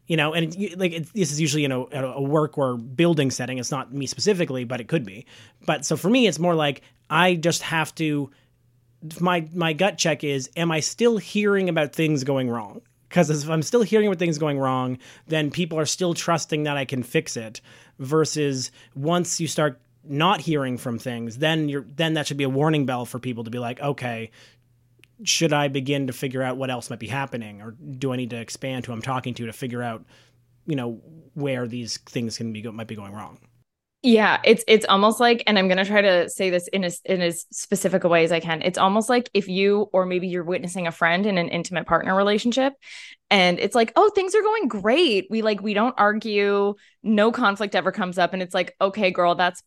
You 0.07 0.17
know, 0.17 0.35
and 0.35 0.55
it, 0.55 0.79
like 0.79 0.93
it, 0.93 1.13
this 1.15 1.33
is 1.33 1.41
usually 1.41 1.67
know 1.67 1.89
a 1.93 2.23
work 2.23 2.57
or 2.59 2.77
building 2.77 3.31
setting. 3.31 3.59
It's 3.59 3.73
not 3.73 3.93
me 3.93 4.07
specifically, 4.07 4.63
but 4.65 4.81
it 4.81 4.87
could 4.87 5.05
be. 5.05 5.27
But 5.65 5.85
so 5.85 5.97
for 5.97 6.09
me, 6.09 6.29
it's 6.29 6.39
more 6.39 6.55
like 6.55 6.83
I 7.11 7.35
just 7.35 7.63
have 7.63 7.93
to 7.97 8.31
my 9.21 9.49
my 9.55 9.73
gut 9.73 9.99
check 9.99 10.25
is 10.25 10.51
am 10.57 10.71
I 10.71 10.81
still 10.81 11.19
hearing 11.19 11.69
about 11.69 11.93
things 11.93 12.25
going 12.25 12.49
wrong? 12.51 12.83
Because 13.09 13.31
if 13.31 13.49
I'm 13.49 13.63
still 13.63 13.83
hearing 13.83 14.09
about 14.09 14.19
things 14.19 14.39
going 14.39 14.59
wrong, 14.59 14.99
then 15.27 15.51
people 15.51 15.79
are 15.79 15.87
still 15.87 16.13
trusting 16.13 16.65
that 16.65 16.77
I 16.77 16.85
can 16.85 17.03
fix 17.03 17.37
it. 17.37 17.61
Versus 17.99 18.71
once 18.95 19.41
you 19.41 19.47
start 19.47 19.81
not 20.05 20.41
hearing 20.41 20.77
from 20.77 20.99
things, 20.99 21.39
then 21.39 21.69
you're 21.69 21.87
then 21.97 22.15
that 22.15 22.27
should 22.27 22.37
be 22.37 22.45
a 22.45 22.49
warning 22.49 22.87
bell 22.87 23.07
for 23.07 23.19
people 23.19 23.45
to 23.45 23.51
be 23.51 23.59
like, 23.59 23.81
okay, 23.81 24.31
should 25.25 25.53
I 25.53 25.69
begin 25.69 26.09
to 26.09 26.13
figure 26.13 26.43
out 26.43 26.57
what 26.57 26.71
else 26.71 26.91
might 26.91 26.99
be 26.99 27.07
happening, 27.07 27.63
or 27.63 27.73
do 27.73 28.13
I 28.13 28.17
need 28.17 28.31
to 28.31 28.41
expand 28.41 28.87
who 28.87 28.93
I'm 28.93 29.03
talking 29.03 29.35
to 29.35 29.47
to 29.47 29.53
figure 29.53 29.83
out, 29.83 30.05
you 30.67 30.77
know, 30.77 31.01
where 31.35 31.67
these 31.67 31.97
things 31.99 32.37
can 32.37 32.53
be 32.53 32.63
might 32.63 32.87
be 32.87 32.97
going 32.97 33.13
wrong? 33.13 33.39
Yeah, 34.03 34.41
it's 34.45 34.63
it's 34.69 34.87
almost 34.89 35.19
like, 35.19 35.43
and 35.49 35.59
I'm 35.59 35.67
gonna 35.69 35.85
try 35.85 36.01
to 36.01 36.29
say 36.31 36.49
this 36.51 36.69
in 36.69 36.85
as 36.85 37.01
in 37.05 37.21
as 37.21 37.45
specific 37.51 38.05
a 38.05 38.09
way 38.09 38.25
as 38.25 38.31
I 38.31 38.39
can. 38.39 38.63
It's 38.63 38.79
almost 38.79 39.09
like 39.09 39.29
if 39.35 39.49
you 39.49 39.89
or 39.93 40.07
maybe 40.07 40.29
you're 40.29 40.45
witnessing 40.45 40.87
a 40.87 40.93
friend 40.93 41.27
in 41.27 41.39
an 41.39 41.49
intimate 41.49 41.87
partner 41.87 42.15
relationship, 42.15 42.75
and 43.31 43.59
it's 43.59 43.75
like, 43.75 43.93
oh, 43.97 44.09
things 44.11 44.35
are 44.37 44.43
going 44.43 44.69
great. 44.69 45.27
We 45.29 45.43
like 45.43 45.61
we 45.61 45.75
don't 45.75 45.95
argue, 45.99 46.75
no 47.03 47.33
conflict 47.33 47.75
ever 47.75 47.91
comes 47.91 48.17
up, 48.17 48.33
and 48.33 48.43
it's 48.43 48.55
like, 48.55 48.77
okay, 48.81 49.11
girl, 49.11 49.35
that's 49.35 49.61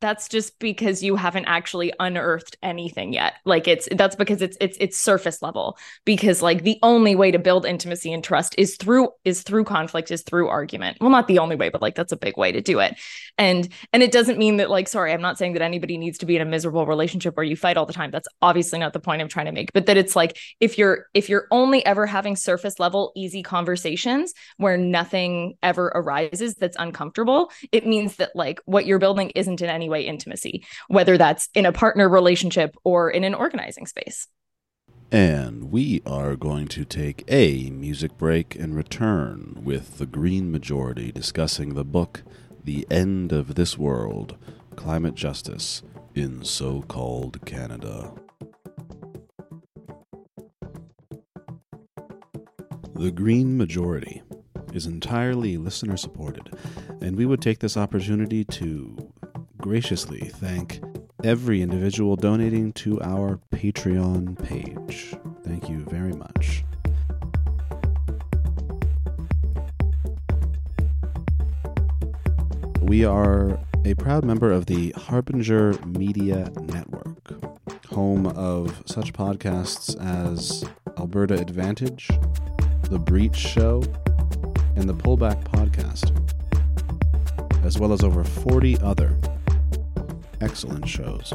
that's 0.00 0.28
just 0.28 0.58
because 0.58 1.02
you 1.02 1.16
haven't 1.16 1.46
actually 1.46 1.92
unearthed 1.98 2.56
anything 2.62 3.14
yet. 3.14 3.34
Like 3.44 3.66
it's 3.66 3.88
that's 3.92 4.14
because 4.14 4.42
it's 4.42 4.56
it's 4.60 4.76
it's 4.78 4.98
surface 4.98 5.40
level. 5.40 5.78
Because 6.04 6.42
like 6.42 6.64
the 6.64 6.78
only 6.82 7.16
way 7.16 7.30
to 7.30 7.38
build 7.38 7.64
intimacy 7.64 8.12
and 8.12 8.22
trust 8.22 8.54
is 8.58 8.76
through 8.76 9.08
is 9.24 9.42
through 9.42 9.64
conflict 9.64 10.10
is 10.10 10.22
through 10.22 10.48
argument. 10.48 10.98
Well 11.00 11.10
not 11.10 11.28
the 11.28 11.38
only 11.38 11.56
way 11.56 11.70
but 11.70 11.80
like 11.80 11.94
that's 11.94 12.12
a 12.12 12.16
big 12.16 12.36
way 12.36 12.52
to 12.52 12.60
do 12.60 12.78
it. 12.80 12.96
And 13.38 13.68
and 13.92 14.02
it 14.02 14.12
doesn't 14.12 14.38
mean 14.38 14.58
that 14.58 14.70
like 14.70 14.86
sorry 14.88 15.12
i'm 15.12 15.22
not 15.22 15.38
saying 15.38 15.54
that 15.54 15.62
anybody 15.62 15.96
needs 15.96 16.18
to 16.18 16.26
be 16.26 16.36
in 16.36 16.42
a 16.42 16.46
miserable 16.46 16.86
relationship 16.86 17.36
where 17.36 17.44
you 17.44 17.56
fight 17.56 17.78
all 17.78 17.86
the 17.86 17.92
time. 17.94 18.10
That's 18.10 18.28
obviously 18.42 18.78
not 18.78 18.92
the 18.92 19.00
point 19.00 19.22
i'm 19.22 19.28
trying 19.28 19.46
to 19.46 19.52
make. 19.52 19.72
But 19.72 19.86
that 19.86 19.96
it's 19.96 20.14
like 20.14 20.38
if 20.60 20.76
you're 20.76 21.06
if 21.14 21.30
you're 21.30 21.46
only 21.50 21.84
ever 21.86 22.04
having 22.04 22.36
surface 22.36 22.78
level 22.78 23.12
easy 23.16 23.42
conversations 23.42 24.34
where 24.58 24.76
nothing 24.76 25.56
ever 25.62 25.86
arises 25.94 26.54
that's 26.54 26.76
uncomfortable 26.78 27.50
it 27.72 27.86
means 27.86 28.16
that 28.16 28.36
like 28.36 28.60
what 28.66 28.84
you're 28.84 28.98
building 28.98 29.30
isn't 29.30 29.62
in 29.62 29.70
any 29.70 29.85
any 29.86 29.88
way 29.88 30.06
intimacy, 30.06 30.64
whether 30.88 31.16
that's 31.16 31.48
in 31.54 31.66
a 31.66 31.72
partner 31.72 32.08
relationship 32.08 32.76
or 32.84 33.10
in 33.10 33.24
an 33.24 33.34
organizing 33.34 33.86
space. 33.86 34.28
And 35.12 35.70
we 35.70 36.02
are 36.04 36.34
going 36.34 36.66
to 36.68 36.84
take 36.84 37.24
a 37.28 37.70
music 37.70 38.18
break 38.18 38.56
and 38.56 38.74
return 38.74 39.60
with 39.62 39.98
the 39.98 40.06
Green 40.06 40.50
Majority 40.50 41.12
discussing 41.12 41.74
the 41.74 41.84
book 41.84 42.22
The 42.64 42.86
End 42.90 43.32
of 43.32 43.54
This 43.54 43.78
World 43.78 44.36
Climate 44.74 45.14
Justice 45.14 45.82
in 46.16 46.44
So 46.44 46.82
Called 46.82 47.46
Canada. 47.46 48.12
The 52.94 53.12
Green 53.12 53.56
Majority 53.56 54.22
is 54.72 54.86
entirely 54.86 55.56
listener 55.56 55.96
supported, 55.96 56.54
and 57.00 57.16
we 57.16 57.26
would 57.26 57.40
take 57.40 57.60
this 57.60 57.76
opportunity 57.76 58.44
to 58.44 59.05
graciously 59.66 60.20
thank 60.20 60.80
every 61.24 61.60
individual 61.60 62.14
donating 62.14 62.72
to 62.72 63.02
our 63.02 63.40
Patreon 63.52 64.40
page. 64.46 65.12
Thank 65.44 65.68
you 65.68 65.84
very 65.86 66.12
much. 66.12 66.64
We 72.80 73.04
are 73.04 73.58
a 73.84 73.94
proud 73.94 74.24
member 74.24 74.52
of 74.52 74.66
the 74.66 74.92
Harbinger 74.92 75.72
Media 75.84 76.48
Network, 76.60 77.32
home 77.88 78.28
of 78.28 78.84
such 78.86 79.12
podcasts 79.12 80.00
as 80.00 80.64
Alberta 80.96 81.34
Advantage, 81.40 82.08
The 82.82 83.00
Breach 83.00 83.34
Show, 83.34 83.82
and 84.76 84.88
the 84.88 84.94
Pullback 84.94 85.42
Podcast, 85.42 86.12
as 87.64 87.80
well 87.80 87.92
as 87.92 88.04
over 88.04 88.22
40 88.22 88.78
other 88.78 89.18
excellent 90.40 90.88
shows. 90.88 91.32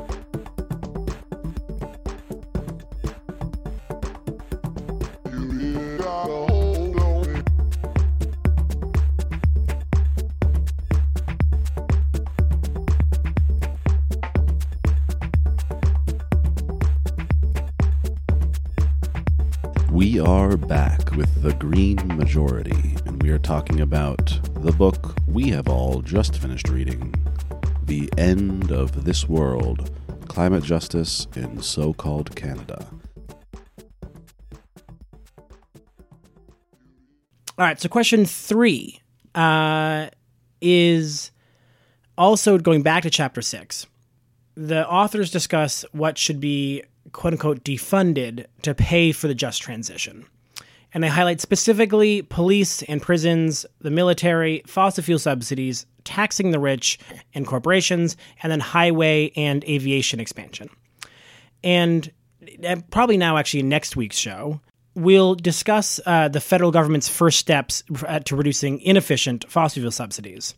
We 19.91 20.19
are 20.19 20.57
back 20.57 21.11
with 21.15 21.41
the 21.43 21.53
Green 21.59 21.97
Majority, 22.17 22.95
and 23.05 23.21
we 23.21 23.29
are 23.29 23.37
talking 23.37 23.81
about 23.81 24.39
the 24.55 24.71
book 24.71 25.15
we 25.27 25.49
have 25.49 25.67
all 25.67 26.01
just 26.01 26.37
finished 26.37 26.69
reading 26.69 27.13
the 27.91 28.09
end 28.17 28.71
of 28.71 29.03
this 29.03 29.27
world 29.27 29.91
climate 30.29 30.63
justice 30.63 31.27
in 31.35 31.61
so 31.61 31.91
called 31.91 32.33
Canada. 32.37 32.87
All 37.57 37.65
right, 37.65 37.77
so 37.77 37.89
question 37.89 38.23
three 38.23 39.01
uh, 39.35 40.07
is 40.61 41.31
also 42.17 42.57
going 42.57 42.81
back 42.81 43.03
to 43.03 43.09
chapter 43.09 43.41
six. 43.41 43.85
The 44.55 44.87
authors 44.87 45.29
discuss 45.29 45.83
what 45.91 46.17
should 46.17 46.39
be 46.39 46.83
quote 47.11 47.33
unquote 47.33 47.65
defunded 47.65 48.45
to 48.61 48.73
pay 48.73 49.11
for 49.11 49.27
the 49.27 49.35
just 49.35 49.61
transition. 49.61 50.25
And 50.93 51.03
they 51.03 51.07
highlight 51.07 51.41
specifically 51.41 52.21
police 52.23 52.83
and 52.83 53.01
prisons, 53.01 53.65
the 53.79 53.91
military, 53.91 54.61
fossil 54.67 55.03
fuel 55.03 55.19
subsidies, 55.19 55.85
taxing 56.03 56.51
the 56.51 56.59
rich 56.59 56.99
and 57.33 57.47
corporations, 57.47 58.17
and 58.43 58.51
then 58.51 58.59
highway 58.59 59.31
and 59.35 59.63
aviation 59.65 60.19
expansion. 60.19 60.69
And 61.63 62.11
probably 62.89 63.17
now, 63.17 63.37
actually, 63.37 63.63
next 63.63 63.95
week's 63.95 64.17
show, 64.17 64.59
we'll 64.95 65.35
discuss 65.35 65.99
uh, 66.05 66.27
the 66.27 66.41
federal 66.41 66.71
government's 66.71 67.07
first 67.07 67.39
steps 67.39 67.83
uh, 68.07 68.19
to 68.19 68.35
reducing 68.35 68.79
inefficient 68.81 69.49
fossil 69.49 69.81
fuel 69.81 69.91
subsidies. 69.91 70.55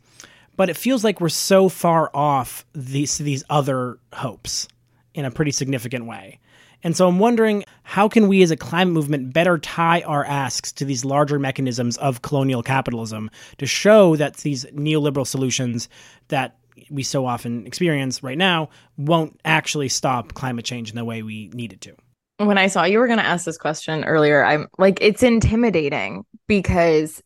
But 0.56 0.70
it 0.70 0.78
feels 0.78 1.04
like 1.04 1.20
we're 1.20 1.30
so 1.30 1.68
far 1.68 2.12
off 2.14 2.66
these 2.74 3.18
these 3.18 3.44
other 3.50 3.98
hopes 4.14 4.68
in 5.14 5.26
a 5.26 5.32
pretty 5.32 5.52
significant 5.52 6.06
way. 6.06 6.40
And 6.84 6.96
so 6.96 7.08
I'm 7.08 7.20
wondering 7.20 7.64
how 7.84 8.08
can 8.08 8.28
we 8.28 8.44
as 8.44 8.52
a 8.52 8.58
climate 8.58 8.94
movement 8.94 9.34
better 9.34 9.58
tie 9.58 10.02
our 10.02 10.26
asks 10.26 10.72
to 10.74 10.86
these 10.86 11.06
larger 11.06 11.40
mechanisms 11.40 11.98
of 11.98 12.22
colonial 12.22 12.64
capitalism 12.64 13.30
to 13.58 13.66
show 13.66 14.16
that 14.18 14.38
these 14.38 14.66
neoliberal 14.66 15.26
solutions 15.26 15.90
that 16.28 16.58
we 16.90 17.04
so 17.04 17.26
often 17.26 17.66
experience 17.66 18.24
right 18.24 18.38
now 18.38 18.70
won't 18.98 19.40
actually 19.46 19.90
stop 19.90 20.34
climate 20.34 20.66
change 20.66 20.90
in 20.90 20.96
the 20.96 21.06
way 21.06 21.24
we 21.24 21.50
need 21.54 21.74
it 21.74 21.82
to. 21.82 21.96
When 22.38 22.58
I 22.58 22.68
saw 22.68 22.84
you 22.84 23.00
were 23.00 23.08
going 23.08 23.20
to 23.20 23.26
ask 23.26 23.46
this 23.46 23.58
question 23.58 24.04
earlier, 24.04 24.44
I'm 24.44 24.68
like 24.78 24.98
it's 25.02 25.24
intimidating 25.24 26.26
because 26.48 27.22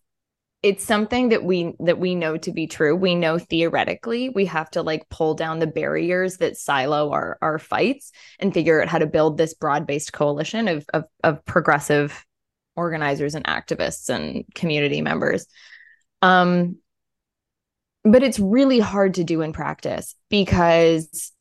it's 0.64 0.84
something 0.84 1.30
that 1.30 1.44
we 1.44 1.74
that 1.80 2.00
we 2.00 2.16
know 2.16 2.38
to 2.38 2.52
be 2.52 2.68
true. 2.68 2.96
We 2.96 3.16
know 3.16 3.38
theoretically 3.38 4.30
we 4.30 4.46
have 4.46 4.70
to 4.72 4.82
like 4.82 5.08
pull 5.10 5.36
down 5.36 5.60
the 5.60 5.68
barriers 5.68 6.38
that 6.38 6.58
silo 6.58 7.12
our 7.12 7.38
our 7.42 7.60
fights 7.60 8.12
and 8.40 8.54
figure 8.54 8.82
out 8.82 8.88
how 8.88 8.98
to 8.98 9.06
build 9.06 9.38
this 9.38 9.54
broad-based 9.54 10.14
coalition 10.14 10.68
of 10.68 10.86
of, 10.94 11.06
of 11.24 11.46
progressive 11.46 12.26
organizers 12.76 13.36
and 13.36 13.46
activists 13.46 14.10
and 14.10 14.46
community 14.56 15.02
members. 15.02 15.46
Um 16.22 16.78
but 18.04 18.24
it's 18.24 18.40
really 18.40 18.80
hard 18.80 19.16
to 19.16 19.24
do 19.24 19.42
in 19.42 19.54
practice 19.54 20.16
because 20.30 21.34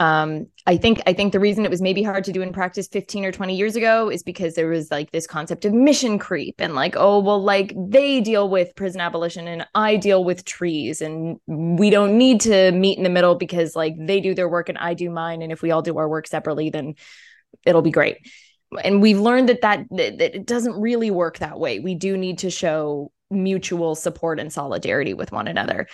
um, 0.00 0.46
I 0.66 0.78
think 0.78 1.02
I 1.06 1.12
think 1.12 1.32
the 1.32 1.38
reason 1.38 1.66
it 1.66 1.70
was 1.70 1.82
maybe 1.82 2.02
hard 2.02 2.24
to 2.24 2.32
do 2.32 2.40
in 2.40 2.54
practice 2.54 2.88
15 2.88 3.26
or 3.26 3.32
20 3.32 3.54
years 3.54 3.76
ago 3.76 4.10
is 4.10 4.22
because 4.22 4.54
there 4.54 4.68
was 4.68 4.90
like 4.90 5.10
this 5.10 5.26
concept 5.26 5.66
of 5.66 5.74
mission 5.74 6.18
creep 6.18 6.54
and 6.58 6.74
like 6.74 6.94
oh 6.96 7.18
well 7.18 7.42
like 7.42 7.74
they 7.76 8.22
deal 8.22 8.48
with 8.48 8.74
prison 8.76 9.02
abolition 9.02 9.46
and 9.46 9.66
I 9.74 9.96
deal 9.96 10.24
with 10.24 10.46
trees 10.46 11.02
and 11.02 11.38
we 11.46 11.90
don't 11.90 12.16
need 12.16 12.40
to 12.42 12.72
meet 12.72 12.96
in 12.96 13.04
the 13.04 13.10
middle 13.10 13.34
because 13.34 13.76
like 13.76 13.94
they 13.98 14.20
do 14.20 14.34
their 14.34 14.48
work 14.48 14.70
and 14.70 14.78
I 14.78 14.94
do 14.94 15.10
mine 15.10 15.42
and 15.42 15.52
if 15.52 15.60
we 15.60 15.70
all 15.70 15.82
do 15.82 15.98
our 15.98 16.08
work 16.08 16.26
separately 16.26 16.70
then 16.70 16.94
it'll 17.66 17.82
be 17.82 17.90
great. 17.90 18.16
And 18.82 19.02
we've 19.02 19.20
learned 19.20 19.50
that 19.50 19.60
that, 19.60 19.86
that 19.90 20.34
it 20.34 20.46
doesn't 20.46 20.80
really 20.80 21.10
work 21.10 21.38
that 21.38 21.58
way. 21.58 21.78
We 21.78 21.94
do 21.94 22.16
need 22.16 22.38
to 22.38 22.50
show 22.50 23.12
mutual 23.30 23.94
support 23.94 24.40
and 24.40 24.50
solidarity 24.50 25.12
with 25.12 25.30
one 25.30 25.46
another 25.46 25.88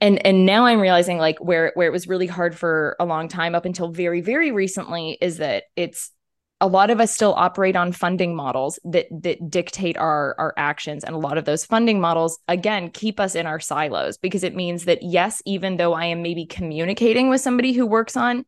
and 0.00 0.24
and 0.26 0.46
now 0.46 0.66
i'm 0.66 0.80
realizing 0.80 1.18
like 1.18 1.38
where 1.38 1.72
where 1.74 1.88
it 1.88 1.92
was 1.92 2.08
really 2.08 2.26
hard 2.26 2.56
for 2.56 2.96
a 3.00 3.04
long 3.04 3.28
time 3.28 3.54
up 3.54 3.64
until 3.64 3.88
very 3.88 4.20
very 4.20 4.52
recently 4.52 5.18
is 5.20 5.38
that 5.38 5.64
it's 5.76 6.12
a 6.60 6.66
lot 6.66 6.90
of 6.90 7.00
us 7.00 7.12
still 7.12 7.34
operate 7.34 7.76
on 7.76 7.92
funding 7.92 8.34
models 8.34 8.78
that 8.84 9.06
that 9.10 9.50
dictate 9.50 9.96
our 9.96 10.34
our 10.38 10.54
actions. 10.56 11.04
And 11.04 11.14
a 11.14 11.18
lot 11.18 11.38
of 11.38 11.44
those 11.44 11.64
funding 11.64 12.00
models 12.00 12.38
again 12.48 12.90
keep 12.90 13.20
us 13.20 13.34
in 13.34 13.46
our 13.46 13.60
silos 13.60 14.18
because 14.18 14.42
it 14.42 14.54
means 14.56 14.84
that 14.84 15.02
yes 15.02 15.40
even 15.46 15.76
though 15.76 15.92
i 15.92 16.04
am 16.04 16.22
maybe 16.22 16.46
communicating 16.46 17.28
with 17.28 17.40
somebody 17.40 17.72
who 17.72 17.86
works 17.86 18.16
on 18.16 18.44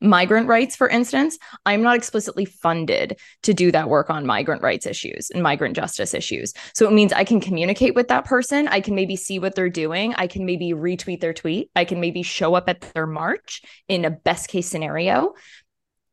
migrant 0.00 0.48
rights, 0.48 0.76
for 0.76 0.88
instance, 0.88 1.38
I'm 1.66 1.82
not 1.82 1.96
explicitly 1.96 2.44
funded 2.44 3.18
to 3.42 3.54
do 3.54 3.72
that 3.72 3.88
work 3.88 4.10
on 4.10 4.26
migrant 4.26 4.62
rights 4.62 4.86
issues 4.86 5.30
and 5.30 5.42
migrant 5.42 5.76
justice 5.76 6.14
issues. 6.14 6.52
So 6.74 6.86
it 6.86 6.92
means 6.92 7.12
I 7.12 7.24
can 7.24 7.40
communicate 7.40 7.94
with 7.94 8.08
that 8.08 8.24
person. 8.24 8.68
I 8.68 8.80
can 8.80 8.94
maybe 8.94 9.16
see 9.16 9.38
what 9.38 9.54
they're 9.54 9.68
doing. 9.68 10.14
I 10.14 10.26
can 10.26 10.46
maybe 10.46 10.72
retweet 10.72 11.20
their 11.20 11.34
tweet. 11.34 11.70
I 11.74 11.84
can 11.84 12.00
maybe 12.00 12.22
show 12.22 12.54
up 12.54 12.68
at 12.68 12.80
their 12.80 13.06
march 13.06 13.62
in 13.88 14.04
a 14.04 14.10
best 14.10 14.48
case 14.48 14.68
scenario. 14.68 15.34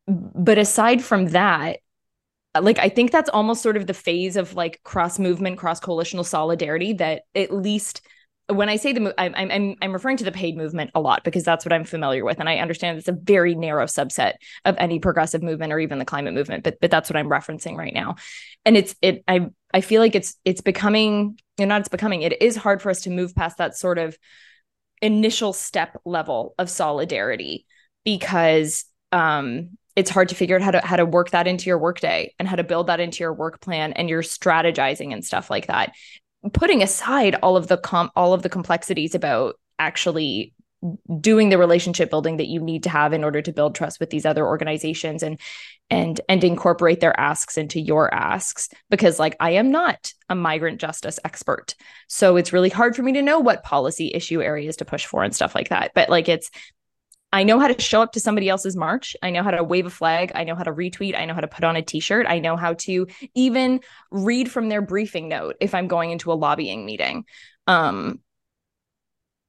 But 0.06 0.58
aside 0.58 1.02
from 1.02 1.28
that, 1.28 1.78
like 2.60 2.78
I 2.78 2.88
think 2.88 3.10
that's 3.10 3.28
almost 3.28 3.62
sort 3.62 3.76
of 3.76 3.86
the 3.86 3.94
phase 3.94 4.36
of 4.36 4.54
like 4.54 4.80
cross 4.82 5.18
movement, 5.18 5.58
cross 5.58 5.80
coalitional 5.80 6.24
solidarity 6.24 6.94
that 6.94 7.22
at 7.34 7.52
least 7.52 8.00
when 8.48 8.68
I 8.68 8.76
say 8.76 8.92
the 8.92 9.14
I'm, 9.18 9.34
I'm 9.34 9.74
I'm 9.82 9.92
referring 9.92 10.18
to 10.18 10.24
the 10.24 10.30
paid 10.30 10.56
movement 10.56 10.92
a 10.94 11.00
lot 11.00 11.24
because 11.24 11.42
that's 11.42 11.64
what 11.64 11.72
I'm 11.72 11.84
familiar 11.84 12.24
with, 12.24 12.38
and 12.38 12.48
I 12.48 12.58
understand 12.58 12.96
it's 12.98 13.08
a 13.08 13.12
very 13.12 13.54
narrow 13.54 13.86
subset 13.86 14.34
of 14.64 14.76
any 14.78 15.00
progressive 15.00 15.42
movement 15.42 15.72
or 15.72 15.80
even 15.80 15.98
the 15.98 16.04
climate 16.04 16.34
movement. 16.34 16.62
But 16.62 16.78
but 16.80 16.90
that's 16.90 17.10
what 17.10 17.16
I'm 17.16 17.28
referencing 17.28 17.76
right 17.76 17.92
now, 17.92 18.16
and 18.64 18.76
it's 18.76 18.94
it 19.02 19.24
I 19.26 19.48
I 19.74 19.80
feel 19.80 20.00
like 20.00 20.14
it's 20.14 20.36
it's 20.44 20.60
becoming 20.60 21.38
you 21.58 21.66
know 21.66 21.74
not 21.74 21.80
it's 21.80 21.88
becoming 21.88 22.22
it 22.22 22.40
is 22.40 22.56
hard 22.56 22.80
for 22.80 22.90
us 22.90 23.02
to 23.02 23.10
move 23.10 23.34
past 23.34 23.58
that 23.58 23.76
sort 23.76 23.98
of 23.98 24.16
initial 25.02 25.52
step 25.52 26.00
level 26.04 26.54
of 26.58 26.70
solidarity 26.70 27.66
because 28.04 28.84
um 29.12 29.70
it's 29.96 30.10
hard 30.10 30.28
to 30.28 30.34
figure 30.34 30.56
out 30.56 30.62
how 30.62 30.70
to 30.70 30.80
how 30.80 30.96
to 30.96 31.04
work 31.04 31.30
that 31.30 31.46
into 31.46 31.66
your 31.66 31.78
workday 31.78 32.32
and 32.38 32.46
how 32.46 32.56
to 32.56 32.64
build 32.64 32.86
that 32.86 33.00
into 33.00 33.24
your 33.24 33.34
work 33.34 33.60
plan 33.60 33.92
and 33.92 34.08
your 34.08 34.22
strategizing 34.22 35.12
and 35.12 35.24
stuff 35.24 35.50
like 35.50 35.66
that 35.66 35.92
putting 36.52 36.82
aside 36.82 37.34
all 37.36 37.56
of 37.56 37.66
the 37.66 37.76
com 37.76 38.10
all 38.16 38.32
of 38.32 38.42
the 38.42 38.48
complexities 38.48 39.14
about 39.14 39.56
actually 39.78 40.54
doing 41.20 41.48
the 41.48 41.58
relationship 41.58 42.10
building 42.10 42.36
that 42.36 42.48
you 42.48 42.60
need 42.60 42.82
to 42.82 42.90
have 42.90 43.12
in 43.12 43.24
order 43.24 43.40
to 43.40 43.52
build 43.52 43.74
trust 43.74 43.98
with 43.98 44.10
these 44.10 44.26
other 44.26 44.46
organizations 44.46 45.22
and 45.22 45.40
and 45.90 46.20
and 46.28 46.44
incorporate 46.44 47.00
their 47.00 47.18
asks 47.18 47.56
into 47.56 47.80
your 47.80 48.12
asks 48.12 48.68
because 48.90 49.18
like 49.18 49.36
I 49.40 49.52
am 49.52 49.70
not 49.70 50.12
a 50.28 50.34
migrant 50.34 50.80
justice 50.80 51.18
expert. 51.24 51.74
So 52.08 52.36
it's 52.36 52.52
really 52.52 52.68
hard 52.68 52.94
for 52.94 53.02
me 53.02 53.12
to 53.12 53.22
know 53.22 53.38
what 53.38 53.62
policy 53.62 54.12
issue 54.14 54.42
areas 54.42 54.76
to 54.76 54.84
push 54.84 55.06
for 55.06 55.22
and 55.22 55.34
stuff 55.34 55.54
like 55.54 55.70
that. 55.70 55.92
But 55.94 56.08
like 56.08 56.28
it's 56.28 56.50
I 57.32 57.42
know 57.42 57.58
how 57.58 57.68
to 57.68 57.80
show 57.80 58.02
up 58.02 58.12
to 58.12 58.20
somebody 58.20 58.48
else's 58.48 58.76
march. 58.76 59.16
I 59.22 59.30
know 59.30 59.42
how 59.42 59.50
to 59.50 59.64
wave 59.64 59.86
a 59.86 59.90
flag. 59.90 60.32
I 60.34 60.44
know 60.44 60.54
how 60.54 60.62
to 60.62 60.72
retweet. 60.72 61.18
I 61.18 61.24
know 61.24 61.34
how 61.34 61.40
to 61.40 61.48
put 61.48 61.64
on 61.64 61.76
a 61.76 61.82
t 61.82 62.00
shirt. 62.00 62.26
I 62.26 62.38
know 62.38 62.56
how 62.56 62.74
to 62.74 63.06
even 63.34 63.80
read 64.10 64.50
from 64.50 64.68
their 64.68 64.80
briefing 64.80 65.28
note 65.28 65.56
if 65.60 65.74
I'm 65.74 65.88
going 65.88 66.10
into 66.10 66.32
a 66.32 66.34
lobbying 66.34 66.86
meeting. 66.86 67.24
Um, 67.66 68.20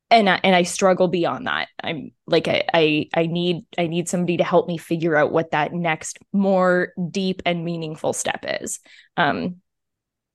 and 0.10 0.30
I, 0.30 0.40
and 0.44 0.56
I 0.56 0.64
struggle 0.64 1.08
beyond 1.08 1.48
that. 1.48 1.68
I'm 1.84 2.12
like 2.26 2.48
I, 2.48 2.64
I 2.74 3.10
I 3.14 3.26
need 3.28 3.66
I 3.78 3.88
need 3.88 4.08
somebody 4.08 4.38
to 4.38 4.44
help 4.44 4.68
me 4.68 4.78
figure 4.78 5.16
out 5.16 5.32
what 5.32 5.52
that 5.52 5.74
next 5.74 6.18
more 6.32 6.94
deep 7.12 7.42
and 7.46 7.66
meaningful 7.66 8.14
step 8.14 8.46
is. 8.62 8.80
Um, 9.18 9.58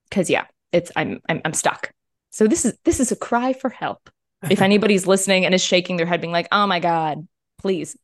because 0.08 0.28
yeah, 0.28 0.44
it's 0.72 0.92
I'm 0.94 1.20
I'm 1.28 1.40
I'm 1.44 1.54
stuck. 1.54 1.90
So 2.30 2.46
this 2.46 2.64
is 2.64 2.74
this 2.84 3.00
is 3.00 3.12
a 3.12 3.16
cry 3.16 3.54
for 3.54 3.70
help. 3.70 4.10
If 4.50 4.60
anybody's 4.60 5.06
listening 5.06 5.46
and 5.46 5.54
is 5.54 5.62
shaking 5.62 5.96
their 5.96 6.06
head, 6.06 6.20
being 6.20 6.32
like, 6.32 6.48
"Oh 6.52 6.66
my 6.66 6.80
god, 6.80 7.26
please. 7.62 7.96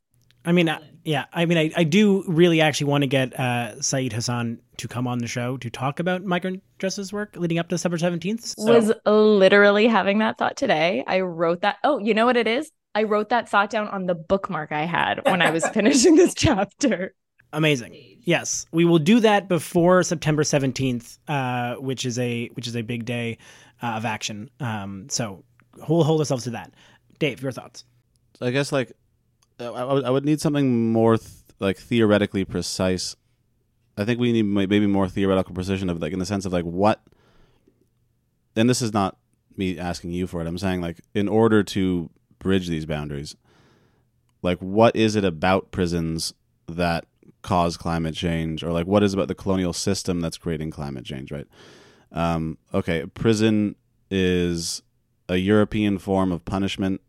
I 0.45 0.53
mean, 0.53 0.69
uh, 0.69 0.79
yeah, 1.05 1.27
I 1.33 1.45
mean, 1.47 1.59
I, 1.59 1.71
I 1.77 1.85
do 1.85 2.25
really 2.27 2.61
actually 2.61 2.91
want 2.91 3.03
to 3.03 3.07
get 3.09 3.39
uh, 3.39 3.81
Syed 3.83 4.13
Hussan 4.13 4.59
to 4.79 4.89
come 4.89 5.07
on 5.07 5.19
the 5.19 5.27
show 5.27 5.57
to 5.59 5.69
talk 5.69 6.01
about 6.01 6.25
migrant 6.25 6.63
justice 6.79 7.13
work 7.13 7.37
leading 7.37 7.59
up 7.59 7.69
to 7.69 7.75
December 7.75 7.99
17th. 7.99 8.55
So. 8.57 8.73
Was 8.73 8.93
literally 9.05 9.89
having 9.89 10.21
that 10.21 10.39
thought 10.39 10.57
today. 10.57 11.05
I 11.07 11.21
wrote 11.21 11.63
that. 11.63 11.77
Oh, 11.85 11.99
you 11.99 12.15
know 12.15 12.25
what 12.25 12.37
it 12.37 12.47
is? 12.47 12.71
I 12.95 13.03
wrote 13.03 13.29
that 13.29 13.49
thought 13.49 13.71
down 13.71 13.89
on 13.89 14.07
the 14.07 14.15
bookmark 14.15 14.73
I 14.73 14.87
had 14.87 15.25
when 15.25 15.43
I 15.43 15.51
was 15.51 15.67
finishing 15.73 16.17
this 16.17 16.35
chapter. 16.35 17.15
Amazing. 17.53 17.97
Yes, 18.23 18.67
we 18.73 18.85
will 18.85 18.99
do 18.99 19.21
that 19.21 19.49
before 19.49 20.03
September 20.03 20.43
17th, 20.43 21.19
uh, 21.29 21.81
which 21.81 22.05
is 22.05 22.19
a 22.19 22.49
which 22.55 22.67
is 22.67 22.77
a 22.77 22.83
big 22.83 23.05
day 23.05 23.39
uh, 23.83 23.89
of 23.89 24.05
action. 24.05 24.51
Um, 24.61 25.09
so 25.09 25.45
we'll 25.89 26.05
hold 26.05 26.21
ourselves 26.21 26.45
to 26.45 26.51
that. 26.51 26.73
Dave, 27.19 27.43
your 27.43 27.53
thoughts? 27.53 27.85
I 28.41 28.51
guess 28.51 28.71
like 28.71 28.93
I 29.61 29.85
would, 29.85 30.05
I 30.05 30.11
would 30.11 30.25
need 30.25 30.41
something 30.41 30.93
more 30.93 31.19
th- 31.19 31.31
like 31.59 31.79
theoretically 31.79 32.45
precise. 32.45 33.17
I 33.97 34.05
think 34.05 34.21
we 34.21 34.33
need 34.33 34.45
maybe 34.45 34.87
more 34.87 35.09
theoretical 35.09 35.55
precision 35.55 35.91
of 35.91 36.01
like 36.01 36.13
in 36.13 36.19
the 36.19 36.27
sense 36.27 36.45
of 36.45 36.53
like 36.53 36.65
what. 36.65 37.03
And 38.55 38.71
this 38.71 38.83
is 38.83 38.93
not 38.93 39.17
me 39.57 39.79
asking 39.79 40.13
you 40.13 40.27
for 40.27 40.41
it. 40.41 40.47
I'm 40.47 40.59
saying 40.59 40.81
like 40.81 41.01
in 41.15 41.29
order 41.29 41.63
to 41.65 42.11
bridge 42.39 42.69
these 42.69 42.87
boundaries, 42.87 43.35
like 44.43 44.59
what 44.59 44.95
is 44.95 45.17
it 45.17 45.25
about 45.25 45.71
prisons 45.73 46.33
that 46.69 47.07
cause 47.43 47.77
climate 47.77 48.15
change, 48.15 48.63
or 48.63 48.73
like 48.73 48.87
what 48.87 49.03
is 49.03 49.15
about 49.15 49.29
the 49.29 49.35
colonial 49.35 49.73
system 49.73 50.21
that's 50.21 50.39
creating 50.39 50.71
climate 50.71 51.05
change? 51.05 51.33
Right. 51.33 51.47
Um, 52.13 52.59
okay, 52.73 53.07
prison 53.07 53.75
is 54.11 54.83
a 55.29 55.37
European 55.37 55.99
form 55.99 56.33
of 56.33 56.45
punishment 56.45 57.01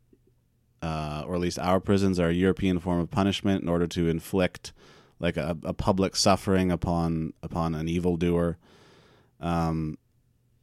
uh, 0.82 1.24
or 1.26 1.36
at 1.36 1.42
least 1.42 1.60
our 1.60 1.80
prisons 1.80 2.20
are 2.20 2.30
a 2.30 2.34
European 2.34 2.80
form 2.80 3.00
of 3.00 3.12
punishment 3.12 3.62
in 3.62 3.70
order 3.70 3.88
to 3.88 4.08
inflict 4.08 4.74
like 5.20 5.38
a, 5.38 5.58
a 5.64 5.74
public 5.74 6.16
suffering 6.16 6.72
upon 6.72 7.34
upon 7.44 7.76
an 7.76 7.88
evildoer. 7.88 8.58
Um, 9.40 9.98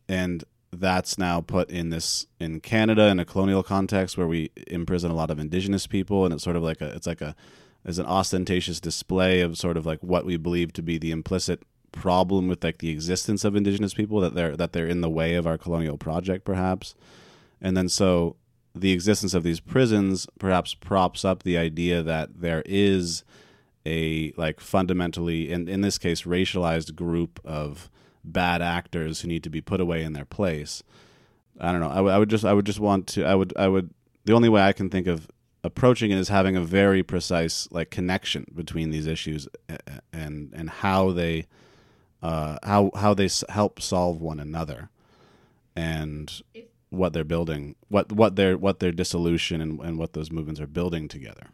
and 0.09 0.45
that's 0.73 1.19
now 1.19 1.41
put 1.41 1.71
in 1.71 1.91
this 1.91 2.27
in 2.41 2.61
Canada 2.61 3.09
in 3.09 3.19
a 3.19 3.25
colonial 3.25 3.63
context 3.63 4.17
where 4.17 4.27
we 4.27 4.51
imprison 4.67 5.11
a 5.11 5.15
lot 5.15 5.31
of 5.31 5.39
indigenous 5.39 5.87
people, 5.87 6.25
and 6.25 6.35
it's 6.35 6.45
sort 6.45 6.57
of 6.57 6.63
like 6.63 6.81
a 6.81 6.89
it's 6.95 7.07
like 7.07 7.21
a 7.21 7.35
as 7.85 7.99
an 7.99 8.07
ostentatious 8.07 8.81
display 8.81 9.41
of 9.41 9.57
sort 9.57 9.77
of 9.77 9.87
like 9.87 10.01
what 10.03 10.27
we 10.27 10.37
believe 10.37 10.73
to 10.73 10.83
be 10.83 10.99
the 10.99 11.13
implicit 11.13 11.63
problem 11.93 12.49
with 12.49 12.63
like 12.63 12.79
the 12.79 12.91
existence 12.91 13.45
of 13.45 13.57
indigenous 13.57 13.95
people 13.95 14.21
that 14.21 14.35
they're 14.35 14.57
that 14.57 14.73
they're 14.73 14.87
in 14.87 15.01
the 15.01 15.09
way 15.09 15.35
of 15.35 15.47
our 15.47 15.57
colonial 15.57 15.97
project 15.97 16.45
perhaps 16.45 16.95
and 17.61 17.75
then 17.75 17.89
so 17.89 18.37
the 18.81 18.93
existence 18.93 19.35
of 19.35 19.43
these 19.43 19.61
prisons 19.61 20.27
perhaps 20.39 20.75
props 20.75 21.25
up 21.25 21.43
the 21.43 21.57
idea 21.57 22.03
that 22.03 22.41
there 22.41 22.63
is 22.67 23.25
a 23.85 24.33
like 24.37 24.61
fundamentally 24.61 25.51
in 25.51 25.69
in 25.69 25.81
this 25.81 25.99
case 25.99 26.23
racialized 26.23 26.95
group 26.95 27.41
of 27.45 27.91
bad 28.25 28.61
actors 28.61 29.21
who 29.21 29.29
need 29.29 29.45
to 29.45 29.51
be 29.51 29.61
put 29.61 29.81
away 29.81 30.03
in 30.03 30.13
their 30.13 30.25
place. 30.25 30.83
I 31.61 31.73
don't 31.73 31.81
know. 31.81 31.91
I, 31.91 31.97
w- 31.97 32.15
I 32.15 32.19
would 32.19 32.31
just 32.31 32.45
i 32.45 32.53
would 32.53 32.67
just 32.67 32.81
want 32.81 33.07
to 33.09 33.25
i 33.25 33.35
would 33.35 33.53
i 33.57 33.69
would 33.69 33.91
the 34.25 34.33
only 34.33 34.49
way 34.49 34.63
i 34.63 34.73
can 34.73 34.91
think 34.91 35.07
of 35.07 35.31
approaching 35.65 36.11
it 36.11 36.19
is 36.19 36.29
having 36.29 36.57
a 36.57 36.61
very 36.61 37.03
precise 37.03 37.69
like 37.71 37.91
connection 37.91 38.47
between 38.55 38.91
these 38.91 39.07
issues 39.07 39.49
and 40.13 40.53
and 40.55 40.71
how 40.71 41.13
they 41.13 41.47
uh, 42.23 42.59
how 42.63 42.91
how 42.95 43.15
they 43.15 43.29
help 43.49 43.81
solve 43.81 44.21
one 44.21 44.41
another. 44.41 44.91
And 45.75 46.33
what 46.97 47.13
they're 47.13 47.25
building 47.25 47.75
what 47.89 48.11
what 48.13 48.37
their 48.37 48.57
what 48.57 48.81
their 48.81 48.93
dissolution 48.93 49.61
and, 49.61 49.81
and 49.81 49.99
what 49.99 50.13
those 50.13 50.31
movements 50.31 50.61
are 50.61 50.67
building 50.67 51.09
together 51.09 51.49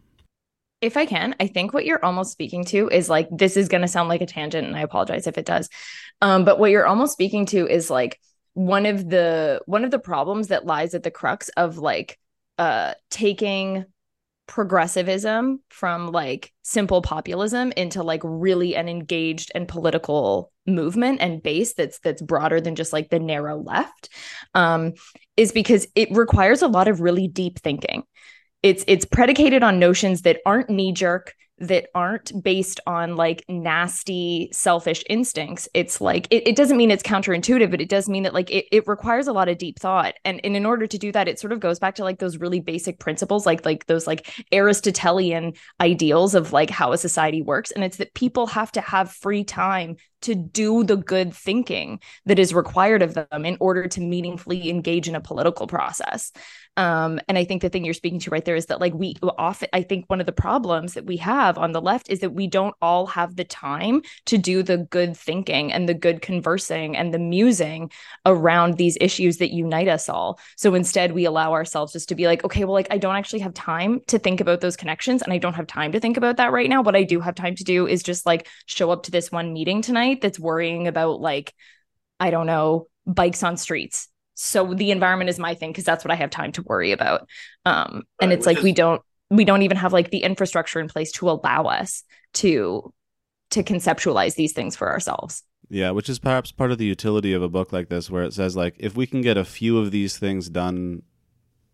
if 0.83 0.97
I 0.97 1.07
can, 1.07 1.37
I 1.39 1.47
think 1.47 1.73
what 1.73 1.87
you're 1.87 2.05
almost 2.05 2.33
speaking 2.33 2.65
to 2.67 2.89
is 2.89 3.09
like 3.09 3.29
this 3.31 3.57
is 3.57 3.69
going 3.69 3.83
to 3.83 3.89
sound 3.89 4.09
like 4.09 4.21
a 4.21 4.27
tangent, 4.27 4.67
and 4.67 4.77
I 4.77 4.81
apologize 4.81 5.29
if 5.29 5.39
it 5.39 5.47
does. 5.47 5.69
Um, 6.21 6.45
but 6.45 6.59
what 6.59 6.73
you're 6.73 6.87
almost 6.87 7.13
speaking 7.13 7.47
to 7.47 7.69
is 7.69 7.89
like 7.89 8.19
one 8.55 8.85
of 8.85 9.09
the 9.09 9.63
one 9.67 9.85
of 9.85 9.91
the 9.93 10.01
problems 10.01 10.49
that 10.49 10.67
lies 10.67 10.95
at 10.95 11.05
the 11.05 11.11
crux 11.11 11.49
of 11.51 11.79
like 11.79 12.19
uh 12.59 12.93
taking 13.11 13.87
progressivism 14.47 15.61
from 15.71 16.09
like 16.09 16.53
simple 16.63 17.01
populism 17.01 17.73
into 17.73 18.03
like 18.03 18.21
really 18.25 18.77
an 18.77 18.89
engaged 18.89 19.51
and 19.55 19.69
political 19.69 20.52
movement 20.67 21.21
and 21.21 21.43
base 21.43 21.75
that's 21.75 21.99
that's 22.01 22.23
broader 22.23 22.61
than 22.61 22.77
just 22.77 22.93
like 22.93 23.11
the 23.11 23.19
narrow 23.19 23.59
left 23.59 24.09
um 24.55 24.93
is 25.37 25.53
because 25.53 25.87
it 25.95 26.09
requires 26.13 26.63
a 26.63 26.69
lot 26.69 26.89
of 26.89 27.01
really 27.01 27.29
deep 27.29 27.59
thinking. 27.59 28.05
It's 28.63 28.85
it's 28.87 29.05
predicated 29.05 29.63
on 29.63 29.79
notions 29.79 30.23
that 30.23 30.41
aren't 30.47 30.71
knee 30.71 30.93
jerk 30.93 31.35
that 31.59 31.89
aren't 31.95 32.43
based 32.43 32.81
on 32.87 33.15
like 33.15 33.45
nasty 33.49 34.49
selfish 34.53 35.05
instincts. 35.09 35.69
It's 35.75 36.01
like 36.01 36.27
it, 36.31 36.49
it 36.49 36.57
doesn't 36.57 36.77
mean 36.77 36.91
it's 36.91 37.03
counterintuitive 37.03 37.71
but 37.71 37.81
it 37.81 37.89
does 37.89 38.09
mean 38.09 38.25
that 38.25 38.35
like 38.35 38.51
it, 38.51 38.67
it 38.73 38.89
requires 38.89 39.29
a 39.29 39.33
lot 39.33 39.49
of 39.49 39.59
deep 39.59 39.79
thought. 39.79 40.15
And, 40.25 40.41
and 40.45 40.57
in 40.57 40.67
order 40.67 40.87
to 40.87 40.99
do 40.99 41.13
that 41.13 41.29
it 41.29 41.39
sort 41.39 41.53
of 41.53 41.61
goes 41.61 41.79
back 41.79 41.95
to 41.97 42.05
like 42.05 42.19
those 42.19 42.39
really 42.39 42.61
basic 42.61 42.99
principles 42.99 43.47
like 43.47 43.65
like 43.65 43.87
those 43.87 44.07
like 44.07 44.45
aristotelian 44.53 45.53
ideals 45.81 46.35
of 46.35 46.53
like 46.53 46.71
how 46.71 46.93
a 46.93 46.99
society 46.99 47.43
works. 47.43 47.71
And 47.71 47.85
it's 47.85 47.99
that 47.99 48.15
people 48.15 48.47
have 48.49 48.73
to 48.73 48.81
have 48.81 49.13
free 49.13 49.45
time 49.45 49.97
to 50.23 50.35
do 50.35 50.85
the 50.85 50.97
good 50.97 51.35
thinking 51.35 52.01
that 52.27 52.39
is 52.39 52.55
required 52.55 53.03
of 53.03 53.15
them 53.15 53.45
in 53.45 53.57
order 53.61 53.87
to 53.89 54.01
meaningfully 54.01 54.71
engage 54.71 55.09
in 55.09 55.15
a 55.15 55.21
political 55.21 55.67
process. 55.67 56.33
Um, 56.79 57.21
and 57.29 57.37
I 57.37 57.45
think 57.45 57.61
the 57.61 57.69
thing 57.69 57.85
you're 57.85 57.93
speaking 57.93 58.19
to 58.21 58.31
right 58.31 58.45
there 58.45 58.57
is 58.57 58.67
that, 58.67 58.81
like, 58.81 58.95
we 58.95 59.15
often, 59.23 59.69
I 59.75 59.83
think 59.83 60.07
one 60.09 60.21
of 60.21 60.27
the 60.27 60.33
problems 60.33 60.95
that 60.95 61.05
we 61.05 61.19
have 61.19 61.59
on 61.59 61.73
the 61.73 61.83
left 61.83 62.11
is 62.11 62.21
that 62.21 62.33
we 62.33 62.47
don't 62.47 62.75
all 62.81 63.07
have 63.09 63.37
the 63.37 63.45
time 63.45 64.01
to 64.27 64.39
do 64.39 64.63
the 64.63 64.79
good 64.79 65.15
thinking 65.15 65.71
and 65.71 65.87
the 65.87 65.95
good 65.95 66.23
conversing 66.23 66.97
and 66.97 67.13
the 67.13 67.19
musing 67.19 67.91
around 68.25 68.79
these 68.79 68.97
issues 69.03 69.37
that 69.39 69.53
unite 69.53 69.89
us 69.89 70.09
all. 70.09 70.41
So 70.57 70.75
instead, 70.75 71.13
we 71.13 71.27
allow 71.27 71.53
ourselves 71.53 71.93
just 71.93 72.09
to 72.09 72.15
be 72.15 72.27
like, 72.27 72.43
okay, 72.43 72.65
well, 72.65 72.73
like, 72.73 72.89
I 72.91 72.97
don't 72.97 73.17
actually 73.17 73.41
have 73.41 73.53
time 73.53 74.01
to 74.07 74.19
think 74.19 74.41
about 74.41 74.63
those 74.63 74.77
connections 74.77 75.21
and 75.21 75.33
I 75.33 75.39
don't 75.39 75.55
have 75.55 75.67
time 75.67 75.93
to 75.93 76.01
think 76.01 76.17
about 76.17 76.39
that 76.39 76.53
right 76.53 76.71
now. 76.71 76.81
What 76.81 76.97
I 76.97 77.03
do 77.03 77.21
have 77.21 77.35
time 77.35 77.55
to 77.57 77.65
do 77.65 77.87
is 77.87 78.03
just 78.03 78.25
like 78.25 78.49
show 78.65 78.91
up 78.91 79.03
to 79.05 79.11
this 79.11 79.31
one 79.31 79.53
meeting 79.53 79.83
tonight 79.83 80.23
that's 80.23 80.39
worrying 80.39 80.89
about 80.89 81.21
like 81.21 81.55
I 82.19 82.31
don't 82.31 82.47
know, 82.47 82.87
bikes 83.05 83.43
on 83.43 83.57
streets. 83.57 84.09
So 84.45 84.75
the 84.75 84.91
environment 84.91 85.31
is 85.31 85.39
my 85.39 85.55
thing 85.55 85.71
because 85.71 85.85
that's 85.85 86.05
what 86.05 86.11
I 86.11 86.17
have 86.17 86.31
time 86.31 86.51
to 86.53 86.63
worry 86.63 86.91
about. 86.91 87.29
Um, 87.65 87.95
right, 87.95 88.05
and 88.21 88.33
it's 88.33 88.45
like 88.45 88.59
is- 88.59 88.65
we 88.65 88.73
don't 88.73 89.01
we 89.31 89.45
don't 89.45 89.63
even 89.63 89.77
have 89.77 89.93
like 89.93 90.11
the 90.11 90.19
infrastructure 90.19 90.81
in 90.81 90.89
place 90.89 91.13
to 91.13 91.31
allow 91.31 91.65
us 91.65 92.03
to 92.35 92.93
to 93.51 93.63
conceptualize 93.63 94.35
these 94.35 94.53
things 94.53 94.75
for 94.75 94.91
ourselves. 94.91 95.45
Yeah, 95.71 95.91
which 95.93 96.09
is 96.09 96.19
perhaps 96.19 96.51
part 96.53 96.73
of 96.73 96.79
the 96.79 96.85
utility 96.85 97.33
of 97.33 97.43
a 97.43 97.49
book 97.49 97.73
like 97.73 97.89
this, 97.89 98.11
where 98.11 98.25
it 98.25 98.35
says 98.35 98.57
like 98.57 98.75
if 98.79 98.97
we 98.97 99.07
can 99.07 99.23
get 99.23 99.37
a 99.37 99.45
few 99.45 99.79
of 99.79 99.93
these 99.93 100.19
things 100.19 100.49
done, 100.49 101.03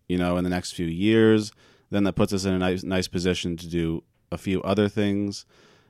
you 0.06 0.18
know, 0.18 0.36
in 0.36 0.44
the 0.44 0.50
next 0.50 0.72
few 0.72 0.86
years, 0.86 1.52
then 1.90 2.04
that 2.04 2.14
puts 2.14 2.32
us 2.34 2.44
in 2.44 2.52
a 2.52 2.58
nice 2.58 2.82
nice 2.82 3.08
position 3.08 3.56
to 3.56 3.66
do 3.66 4.04
a 4.30 4.36
few 4.36 4.62
other 4.62 4.90
things 4.90 5.46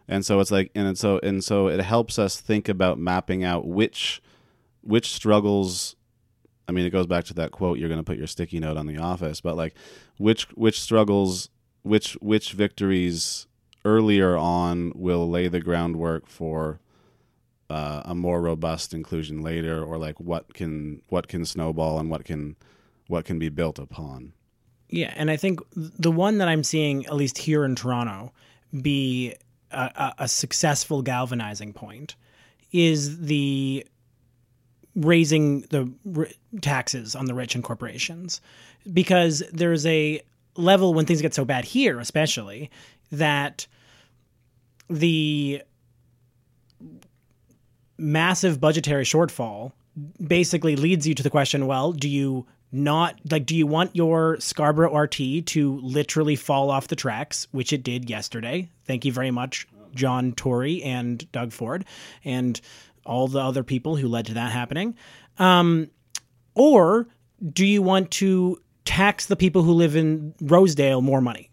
and 0.07 0.25
so 0.25 0.39
it's 0.41 0.53
like 0.53 0.71
and 0.77 0.97
so 0.97 1.19
and 1.25 1.43
so 1.43 1.67
it 1.67 1.81
helps 1.81 2.21
us 2.21 2.41
think 2.41 2.69
about 2.69 2.99
mapping 2.99 3.43
out 3.45 3.67
which 3.67 4.23
which 4.81 5.13
struggles 5.13 5.97
I 6.69 6.73
mean 6.73 6.85
it 6.85 6.91
goes 6.91 7.07
back 7.07 7.25
to 7.27 7.35
that 7.35 7.51
quote 7.51 7.79
you're 7.79 7.89
going 7.89 8.01
to 8.01 8.05
put 8.05 8.19
your 8.19 8.27
sticky 8.27 8.61
note 8.61 8.77
on 8.77 8.87
the 8.87 8.99
office 8.99 9.41
but 9.41 9.57
like 9.57 9.75
which 10.19 10.45
which 10.51 10.81
struggles 10.81 11.49
which 11.83 12.13
which 12.15 12.53
victories 12.53 13.47
earlier 13.85 14.37
on 14.37 14.93
will 14.95 15.29
lay 15.29 15.49
the 15.49 15.61
groundwork 15.61 16.27
for 16.27 16.81
uh, 17.71 18.03
a 18.05 18.15
more 18.15 18.41
robust 18.41 18.95
inclusion 18.95 19.43
later 19.43 19.83
or 19.83 19.99
like 19.99 20.19
what 20.21 20.55
can 20.55 21.03
what 21.09 21.29
can 21.29 21.45
snowball 21.45 21.99
and 21.99 22.11
what 22.11 22.25
can 22.25 22.57
what 23.07 23.25
can 23.25 23.39
be 23.39 23.49
built 23.49 23.79
upon? 23.79 24.33
Yeah 24.91 25.13
and 25.17 25.31
i 25.31 25.37
think 25.37 25.61
the 25.75 26.11
one 26.11 26.39
that 26.39 26.49
i'm 26.49 26.65
seeing 26.65 27.05
at 27.07 27.15
least 27.15 27.39
here 27.39 27.65
in 27.65 27.75
toronto 27.75 28.33
be 28.83 29.35
a, 29.71 30.15
a 30.19 30.29
successful 30.29 31.03
galvanizing 31.03 31.73
point 31.73 32.15
is 32.73 33.21
the 33.21 33.87
raising 34.99 35.63
the 35.63 35.91
r- 36.17 36.29
taxes 36.61 37.15
on 37.15 37.27
the 37.27 37.35
rich 37.35 37.55
and 37.55 37.65
corporations 37.65 38.41
because 38.93 39.43
there's 39.53 39.87
a 39.87 40.21
level 40.57 40.95
when 40.95 41.07
things 41.07 41.23
get 41.23 41.35
so 41.35 41.45
bad 41.45 41.65
here 41.65 42.01
especially 42.01 42.71
that 43.13 43.67
the 44.91 45.63
massive 47.97 48.61
budgetary 48.61 49.05
shortfall 49.05 49.73
basically 50.25 50.77
leads 50.77 51.07
you 51.07 51.15
to 51.15 51.23
the 51.23 51.31
question 51.31 51.67
well 51.67 51.93
do 51.93 52.09
you 52.09 52.47
not 52.73 53.19
like 53.31 53.47
do 53.47 53.57
you 53.57 53.67
want 53.67 53.95
your 53.97 54.39
Scarborough 54.41 54.95
RT 54.95 55.47
to 55.47 55.81
literally 55.83 56.37
fall 56.37 56.71
off 56.71 56.89
the 56.89 56.97
tracks, 56.97 57.49
which 57.51 57.73
it 57.73 57.83
did 57.83 58.11
yesterday. 58.11 58.69
Thank 58.85 59.05
you 59.05 59.13
very 59.13 59.31
much, 59.31 59.67
John 59.95 60.33
Tory 60.33 60.83
and 60.83 61.31
Doug 61.33 61.53
Ford 61.53 61.85
and 62.25 62.61
all 63.09 63.27
the 63.27 63.41
other 63.41 63.63
people 63.65 63.97
who 63.97 64.07
led 64.09 64.27
to 64.27 64.35
that 64.35 64.53
happening. 64.53 64.95
Um, 65.39 65.91
or 66.55 67.09
do 67.53 67.65
you 67.65 67.83
want 67.83 68.11
to 68.13 68.61
tax 68.85 69.27
the 69.27 69.37
people 69.37 69.63
who 69.63 69.73
live 69.73 69.97
in 69.97 70.35
Rosedale 70.41 71.01
more 71.01 71.21
money? 71.21 71.51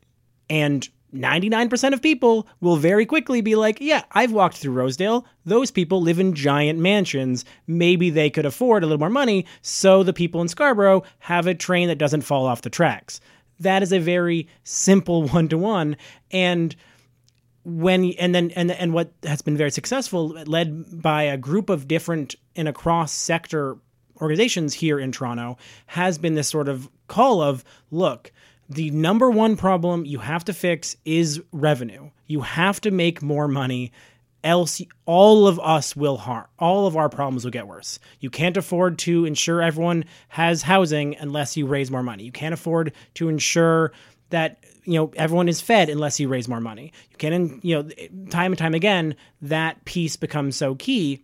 And 0.50 0.88
99% 1.14 1.94
of 1.94 2.02
people 2.02 2.48
will 2.60 2.76
very 2.76 3.06
quickly 3.06 3.42
be 3.42 3.56
like, 3.56 3.78
yeah, 3.80 4.04
I've 4.12 4.34
walked 4.34 4.58
through 4.58 4.74
Rosedale. 4.74 5.26
Those 5.46 5.72
people 5.72 6.02
live 6.02 6.20
in 6.20 6.34
giant 6.34 6.80
mansions. 6.80 7.46
Maybe 7.68 8.10
they 8.10 8.30
could 8.30 8.46
afford 8.46 8.84
a 8.84 8.86
little 8.86 9.00
more 9.00 9.10
money, 9.10 9.46
so 9.62 10.04
the 10.04 10.14
people 10.14 10.42
in 10.42 10.48
Scarborough 10.48 11.04
have 11.20 11.48
a 11.48 11.56
train 11.56 11.88
that 11.88 11.98
doesn't 11.98 12.22
fall 12.22 12.46
off 12.46 12.64
the 12.64 12.70
tracks. 12.70 13.22
That 13.60 13.82
is 13.82 13.94
a 13.94 14.00
very 14.00 14.48
simple 14.64 15.28
one 15.30 15.48
to 15.50 15.58
one. 15.58 15.96
And 16.32 16.76
when 17.66 18.12
and 18.20 18.34
then 18.34 18.52
and 18.52 18.72
and 18.72 18.94
what 18.94 19.12
has 19.24 19.42
been 19.42 19.58
very 19.58 19.72
successful 19.72 20.30
led 20.46 21.02
by 21.02 21.24
a 21.24 21.38
group 21.38 21.70
of 21.70 21.88
different 21.88 22.36
and 22.56 22.68
across 22.68 23.12
sector 23.12 23.78
organizations 24.22 24.74
here 24.74 25.00
in 25.00 25.12
Toronto 25.12 25.58
has 25.88 26.18
been 26.18 26.36
this 26.36 26.48
sort 26.48 26.70
of 26.70 26.90
call 27.08 27.42
of 27.42 27.64
look 27.92 28.32
the 28.70 28.90
number 28.92 29.30
one 29.30 29.56
problem 29.56 30.06
you 30.06 30.20
have 30.20 30.46
to 30.46 30.54
fix 30.54 30.96
is 31.06 31.42
revenue. 31.52 32.10
You 32.26 32.42
have 32.42 32.82
to 32.82 32.92
make 32.92 33.22
more 33.22 33.48
money 33.48 33.92
else 34.44 34.82
all 35.06 35.48
of 35.48 35.60
us 35.60 35.96
will 35.96 36.18
harm 36.18 36.46
all 36.60 36.86
of 36.86 36.96
our 36.96 37.10
problems 37.10 37.44
will 37.44 37.52
get 37.52 37.68
worse 37.68 37.98
you 38.20 38.30
can't 38.30 38.58
afford 38.58 39.00
to 39.00 39.26
ensure 39.26 39.60
everyone 39.60 40.06
has 40.28 40.62
housing 40.62 41.16
unless 41.18 41.58
you 41.58 41.66
raise 41.66 41.90
more 41.90 42.04
money 42.04 42.24
you 42.24 42.32
can't 42.32 42.54
afford 42.54 42.94
to 43.16 43.28
ensure 43.28 43.92
that 44.36 44.64
you 44.84 44.94
know 44.94 45.12
everyone 45.16 45.48
is 45.48 45.62
fed 45.62 45.90
unless 45.90 46.20
you 46.20 46.28
raise 46.28 46.48
more 46.48 46.60
money. 46.60 46.92
You 47.10 47.18
can 47.18 47.60
you 47.64 47.76
know 47.76 47.90
time 48.30 48.52
and 48.52 48.60
time 48.60 48.74
again 48.74 49.16
that 49.42 49.84
piece 49.86 50.18
becomes 50.18 50.58
so 50.58 50.76
key. 50.76 51.24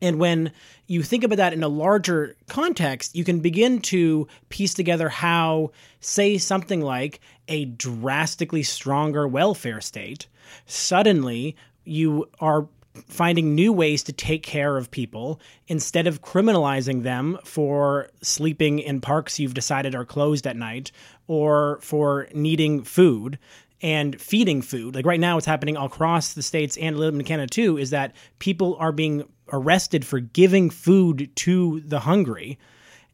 And 0.00 0.18
when 0.18 0.52
you 0.86 1.02
think 1.02 1.24
about 1.24 1.36
that 1.36 1.52
in 1.52 1.62
a 1.62 1.68
larger 1.68 2.36
context, 2.48 3.16
you 3.16 3.24
can 3.24 3.40
begin 3.40 3.80
to 3.80 4.28
piece 4.48 4.72
together 4.74 5.08
how, 5.08 5.72
say, 5.98 6.38
something 6.38 6.80
like 6.80 7.20
a 7.48 7.64
drastically 7.64 8.62
stronger 8.62 9.26
welfare 9.26 9.80
state, 9.80 10.28
suddenly 10.66 11.56
you 11.84 12.28
are 12.38 12.68
finding 13.08 13.54
new 13.54 13.72
ways 13.72 14.02
to 14.04 14.12
take 14.12 14.42
care 14.42 14.76
of 14.76 14.90
people 14.90 15.40
instead 15.66 16.06
of 16.06 16.22
criminalizing 16.22 17.02
them 17.02 17.38
for 17.44 18.08
sleeping 18.22 18.78
in 18.78 19.00
parks 19.00 19.38
you've 19.38 19.54
decided 19.54 19.94
are 19.94 20.04
closed 20.04 20.46
at 20.46 20.56
night 20.56 20.90
or 21.26 21.78
for 21.82 22.28
needing 22.34 22.82
food 22.82 23.38
and 23.80 24.20
feeding 24.20 24.62
food. 24.62 24.94
Like 24.94 25.06
right 25.06 25.20
now, 25.20 25.36
what's 25.36 25.46
happening 25.46 25.76
all 25.76 25.86
across 25.86 26.32
the 26.32 26.42
states 26.42 26.76
and 26.76 26.96
a 26.96 26.98
little 26.98 27.12
bit 27.12 27.20
in 27.20 27.26
Canada 27.26 27.48
too 27.48 27.78
is 27.78 27.90
that 27.90 28.14
people 28.38 28.76
are 28.78 28.92
being 28.92 29.24
arrested 29.52 30.04
for 30.04 30.20
giving 30.20 30.70
food 30.70 31.30
to 31.36 31.80
the 31.80 32.00
hungry, 32.00 32.58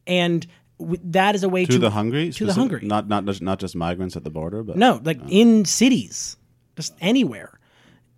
and 0.07 0.47
that 0.79 1.35
is 1.35 1.43
a 1.45 1.49
way 1.49 1.65
to, 1.65 1.73
to, 1.73 1.79
the 1.79 1.91
hungry, 1.91 2.31
to 2.33 2.47
the 2.47 2.53
hungry. 2.53 2.81
not 2.83 3.09
not 3.09 3.25
just, 3.25 3.43
not 3.43 3.59
just 3.59 3.77
migrants 3.77 4.17
at 4.17 4.25
the 4.25 4.31
border, 4.31 4.63
but 4.63 4.77
No, 4.77 5.01
like 5.05 5.21
oh. 5.23 5.29
in 5.29 5.65
cities, 5.65 6.37
just 6.77 6.95
anywhere, 7.01 7.59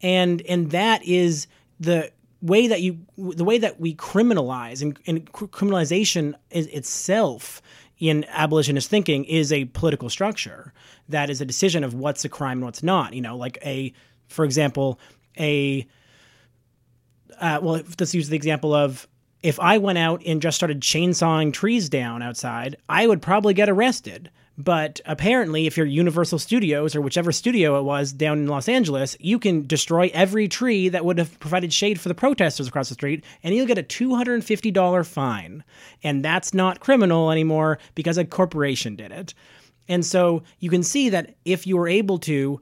and 0.03 0.43
and 0.43 0.71
that 0.71 1.03
is 1.05 1.47
the 1.81 2.11
way 2.43 2.69
that 2.69 2.83
you 2.83 2.99
the 3.17 3.45
way 3.45 3.59
that 3.59 3.81
we 3.81 3.95
criminalize 3.95 4.83
and, 4.83 4.99
and 5.07 5.33
criminalization 5.33 6.35
is 6.51 6.67
itself 6.69 7.63
in 7.99 8.25
abolitionist 8.29 8.91
thinking 8.91 9.25
is 9.25 9.53
a 9.53 9.65
political 9.67 10.11
structure 10.11 10.73
that 11.09 11.31
is 11.31 11.41
a 11.41 11.45
decision 11.45 11.83
of 11.83 11.95
what's 11.95 12.25
a 12.25 12.29
crime 12.29 12.59
and 12.59 12.65
what's 12.65 12.83
not. 12.83 13.15
You 13.15 13.23
know, 13.23 13.37
like 13.37 13.59
a 13.65 13.93
for 14.29 14.45
example 14.45 14.99
a 15.39 15.87
uh, 17.41 17.59
well, 17.63 17.83
let's 17.99 18.15
use 18.15 18.29
the 18.29 18.37
example 18.37 18.75
of 18.75 19.07
if 19.43 19.61
I 19.61 19.79
went 19.79 19.99
out 19.99 20.23
and 20.25 20.41
just 20.41 20.57
started 20.57 20.81
chainsawing 20.81 21.53
trees 21.53 21.89
down 21.89 22.23
outside, 22.23 22.77
I 22.89 23.07
would 23.07 23.21
probably 23.21 23.55
get 23.55 23.69
arrested. 23.69 24.31
But 24.59 25.01
apparently, 25.05 25.67
if 25.67 25.77
you're 25.77 25.87
Universal 25.87 26.39
Studios 26.39 26.97
or 26.97 27.03
whichever 27.03 27.31
studio 27.31 27.79
it 27.79 27.83
was 27.83 28.13
down 28.13 28.39
in 28.39 28.47
Los 28.47 28.69
Angeles, 28.69 29.17
you 29.21 29.39
can 29.39 29.67
destroy 29.67 30.11
every 30.15 30.49
tree 30.49 30.89
that 30.89 31.05
would 31.05 31.19
have 31.19 31.39
provided 31.41 31.73
shade 31.73 32.01
for 32.01 32.09
the 32.09 32.15
protesters 32.15 32.67
across 32.67 32.89
the 32.89 32.95
street, 32.95 33.23
and 33.43 33.55
you'll 33.55 33.67
get 33.67 33.77
a 33.77 33.83
$250 33.83 35.07
fine. 35.07 35.63
And 36.03 36.25
that's 36.25 36.55
not 36.55 36.81
criminal 36.81 37.31
anymore 37.31 37.79
because 37.95 38.17
a 38.17 38.25
corporation 38.25 38.97
did 38.97 39.13
it. 39.13 39.35
And 39.89 40.05
so 40.05 40.43
you 40.59 40.71
can 40.71 40.83
see 40.83 41.11
that 41.11 41.35
if 41.45 41.67
you 41.67 41.77
were 41.77 41.89
able 41.89 42.19
to 42.21 42.61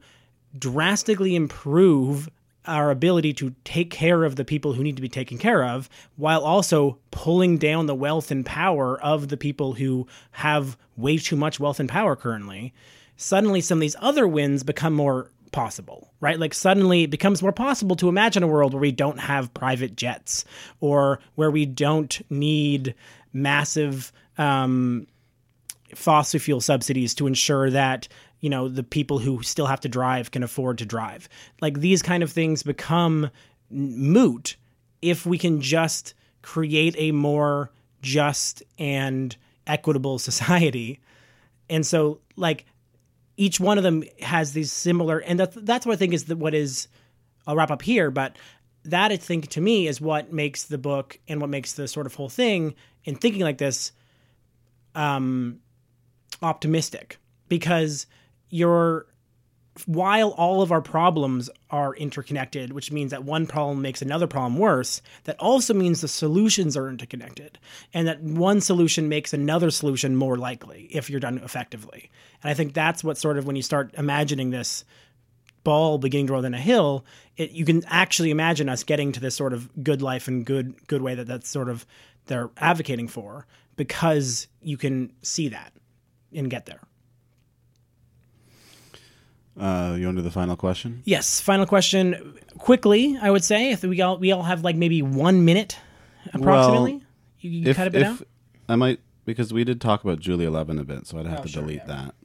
drastically 0.57 1.35
improve 1.35 2.29
our 2.67 2.91
ability 2.91 3.33
to 3.33 3.53
take 3.63 3.89
care 3.89 4.23
of 4.23 4.35
the 4.35 4.45
people 4.45 4.73
who 4.73 4.83
need 4.83 4.95
to 4.95 5.01
be 5.01 5.09
taken 5.09 5.37
care 5.37 5.63
of 5.63 5.89
while 6.15 6.43
also 6.43 6.97
pulling 7.11 7.57
down 7.57 7.85
the 7.85 7.95
wealth 7.95 8.31
and 8.31 8.45
power 8.45 9.01
of 9.01 9.27
the 9.27 9.37
people 9.37 9.73
who 9.73 10.07
have 10.31 10.77
way 10.97 11.17
too 11.17 11.35
much 11.35 11.59
wealth 11.59 11.79
and 11.79 11.89
power 11.89 12.15
currently 12.15 12.73
suddenly 13.17 13.61
some 13.61 13.77
of 13.77 13.81
these 13.81 13.95
other 13.99 14.27
wins 14.27 14.63
become 14.63 14.93
more 14.93 15.29
possible 15.51 16.11
right? 16.25 16.39
Like 16.39 16.55
suddenly 16.55 17.03
it 17.03 17.11
becomes 17.11 17.43
more 17.43 17.51
possible 17.51 17.95
to 17.97 18.09
imagine 18.09 18.41
a 18.41 18.47
world 18.47 18.73
where 18.73 18.81
we 18.81 18.91
don't 18.91 19.19
have 19.19 19.53
private 19.53 19.95
jets 19.95 20.43
or 20.79 21.19
where 21.35 21.51
we 21.51 21.67
don't 21.67 22.19
need 22.31 22.95
massive 23.31 24.11
um, 24.39 25.05
fossil 25.93 26.39
fuel 26.39 26.61
subsidies 26.61 27.13
to 27.15 27.27
ensure 27.27 27.69
that 27.69 28.07
you 28.41 28.49
know 28.49 28.67
the 28.67 28.83
people 28.83 29.19
who 29.19 29.41
still 29.43 29.65
have 29.65 29.79
to 29.81 29.89
drive 29.89 30.31
can 30.31 30.43
afford 30.43 30.77
to 30.79 30.85
drive. 30.85 31.29
Like 31.61 31.79
these 31.79 32.01
kind 32.01 32.23
of 32.23 32.31
things 32.31 32.63
become 32.63 33.29
moot 33.69 34.55
if 35.01 35.25
we 35.25 35.37
can 35.37 35.61
just 35.61 36.13
create 36.41 36.95
a 36.97 37.11
more 37.11 37.71
just 38.01 38.63
and 38.77 39.35
equitable 39.67 40.19
society. 40.29 40.99
And 41.69 41.85
so 41.85 42.19
like 42.35 42.65
each 43.37 43.59
one 43.59 43.77
of 43.77 43.83
them 43.83 44.03
has 44.21 44.53
these 44.53 44.71
similar 44.71 45.19
and 45.19 45.39
that's 45.39 45.57
that's 45.61 45.85
what 45.85 45.91
i 45.91 45.95
think 45.97 46.13
is 46.13 46.23
the, 46.23 46.37
what 46.37 46.53
is 46.53 46.87
i'll 47.45 47.55
wrap 47.57 47.69
up 47.69 47.81
here 47.81 48.09
but 48.09 48.37
that 48.85 49.11
i 49.11 49.17
think 49.17 49.49
to 49.49 49.59
me 49.59 49.87
is 49.87 49.99
what 49.99 50.31
makes 50.31 50.63
the 50.63 50.77
book 50.77 51.19
and 51.27 51.41
what 51.41 51.49
makes 51.49 51.73
the 51.73 51.85
sort 51.85 52.05
of 52.05 52.15
whole 52.15 52.29
thing 52.29 52.73
in 53.03 53.13
thinking 53.13 53.41
like 53.41 53.57
this 53.57 53.91
um 54.93 55.59
optimistic. 56.41 57.17
Because 57.47 58.07
you're 58.55 59.05
while 59.85 60.29
all 60.29 60.61
of 60.61 60.71
our 60.71 60.81
problems 60.81 61.49
are 61.69 61.93
interconnected, 61.95 62.71
which 62.71 62.93
means 62.93 63.11
that 63.11 63.25
one 63.25 63.45
problem 63.45 63.81
makes 63.81 64.01
another 64.01 64.25
problem 64.25 64.57
worse, 64.57 65.01
that 65.25 65.37
also 65.37 65.73
means 65.73 65.99
the 65.99 66.07
solutions 66.07 66.77
are 66.77 66.87
interconnected 66.87 67.59
and 67.93 68.07
that 68.07 68.21
one 68.21 68.61
solution 68.61 69.09
makes 69.09 69.33
another 69.33 69.69
solution 69.69 70.15
more 70.15 70.37
likely 70.37 70.87
if 70.91 71.09
you're 71.09 71.19
done 71.19 71.39
effectively. 71.39 72.09
And 72.41 72.49
I 72.49 72.53
think 72.53 72.73
that's 72.73 73.03
what 73.03 73.17
sort 73.17 73.37
of 73.37 73.45
when 73.45 73.57
you 73.57 73.61
start 73.61 73.93
imagining 73.97 74.51
this 74.51 74.85
ball 75.65 75.97
beginning 75.97 76.27
to 76.27 76.33
roll 76.33 76.41
down 76.41 76.53
a 76.53 76.57
hill, 76.57 77.03
it, 77.35 77.51
you 77.51 77.65
can 77.65 77.83
actually 77.87 78.31
imagine 78.31 78.69
us 78.69 78.85
getting 78.85 79.11
to 79.11 79.19
this 79.19 79.35
sort 79.35 79.51
of 79.51 79.69
good 79.83 80.01
life 80.01 80.29
and 80.29 80.45
good 80.45 80.87
good 80.87 81.01
way 81.01 81.15
that 81.15 81.27
that's 81.27 81.49
sort 81.49 81.67
of 81.67 81.85
they're 82.27 82.49
advocating 82.57 83.09
for 83.09 83.45
because 83.75 84.47
you 84.61 84.77
can 84.77 85.11
see 85.21 85.49
that 85.49 85.73
and 86.33 86.49
get 86.49 86.65
there. 86.65 86.79
Uh, 89.59 89.95
you 89.97 90.05
want 90.05 90.17
to 90.17 90.21
do 90.21 90.27
the 90.27 90.31
final 90.31 90.55
question? 90.57 91.01
Yes. 91.05 91.39
Final 91.39 91.65
question, 91.65 92.37
quickly. 92.57 93.17
I 93.21 93.31
would 93.31 93.43
say 93.43 93.71
if 93.71 93.83
we 93.83 94.01
all 94.01 94.17
we 94.17 94.31
all 94.31 94.43
have 94.43 94.63
like 94.63 94.75
maybe 94.75 95.01
one 95.01 95.45
minute, 95.45 95.77
approximately. 96.33 97.01
you 97.39 97.49
you 97.51 97.69
if 97.69 97.77
cut 97.77 97.87
a 97.87 97.91
bit 97.91 98.01
if 98.01 98.07
out. 98.21 98.27
I 98.67 98.75
might 98.75 98.99
because 99.23 99.53
we 99.53 99.63
did 99.63 99.79
talk 99.79 100.03
about 100.03 100.19
Julie 100.19 100.45
Eleven 100.45 100.77
a 100.79 100.83
bit, 100.83 101.07
so 101.07 101.17
I'd 101.19 101.25
have 101.27 101.39
Oh, 101.39 101.43
to 101.43 101.47
sure, 101.47 101.61
delete 101.61 101.81
yeah. 101.87 101.87
that. 101.87 102.15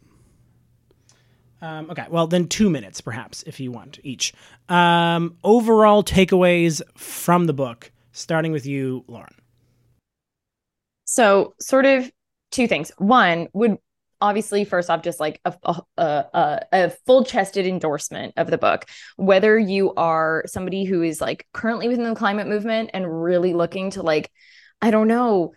Um, 1.63 1.91
okay. 1.91 2.07
Well, 2.09 2.27
then 2.27 2.49
two 2.49 2.71
minutes, 2.71 3.01
perhaps, 3.01 3.43
if 3.45 3.61
you 3.61 3.71
want 3.71 3.99
each. 4.03 4.33
Um, 4.69 5.37
overall 5.45 6.03
takeaways 6.03 6.81
from 6.97 7.45
the 7.47 7.53
book, 7.53 7.93
starting 8.13 8.51
with 8.51 8.65
you, 8.67 9.05
Lauren. 9.09 9.35
So, 11.05 11.55
sort 11.61 11.85
of 11.87 12.11
two 12.51 12.67
things. 12.67 12.91
One 12.99 13.49
would 13.53 13.79
obviously 14.21 14.65
first 14.65 14.91
off 14.91 15.03
just 15.03 15.21
like 15.21 15.41
a 15.45 15.55
a, 15.65 15.85
a, 15.99 16.61
a 16.73 16.91
full 17.07 17.25
chested 17.25 17.67
endorsement 17.67 18.35
of 18.37 18.51
the 18.51 18.59
book. 18.59 18.87
Whether 19.17 19.59
you 19.59 19.95
are 19.95 20.45
somebody 20.47 20.85
who 20.85 21.03
is 21.03 21.21
like 21.21 21.47
currently 21.53 21.89
within 21.89 22.05
the 22.05 22.15
climate 22.15 22.47
movement 22.47 22.91
and 22.95 23.23
really 23.23 23.55
looking 23.55 23.91
to 23.93 24.03
like, 24.03 24.31
I 24.83 24.91
don't 24.91 25.09
know, 25.09 25.53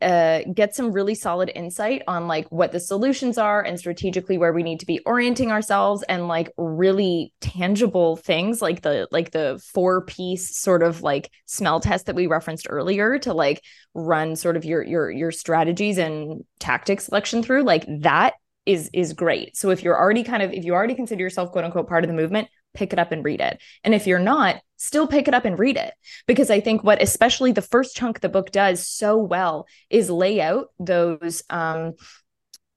uh, 0.00 0.40
get 0.54 0.74
some 0.74 0.92
really 0.92 1.16
solid 1.16 1.50
insight 1.52 2.02
on 2.06 2.28
like 2.28 2.46
what 2.52 2.70
the 2.70 2.78
solutions 2.78 3.36
are 3.38 3.60
and 3.60 3.78
strategically 3.78 4.38
where 4.38 4.52
we 4.52 4.62
need 4.62 4.78
to 4.78 4.86
be 4.86 5.00
orienting 5.04 5.50
ourselves 5.50 6.04
and 6.04 6.28
like 6.28 6.48
really 6.56 7.32
tangible 7.40 8.14
things 8.14 8.62
like 8.62 8.82
the 8.82 9.08
like 9.10 9.32
the 9.32 9.60
four 9.72 10.04
piece 10.04 10.56
sort 10.56 10.84
of 10.84 11.02
like 11.02 11.28
smell 11.46 11.80
test 11.80 12.06
that 12.06 12.14
we 12.14 12.28
referenced 12.28 12.68
earlier 12.70 13.18
to 13.18 13.34
like 13.34 13.60
run 13.94 14.36
sort 14.36 14.56
of 14.56 14.64
your 14.64 14.80
your 14.82 15.10
your 15.10 15.32
strategies 15.32 15.98
and 15.98 16.44
tactic 16.60 17.00
selection 17.00 17.42
through 17.42 17.64
like 17.64 17.84
that 17.88 18.34
is 18.66 18.88
is 18.92 19.12
great. 19.12 19.56
So 19.56 19.70
if 19.70 19.82
you're 19.82 19.98
already 19.98 20.22
kind 20.22 20.42
of 20.42 20.52
if 20.52 20.64
you 20.64 20.74
already 20.74 20.94
consider 20.94 21.20
yourself 21.20 21.50
quote 21.50 21.64
unquote 21.64 21.88
part 21.88 22.04
of 22.04 22.08
the 22.08 22.14
movement 22.14 22.48
pick 22.74 22.92
it 22.92 22.98
up 22.98 23.12
and 23.12 23.24
read 23.24 23.40
it 23.40 23.60
and 23.82 23.94
if 23.94 24.06
you're 24.06 24.18
not 24.18 24.60
still 24.76 25.06
pick 25.06 25.28
it 25.28 25.34
up 25.34 25.44
and 25.44 25.58
read 25.58 25.76
it 25.76 25.94
because 26.26 26.50
i 26.50 26.60
think 26.60 26.84
what 26.84 27.02
especially 27.02 27.52
the 27.52 27.62
first 27.62 27.96
chunk 27.96 28.20
the 28.20 28.28
book 28.28 28.50
does 28.50 28.86
so 28.86 29.16
well 29.16 29.66
is 29.90 30.10
lay 30.10 30.40
out 30.40 30.68
those 30.78 31.42
um 31.50 31.92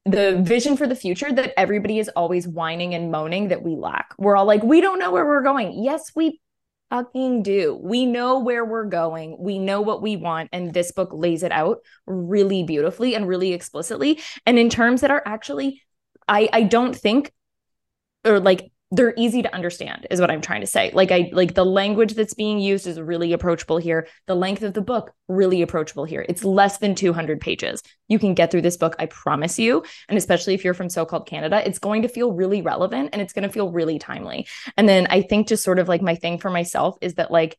the 0.06 0.41
vision 0.41 0.78
for 0.78 0.88
the 0.88 0.95
future 0.95 1.32
that 1.34 1.54
everybody 1.58 2.00
is 2.00 2.10
always 2.16 2.48
whining 2.48 2.93
and 2.93 3.12
moaning 3.12 3.50
that 3.50 3.64
we 3.64 3.76
lack 3.76 4.14
we're 4.18 4.38
all 4.38 4.45
like 4.45 4.64
we 4.64 4.80
don't 4.80 5.00
know 5.00 5.12
where 5.12 5.26
we're 5.26 5.43
going 5.43 5.84
yes 5.84 6.12
we 6.16 6.39
fucking 6.89 7.43
do. 7.43 7.80
We 7.82 8.06
know 8.06 8.39
where 8.39 8.66
we're 8.66 8.86
going. 8.86 9.38
We 9.39 9.60
know 9.60 9.82
what 9.82 10.02
we 10.02 10.16
want. 10.16 10.50
And 10.52 10.74
this 10.74 10.91
book 10.91 11.10
lays 11.12 11.43
it 11.43 11.52
out 11.52 11.80
really 12.06 12.64
beautifully 12.64 13.16
and 13.16 13.28
really 13.28 13.54
explicitly. 13.54 14.20
And 14.45 14.58
in 14.58 14.70
terms 14.70 15.02
that 15.02 15.12
are 15.12 15.24
actually, 15.26 15.82
I, 16.28 16.50
I 16.52 16.64
don't 16.64 16.95
think, 16.95 17.32
or 18.26 18.39
like, 18.39 18.72
they're 18.91 19.13
easy 19.17 19.41
to 19.41 19.53
understand 19.53 20.07
is 20.09 20.21
what 20.21 20.31
i'm 20.31 20.41
trying 20.41 20.61
to 20.61 20.67
say. 20.67 20.91
Like 20.93 21.11
i 21.11 21.29
like 21.33 21.53
the 21.53 21.65
language 21.65 22.13
that's 22.13 22.33
being 22.33 22.59
used 22.59 22.88
is 22.88 22.99
really 22.99 23.33
approachable 23.33 23.77
here. 23.77 24.07
The 24.27 24.35
length 24.35 24.63
of 24.63 24.73
the 24.73 24.81
book 24.81 25.11
really 25.27 25.61
approachable 25.61 26.05
here. 26.05 26.25
It's 26.27 26.43
less 26.45 26.77
than 26.77 26.95
200 26.95 27.41
pages. 27.41 27.81
You 28.07 28.17
can 28.17 28.33
get 28.33 28.49
through 28.49 28.61
this 28.61 28.77
book 28.77 28.95
i 28.99 29.05
promise 29.07 29.59
you. 29.59 29.83
And 30.07 30.17
especially 30.17 30.53
if 30.53 30.63
you're 30.63 30.73
from 30.73 30.89
so-called 30.89 31.27
canada 31.27 31.67
it's 31.67 31.79
going 31.79 32.03
to 32.03 32.07
feel 32.07 32.31
really 32.31 32.61
relevant 32.61 33.09
and 33.13 33.21
it's 33.21 33.33
going 33.33 33.47
to 33.47 33.53
feel 33.53 33.71
really 33.71 33.99
timely. 33.99 34.47
And 34.77 34.88
then 34.88 35.07
i 35.09 35.21
think 35.21 35.47
just 35.47 35.63
sort 35.63 35.79
of 35.79 35.88
like 35.88 36.01
my 36.01 36.15
thing 36.15 36.38
for 36.38 36.49
myself 36.49 36.97
is 37.01 37.15
that 37.15 37.31
like 37.31 37.57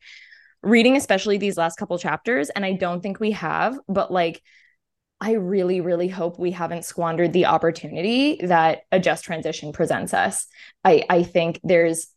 reading 0.61 0.97
especially 0.97 1.37
these 1.37 1.57
last 1.57 1.77
couple 1.77 1.97
chapters 1.97 2.49
and 2.49 2.65
i 2.65 2.73
don't 2.73 3.01
think 3.01 3.19
we 3.19 3.31
have 3.31 3.79
but 3.87 4.11
like 4.11 4.41
I 5.21 5.33
really, 5.33 5.81
really 5.81 6.07
hope 6.07 6.39
we 6.39 6.51
haven't 6.51 6.85
squandered 6.85 7.33
the 7.33 7.45
opportunity 7.45 8.39
that 8.43 8.83
a 8.91 8.99
just 8.99 9.25
transition 9.25 9.73
presents 9.73 10.13
us. 10.13 10.47
I, 10.85 11.03
I 11.09 11.23
think 11.23 11.59
there's 11.63 12.07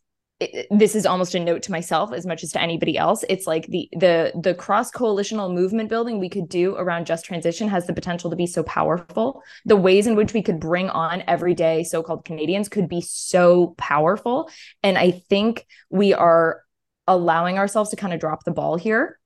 this 0.70 0.94
is 0.94 1.06
almost 1.06 1.34
a 1.34 1.40
note 1.40 1.62
to 1.62 1.70
myself 1.70 2.12
as 2.12 2.26
much 2.26 2.42
as 2.42 2.52
to 2.52 2.60
anybody 2.60 2.96
else. 2.98 3.24
It's 3.28 3.46
like 3.46 3.66
the 3.66 3.88
the 3.92 4.32
the 4.40 4.54
cross 4.54 4.90
coalitional 4.90 5.52
movement 5.52 5.88
building 5.88 6.18
we 6.18 6.28
could 6.28 6.48
do 6.48 6.74
around 6.76 7.06
just 7.06 7.24
transition 7.24 7.68
has 7.68 7.86
the 7.86 7.92
potential 7.92 8.30
to 8.30 8.36
be 8.36 8.46
so 8.46 8.62
powerful. 8.62 9.42
The 9.64 9.76
ways 9.76 10.06
in 10.06 10.16
which 10.16 10.32
we 10.32 10.42
could 10.42 10.60
bring 10.60 10.90
on 10.90 11.22
everyday 11.26 11.84
so-called 11.84 12.24
Canadians 12.24 12.68
could 12.68 12.88
be 12.88 13.00
so 13.00 13.74
powerful, 13.78 14.50
and 14.82 14.98
I 14.98 15.12
think 15.12 15.66
we 15.90 16.12
are 16.12 16.62
allowing 17.06 17.58
ourselves 17.58 17.90
to 17.90 17.96
kind 17.96 18.12
of 18.12 18.20
drop 18.20 18.44
the 18.44 18.52
ball 18.52 18.76
here 18.76 19.18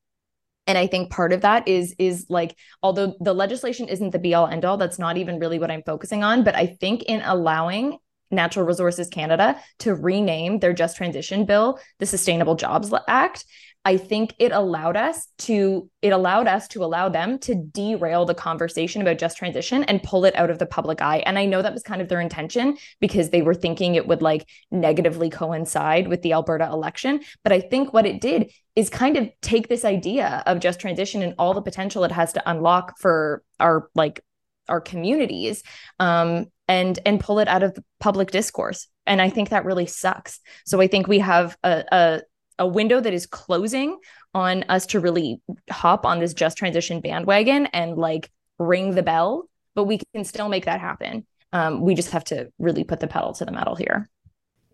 and 0.67 0.77
i 0.79 0.87
think 0.87 1.11
part 1.11 1.33
of 1.33 1.41
that 1.43 1.67
is 1.67 1.95
is 1.99 2.27
like 2.29 2.57
although 2.83 3.15
the 3.21 3.33
legislation 3.33 3.89
isn't 3.89 4.11
the 4.11 4.19
be 4.19 4.35
all 4.35 4.47
end 4.47 4.65
all 4.65 4.77
that's 4.77 4.99
not 4.99 5.17
even 5.17 5.39
really 5.39 5.59
what 5.59 5.71
i'm 5.71 5.83
focusing 5.83 6.23
on 6.23 6.45
but 6.45 6.55
i 6.55 6.67
think 6.67 7.03
in 7.05 7.21
allowing 7.23 7.99
Natural 8.31 8.67
Resources 8.67 9.09
Canada 9.09 9.57
to 9.79 9.95
rename 9.95 10.59
their 10.59 10.73
Just 10.73 10.97
Transition 10.97 11.45
Bill 11.45 11.79
the 11.99 12.07
Sustainable 12.07 12.57
Jobs 12.57 12.93
Act. 13.07 13.45
I 13.87 13.99
think 13.99 14.35
it 14.41 14.51
allowed 14.51 14.97
us 14.97 15.29
to 15.39 15.89
it 16.03 16.09
allowed 16.09 16.49
us 16.49 16.67
to 16.69 16.83
allow 16.83 17.09
them 17.09 17.39
to 17.39 17.55
derail 17.55 18.25
the 18.25 18.35
conversation 18.35 19.01
about 19.01 19.19
just 19.19 19.39
transition 19.39 19.85
and 19.85 20.03
pull 20.03 20.25
it 20.25 20.35
out 20.35 20.51
of 20.51 20.59
the 20.59 20.67
public 20.67 21.01
eye. 21.01 21.19
And 21.19 21.39
I 21.39 21.45
know 21.47 21.63
that 21.63 21.73
was 21.73 21.85
kind 21.85 22.03
of 22.03 22.09
their 22.09 22.21
intention 22.21 22.79
because 23.01 23.31
they 23.31 23.43
were 23.43 23.55
thinking 23.55 23.95
it 23.95 24.09
would 24.09 24.23
like 24.23 24.49
negatively 24.73 25.31
coincide 25.31 26.09
with 26.09 26.23
the 26.23 26.33
Alberta 26.33 26.67
election. 26.67 27.21
But 27.45 27.53
I 27.53 27.61
think 27.61 27.93
what 27.93 28.07
it 28.07 28.21
did 28.21 28.51
is 28.75 28.91
kind 28.91 29.17
of 29.17 29.31
take 29.41 29.69
this 29.69 29.85
idea 29.85 30.43
of 30.47 30.59
just 30.59 30.81
transition 30.81 31.23
and 31.23 31.37
all 31.39 31.55
the 31.55 31.63
potential 31.63 32.03
it 32.03 32.11
has 32.11 32.33
to 32.33 32.51
unlock 32.51 32.99
for 32.99 33.45
our 33.61 33.89
like 33.95 34.21
our 34.69 34.81
communities 34.81 35.63
um, 36.01 36.47
and 36.67 36.99
and 37.07 37.21
pull 37.21 37.39
it 37.39 37.47
out 37.47 37.63
of 37.63 37.73
the 37.75 37.85
public 38.01 38.33
discourse 38.33 38.89
and 39.07 39.23
i 39.23 39.31
think 39.31 39.51
that 39.51 39.65
really 39.65 39.87
sucks 39.87 40.41
so 40.65 40.81
i 40.81 40.89
think 40.89 41.07
we 41.07 41.21
have 41.21 41.57
a, 41.63 41.85
a 41.93 42.21
a 42.59 42.67
window 42.67 43.01
that 43.01 43.13
is 43.13 43.27
closing 43.27 43.99
on 44.35 44.65
us 44.69 44.87
to 44.87 45.01
really 45.01 45.41
hop 45.71 46.07
on 46.07 46.21
this 46.21 46.35
just 46.35 46.57
transition 46.57 47.01
bandwagon 47.01 47.67
and 47.67 47.97
like 47.97 48.31
ring 48.59 48.95
the 48.95 49.03
bell 49.03 49.49
but 49.77 49.85
we 49.85 50.01
can 50.15 50.25
still 50.25 50.49
make 50.49 50.65
that 50.65 50.81
happen. 50.81 51.25
Um, 51.53 51.83
we 51.83 51.95
just 51.95 52.11
have 52.11 52.25
to 52.25 52.51
really 52.59 52.83
put 52.83 52.99
the 52.99 53.07
pedal 53.07 53.33
to 53.35 53.45
the 53.45 53.53
metal 53.53 53.77
here. 53.77 54.09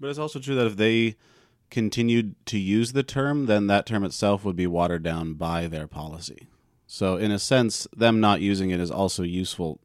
But 0.01 0.09
it's 0.09 0.19
also 0.19 0.39
true 0.39 0.55
that 0.55 0.67
if 0.67 0.77
they 0.77 1.17
continued 1.71 2.35
to 2.47 2.59
use 2.59 2.93
the 2.93 3.03
term 3.03 3.47
then 3.47 3.67
that 3.67 3.85
term 3.85 4.05
itself 4.05 4.45
would 4.45 4.57
be 4.57 4.67
watered 4.67 5.03
down 5.03 5.35
by 5.35 5.67
their 5.67 5.87
policy. 5.87 6.47
So 6.87 7.17
in 7.17 7.31
a 7.31 7.39
sense 7.39 7.87
them 7.97 8.21
not 8.21 8.41
using 8.41 8.71
it 8.71 8.81
is 8.81 8.91
also 8.91 9.23
useful 9.23 9.81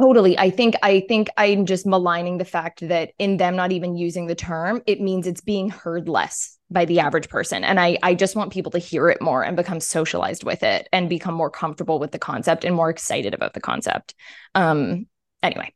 Totally. 0.00 0.38
I 0.38 0.50
think 0.50 0.76
I 0.82 1.00
think 1.08 1.28
I'm 1.36 1.66
just 1.66 1.84
maligning 1.84 2.38
the 2.38 2.44
fact 2.44 2.86
that 2.86 3.10
in 3.18 3.36
them 3.36 3.56
not 3.56 3.72
even 3.72 3.96
using 3.96 4.26
the 4.26 4.34
term, 4.36 4.80
it 4.86 5.00
means 5.00 5.26
it's 5.26 5.40
being 5.40 5.70
heard 5.70 6.08
less 6.08 6.56
by 6.70 6.84
the 6.84 7.00
average 7.00 7.28
person. 7.28 7.64
And 7.64 7.80
I 7.80 7.98
I 8.04 8.14
just 8.14 8.36
want 8.36 8.52
people 8.52 8.70
to 8.72 8.78
hear 8.78 9.08
it 9.08 9.20
more 9.20 9.42
and 9.42 9.56
become 9.56 9.80
socialized 9.80 10.44
with 10.44 10.62
it 10.62 10.88
and 10.92 11.08
become 11.08 11.34
more 11.34 11.50
comfortable 11.50 11.98
with 11.98 12.12
the 12.12 12.18
concept 12.18 12.64
and 12.64 12.76
more 12.76 12.90
excited 12.90 13.34
about 13.34 13.54
the 13.54 13.60
concept. 13.60 14.14
Um 14.54 15.06
anyway. 15.42 15.72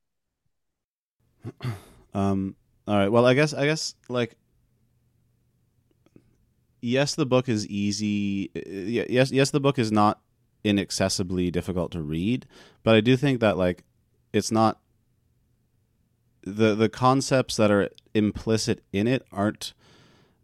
Um 2.14 2.56
all 2.86 2.96
right. 2.96 3.08
Well, 3.10 3.24
I 3.24 3.32
guess 3.32 3.54
I 3.54 3.64
guess 3.64 3.94
like 4.10 4.36
yes, 6.82 7.14
the 7.14 7.24
book 7.26 7.48
is 7.48 7.66
easy. 7.68 8.50
Yes, 8.54 9.32
yes, 9.32 9.50
the 9.50 9.60
book 9.60 9.78
is 9.78 9.90
not 9.90 10.20
inaccessibly 10.62 11.50
difficult 11.50 11.90
to 11.92 12.02
read, 12.02 12.46
but 12.82 12.94
I 12.94 13.00
do 13.00 13.16
think 13.16 13.40
that 13.40 13.56
like 13.56 13.82
it's 14.32 14.50
not 14.50 14.78
the 16.44 16.74
the 16.74 16.88
concepts 16.88 17.56
that 17.56 17.70
are 17.70 17.88
implicit 18.14 18.82
in 18.92 19.06
it 19.06 19.24
aren't 19.32 19.74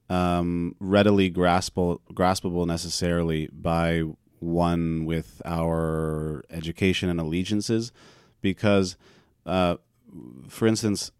um, 0.08 0.74
readily 0.78 1.30
graspable 1.30 1.98
graspable 2.12 2.66
necessarily 2.66 3.48
by 3.52 4.04
one 4.40 5.04
with 5.04 5.42
our 5.44 6.44
education 6.50 7.08
and 7.08 7.20
allegiances, 7.20 7.92
because, 8.40 8.96
uh, 9.46 9.76
for 10.46 10.68
instance, 10.68 11.10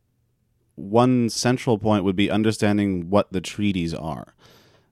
one 0.77 1.29
central 1.29 1.79
point 1.79 2.05
would 2.05 2.15
be 2.15 2.31
understanding 2.31 3.11
what 3.11 3.33
the 3.33 3.41
treaties 3.41 3.93
are, 3.93 4.35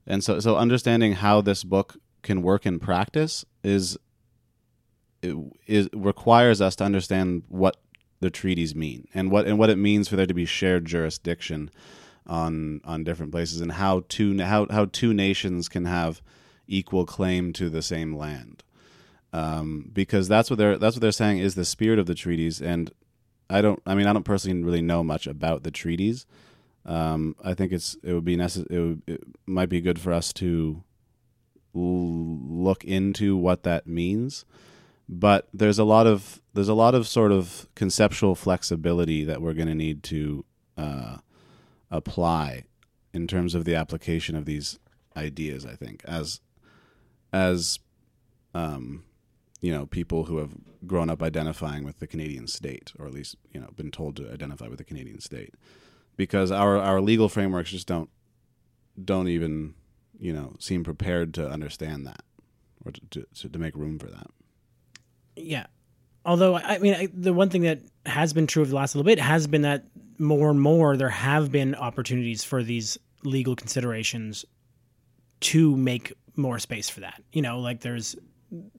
and 0.06 0.24
so 0.24 0.40
so 0.40 0.56
understanding 0.56 1.12
how 1.14 1.40
this 1.40 1.64
book 1.64 1.96
can 2.22 2.42
work 2.42 2.66
in 2.66 2.80
practice 2.80 3.44
is 3.62 3.96
it 5.66 5.88
requires 5.94 6.60
us 6.60 6.76
to 6.76 6.84
understand 6.84 7.42
what 7.48 7.76
the 8.20 8.30
treaties 8.30 8.74
mean 8.74 9.06
and 9.14 9.30
what 9.30 9.46
and 9.46 9.58
what 9.58 9.70
it 9.70 9.76
means 9.76 10.08
for 10.08 10.16
there 10.16 10.26
to 10.26 10.34
be 10.34 10.46
shared 10.46 10.84
jurisdiction 10.86 11.70
on 12.26 12.80
on 12.84 13.04
different 13.04 13.32
places 13.32 13.60
and 13.60 13.72
how 13.72 14.02
two 14.08 14.38
how 14.42 14.66
how 14.70 14.86
two 14.86 15.12
nations 15.14 15.68
can 15.68 15.84
have 15.84 16.20
equal 16.66 17.06
claim 17.06 17.52
to 17.52 17.70
the 17.70 17.82
same 17.82 18.16
land. 18.16 18.62
Um, 19.32 19.90
because 19.92 20.28
that's 20.28 20.48
what 20.50 20.58
they're 20.58 20.78
that's 20.78 20.96
what 20.96 21.02
they're 21.02 21.12
saying 21.12 21.38
is 21.38 21.54
the 21.54 21.64
spirit 21.64 21.98
of 21.98 22.06
the 22.06 22.14
treaties 22.14 22.60
and 22.60 22.90
I 23.50 23.60
don't 23.60 23.80
I 23.86 23.94
mean 23.94 24.06
I 24.06 24.12
don't 24.12 24.24
personally 24.24 24.62
really 24.62 24.82
know 24.82 25.04
much 25.04 25.26
about 25.26 25.62
the 25.62 25.70
treaties. 25.70 26.26
Um, 26.84 27.36
I 27.44 27.54
think 27.54 27.72
it's 27.72 27.96
it 28.02 28.12
would 28.12 28.24
be 28.24 28.36
necess- 28.36 28.70
it, 28.70 28.80
would, 28.80 29.02
it 29.06 29.24
might 29.44 29.68
be 29.68 29.80
good 29.80 29.98
for 29.98 30.12
us 30.12 30.32
to 30.34 30.82
l- 31.74 31.82
look 31.82 32.84
into 32.84 33.36
what 33.36 33.64
that 33.64 33.86
means 33.86 34.44
but 35.08 35.48
there's 35.52 35.78
a 35.78 35.84
lot 35.84 36.06
of 36.06 36.40
there's 36.54 36.68
a 36.68 36.74
lot 36.74 36.94
of 36.94 37.06
sort 37.06 37.32
of 37.32 37.66
conceptual 37.74 38.34
flexibility 38.34 39.24
that 39.24 39.40
we're 39.40 39.54
going 39.54 39.68
to 39.68 39.74
need 39.74 40.02
to 40.02 40.44
uh, 40.76 41.18
apply 41.90 42.64
in 43.12 43.26
terms 43.26 43.54
of 43.54 43.64
the 43.64 43.74
application 43.74 44.34
of 44.34 44.46
these 44.46 44.78
ideas. 45.16 45.64
I 45.64 45.74
think 45.74 46.02
as 46.04 46.40
as 47.32 47.78
um, 48.54 49.04
you 49.60 49.72
know 49.72 49.86
people 49.86 50.24
who 50.24 50.38
have 50.38 50.52
grown 50.86 51.10
up 51.10 51.22
identifying 51.22 51.84
with 51.84 51.98
the 51.98 52.06
Canadian 52.06 52.46
state, 52.46 52.92
or 52.98 53.06
at 53.06 53.14
least 53.14 53.36
you 53.52 53.60
know 53.60 53.68
been 53.76 53.90
told 53.90 54.16
to 54.16 54.32
identify 54.32 54.66
with 54.68 54.78
the 54.78 54.84
Canadian 54.84 55.20
state, 55.20 55.54
because 56.16 56.50
our 56.50 56.78
our 56.78 57.00
legal 57.00 57.28
frameworks 57.28 57.70
just 57.70 57.86
don't 57.86 58.10
don't 59.02 59.28
even 59.28 59.74
you 60.18 60.32
know 60.32 60.56
seem 60.58 60.82
prepared 60.82 61.32
to 61.34 61.48
understand 61.48 62.06
that 62.06 62.22
or 62.84 62.92
to, 62.92 63.26
to, 63.34 63.48
to 63.48 63.58
make 63.58 63.76
room 63.76 63.98
for 63.98 64.06
that 64.06 64.30
yeah. 65.36 65.66
Although 66.24 66.56
I 66.56 66.78
mean, 66.78 66.94
I, 66.94 67.08
the 67.12 67.32
one 67.32 67.50
thing 67.50 67.62
that 67.62 67.80
has 68.04 68.32
been 68.32 68.46
true 68.46 68.62
of 68.62 68.70
the 68.70 68.76
last 68.76 68.94
little 68.94 69.06
bit 69.06 69.20
has 69.20 69.46
been 69.46 69.62
that 69.62 69.84
more 70.18 70.50
and 70.50 70.60
more 70.60 70.96
there 70.96 71.08
have 71.08 71.52
been 71.52 71.74
opportunities 71.74 72.42
for 72.42 72.62
these 72.62 72.98
legal 73.22 73.54
considerations 73.54 74.44
to 75.40 75.76
make 75.76 76.12
more 76.34 76.58
space 76.58 76.88
for 76.88 77.00
that. 77.00 77.22
You 77.32 77.42
know, 77.42 77.60
like 77.60 77.80
there's 77.80 78.16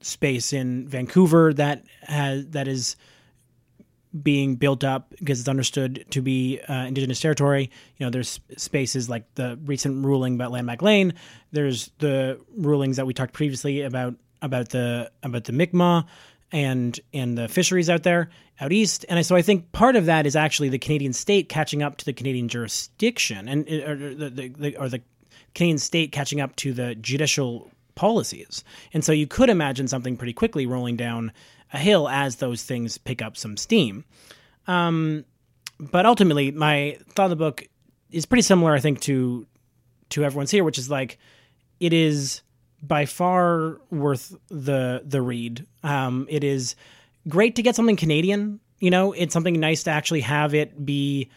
space 0.01 0.53
in 0.53 0.88
Vancouver 0.88 1.53
that 1.53 1.84
has 2.01 2.47
that 2.47 2.68
is 2.68 2.95
being 4.24 4.55
built 4.55 4.84
up 4.84 5.14
because 5.20 5.39
it's 5.39 5.49
understood 5.49 6.05
to 6.10 6.22
be 6.22 6.60
uh, 6.68 6.86
indigenous 6.86 7.20
territory. 7.20 7.70
You 7.97 8.05
know, 8.05 8.10
there's 8.10 8.39
spaces 8.58 9.10
like 9.10 9.34
the 9.36 9.60
recent 9.66 10.05
ruling 10.05 10.36
about 10.36 10.51
Landmark 10.51 10.82
Lane. 10.82 11.14
There's 11.51 11.91
the 11.99 12.39
rulings 12.55 12.97
that 12.97 13.05
we 13.05 13.14
talked 13.14 13.34
previously 13.34 13.82
about 13.82 14.16
about 14.41 14.70
the 14.70 15.12
about 15.24 15.45
the 15.45 15.51
Mi'kmaq 15.53 16.05
and 16.51 16.99
and 17.13 17.37
the 17.37 17.47
fisheries 17.47 17.89
out 17.89 18.03
there 18.03 18.29
out 18.59 18.71
east. 18.71 19.05
And 19.09 19.23
so 19.25 19.35
i 19.35 19.41
think 19.41 19.71
part 19.71 19.95
of 19.95 20.05
that 20.05 20.25
is 20.25 20.35
actually 20.35 20.69
the 20.69 20.79
canadian 20.79 21.13
state 21.13 21.49
catching 21.49 21.83
up 21.83 21.97
to 21.97 22.05
the 22.05 22.13
canadian 22.13 22.47
jurisdiction 22.47 23.47
and 23.47 23.67
or 23.69 23.95
the, 24.15 24.29
the, 24.29 24.47
the, 24.49 24.77
or 24.77 24.89
the 24.89 25.01
canadian 25.53 25.77
state 25.77 26.11
catching 26.11 26.41
up 26.41 26.55
to 26.57 26.73
the 26.73 26.95
judicial 26.95 27.69
policies. 27.95 28.63
And 28.93 29.03
so 29.03 29.11
you 29.11 29.25
could 29.25 29.49
imagine 29.49 29.87
something 29.87 30.17
pretty 30.17 30.33
quickly 30.33 30.67
rolling 30.67 30.97
down 30.97 31.31
a 31.73 31.79
hill 31.79 32.07
as 32.07 32.37
those 32.37 32.63
things 32.63 32.97
pick 32.97 33.21
up 33.21 33.35
some 33.35 33.57
steam. 33.57 34.05
Um, 34.67 35.25
but 35.79 36.05
ultimately 36.05 36.51
my 36.51 36.97
thought 37.09 37.25
of 37.25 37.29
the 37.31 37.35
book 37.35 37.67
is 38.11 38.25
pretty 38.25 38.41
similar 38.41 38.73
i 38.73 38.79
think 38.79 38.99
to 39.01 39.45
to 40.09 40.23
everyone's 40.23 40.51
here 40.51 40.63
which 40.63 40.77
is 40.77 40.89
like 40.89 41.17
it 41.79 41.93
is 41.93 42.41
by 42.82 43.05
far 43.05 43.80
worth 43.89 44.36
the 44.49 45.01
the 45.05 45.21
read. 45.21 45.65
Um, 45.84 46.28
it 46.30 46.43
is 46.43 46.75
great 47.28 47.55
to 47.55 47.63
get 47.63 47.75
something 47.75 47.95
Canadian. 47.95 48.59
You 48.80 48.91
know, 48.91 49.13
it's 49.13 49.34
something 49.34 49.59
nice 49.59 49.84
to 49.84 49.91
actually 49.91 50.21
have 50.21 50.53
it 50.53 50.86
be 50.86 51.30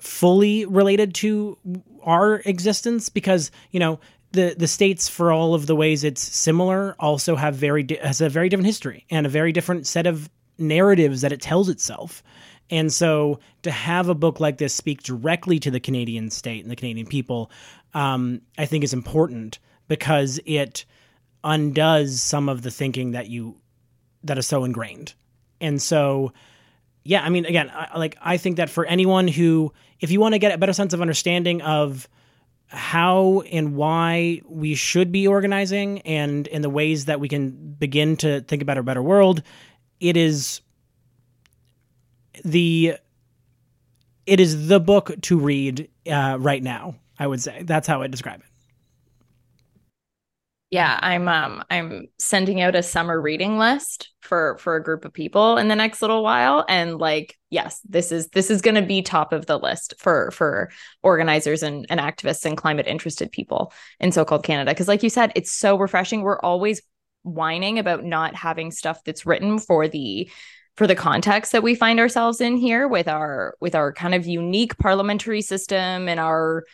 fully 0.00 0.64
related 0.66 1.14
to 1.14 1.58
our 2.02 2.36
existence 2.44 3.08
because 3.08 3.50
you 3.70 3.80
know 3.80 3.98
the 4.32 4.54
the 4.56 4.68
states 4.68 5.08
for 5.08 5.32
all 5.32 5.54
of 5.54 5.66
the 5.66 5.74
ways 5.74 6.04
it's 6.04 6.22
similar 6.22 6.94
also 7.00 7.34
have 7.34 7.54
very 7.54 7.82
di- 7.82 7.98
has 8.02 8.20
a 8.20 8.28
very 8.28 8.48
different 8.48 8.66
history 8.66 9.04
and 9.10 9.26
a 9.26 9.30
very 9.30 9.52
different 9.52 9.86
set 9.86 10.06
of 10.06 10.30
narratives 10.58 11.20
that 11.20 11.32
it 11.32 11.40
tells 11.40 11.68
itself. 11.68 12.22
And 12.70 12.92
so 12.92 13.38
to 13.62 13.70
have 13.70 14.08
a 14.08 14.14
book 14.14 14.40
like 14.40 14.58
this 14.58 14.74
speak 14.74 15.02
directly 15.02 15.58
to 15.60 15.70
the 15.70 15.78
Canadian 15.78 16.30
state 16.30 16.62
and 16.62 16.70
the 16.70 16.76
Canadian 16.76 17.06
people, 17.06 17.50
um, 17.94 18.40
I 18.58 18.66
think 18.66 18.82
is 18.82 18.92
important 18.92 19.58
because 19.88 20.40
it 20.44 20.84
undoes 21.44 22.20
some 22.20 22.48
of 22.48 22.62
the 22.62 22.70
thinking 22.70 23.12
that 23.12 23.28
you 23.28 23.56
that 24.24 24.38
is 24.38 24.46
so 24.46 24.64
ingrained. 24.64 25.14
And 25.60 25.80
so 25.80 26.32
yeah, 27.04 27.22
I 27.22 27.28
mean 27.28 27.46
again, 27.46 27.70
I, 27.72 27.96
like 27.98 28.16
I 28.20 28.36
think 28.36 28.56
that 28.56 28.70
for 28.70 28.84
anyone 28.84 29.28
who 29.28 29.72
if 30.00 30.10
you 30.10 30.20
want 30.20 30.34
to 30.34 30.38
get 30.38 30.52
a 30.52 30.58
better 30.58 30.72
sense 30.72 30.92
of 30.92 31.00
understanding 31.00 31.62
of 31.62 32.08
how 32.68 33.42
and 33.52 33.76
why 33.76 34.42
we 34.48 34.74
should 34.74 35.12
be 35.12 35.28
organizing 35.28 36.00
and 36.00 36.46
in 36.48 36.62
the 36.62 36.70
ways 36.70 37.04
that 37.04 37.20
we 37.20 37.28
can 37.28 37.50
begin 37.78 38.16
to 38.16 38.40
think 38.40 38.60
about 38.60 38.76
a 38.76 38.82
better 38.82 39.02
world, 39.02 39.42
it 40.00 40.16
is 40.16 40.60
the 42.44 42.96
it 44.26 44.40
is 44.40 44.66
the 44.66 44.80
book 44.80 45.12
to 45.22 45.38
read 45.38 45.88
uh, 46.10 46.36
right 46.40 46.62
now. 46.62 46.96
I 47.18 47.26
would 47.26 47.40
say 47.40 47.62
that's 47.62 47.86
how 47.86 48.02
I 48.02 48.08
describe 48.08 48.40
it. 48.40 48.46
Yeah, 50.70 50.98
I'm 51.00 51.28
um 51.28 51.62
I'm 51.70 52.08
sending 52.18 52.60
out 52.60 52.74
a 52.74 52.82
summer 52.82 53.20
reading 53.20 53.56
list 53.56 54.10
for 54.20 54.58
for 54.58 54.74
a 54.74 54.82
group 54.82 55.04
of 55.04 55.12
people 55.12 55.58
in 55.58 55.68
the 55.68 55.76
next 55.76 56.02
little 56.02 56.24
while 56.24 56.64
and 56.68 56.98
like 56.98 57.38
yes, 57.50 57.80
this 57.88 58.10
is 58.10 58.28
this 58.28 58.50
is 58.50 58.62
going 58.62 58.74
to 58.74 58.82
be 58.82 59.00
top 59.00 59.32
of 59.32 59.46
the 59.46 59.58
list 59.58 59.94
for 59.98 60.32
for 60.32 60.70
organizers 61.04 61.62
and 61.62 61.86
and 61.88 62.00
activists 62.00 62.44
and 62.44 62.56
climate 62.56 62.88
interested 62.88 63.30
people 63.30 63.72
in 64.00 64.10
so-called 64.10 64.42
Canada 64.42 64.72
because 64.72 64.88
like 64.88 65.04
you 65.04 65.10
said, 65.10 65.30
it's 65.36 65.52
so 65.52 65.78
refreshing. 65.78 66.22
We're 66.22 66.40
always 66.40 66.82
whining 67.22 67.78
about 67.78 68.04
not 68.04 68.34
having 68.34 68.72
stuff 68.72 69.02
that's 69.04 69.24
written 69.24 69.58
for 69.60 69.86
the 69.86 70.28
for 70.76 70.88
the 70.88 70.94
context 70.94 71.52
that 71.52 71.62
we 71.62 71.74
find 71.74 72.00
ourselves 72.00 72.40
in 72.40 72.56
here 72.56 72.88
with 72.88 73.06
our 73.06 73.56
with 73.60 73.76
our 73.76 73.92
kind 73.92 74.16
of 74.16 74.26
unique 74.26 74.76
parliamentary 74.78 75.42
system 75.42 76.08
and 76.08 76.18
our 76.18 76.64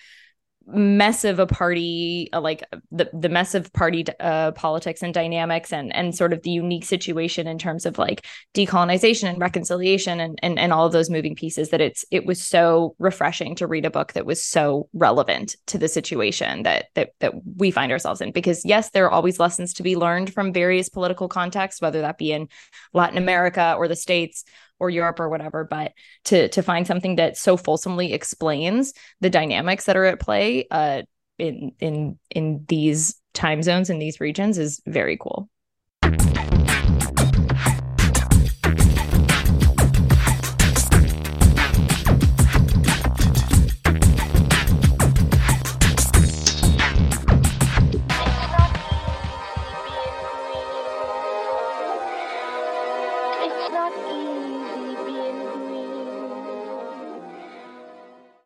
mess 0.66 1.24
of 1.24 1.38
a 1.38 1.46
party 1.46 2.28
uh, 2.32 2.40
like 2.40 2.62
the 2.90 3.10
the 3.12 3.28
mess 3.28 3.54
of 3.54 3.72
party 3.72 4.04
uh, 4.20 4.52
politics 4.52 5.02
and 5.02 5.14
dynamics 5.14 5.72
and 5.72 5.94
and 5.94 6.14
sort 6.14 6.32
of 6.32 6.42
the 6.42 6.50
unique 6.50 6.84
situation 6.84 7.46
in 7.46 7.58
terms 7.58 7.86
of 7.86 7.98
like 7.98 8.26
decolonization 8.54 9.28
and 9.28 9.40
reconciliation 9.40 10.20
and 10.20 10.38
and, 10.42 10.58
and 10.58 10.72
all 10.72 10.86
of 10.86 10.92
those 10.92 11.10
moving 11.10 11.34
pieces 11.34 11.70
that 11.70 11.80
it's 11.80 12.04
it 12.10 12.26
was 12.26 12.42
so 12.42 12.94
refreshing 12.98 13.54
to 13.54 13.66
read 13.66 13.84
a 13.84 13.90
book 13.90 14.12
that 14.12 14.26
was 14.26 14.44
so 14.44 14.88
relevant 14.92 15.56
to 15.66 15.78
the 15.78 15.88
situation 15.88 16.62
that 16.62 16.86
that 16.94 17.10
that 17.20 17.32
we 17.56 17.70
find 17.70 17.92
ourselves 17.92 18.20
in. 18.20 18.32
Because 18.32 18.64
yes 18.64 18.90
there 18.90 19.06
are 19.06 19.10
always 19.10 19.40
lessons 19.40 19.74
to 19.74 19.82
be 19.82 19.96
learned 19.96 20.32
from 20.32 20.52
various 20.52 20.88
political 20.88 21.28
contexts 21.28 21.80
whether 21.80 22.00
that 22.00 22.18
be 22.18 22.32
in 22.32 22.48
Latin 22.92 23.18
America 23.18 23.74
or 23.76 23.88
the 23.88 23.96
states 23.96 24.44
or 24.82 24.90
Europe 24.90 25.20
or 25.20 25.28
whatever, 25.28 25.62
but 25.62 25.92
to 26.24 26.48
to 26.48 26.60
find 26.60 26.88
something 26.88 27.16
that 27.16 27.36
so 27.36 27.56
fulsomely 27.56 28.12
explains 28.12 28.92
the 29.20 29.30
dynamics 29.30 29.84
that 29.84 29.96
are 29.96 30.04
at 30.04 30.18
play 30.18 30.66
uh, 30.72 31.02
in 31.38 31.72
in 31.78 32.18
in 32.30 32.64
these 32.66 33.14
time 33.32 33.62
zones 33.62 33.90
in 33.90 34.00
these 34.00 34.20
regions 34.20 34.58
is 34.58 34.82
very 34.84 35.16
cool. 35.16 35.48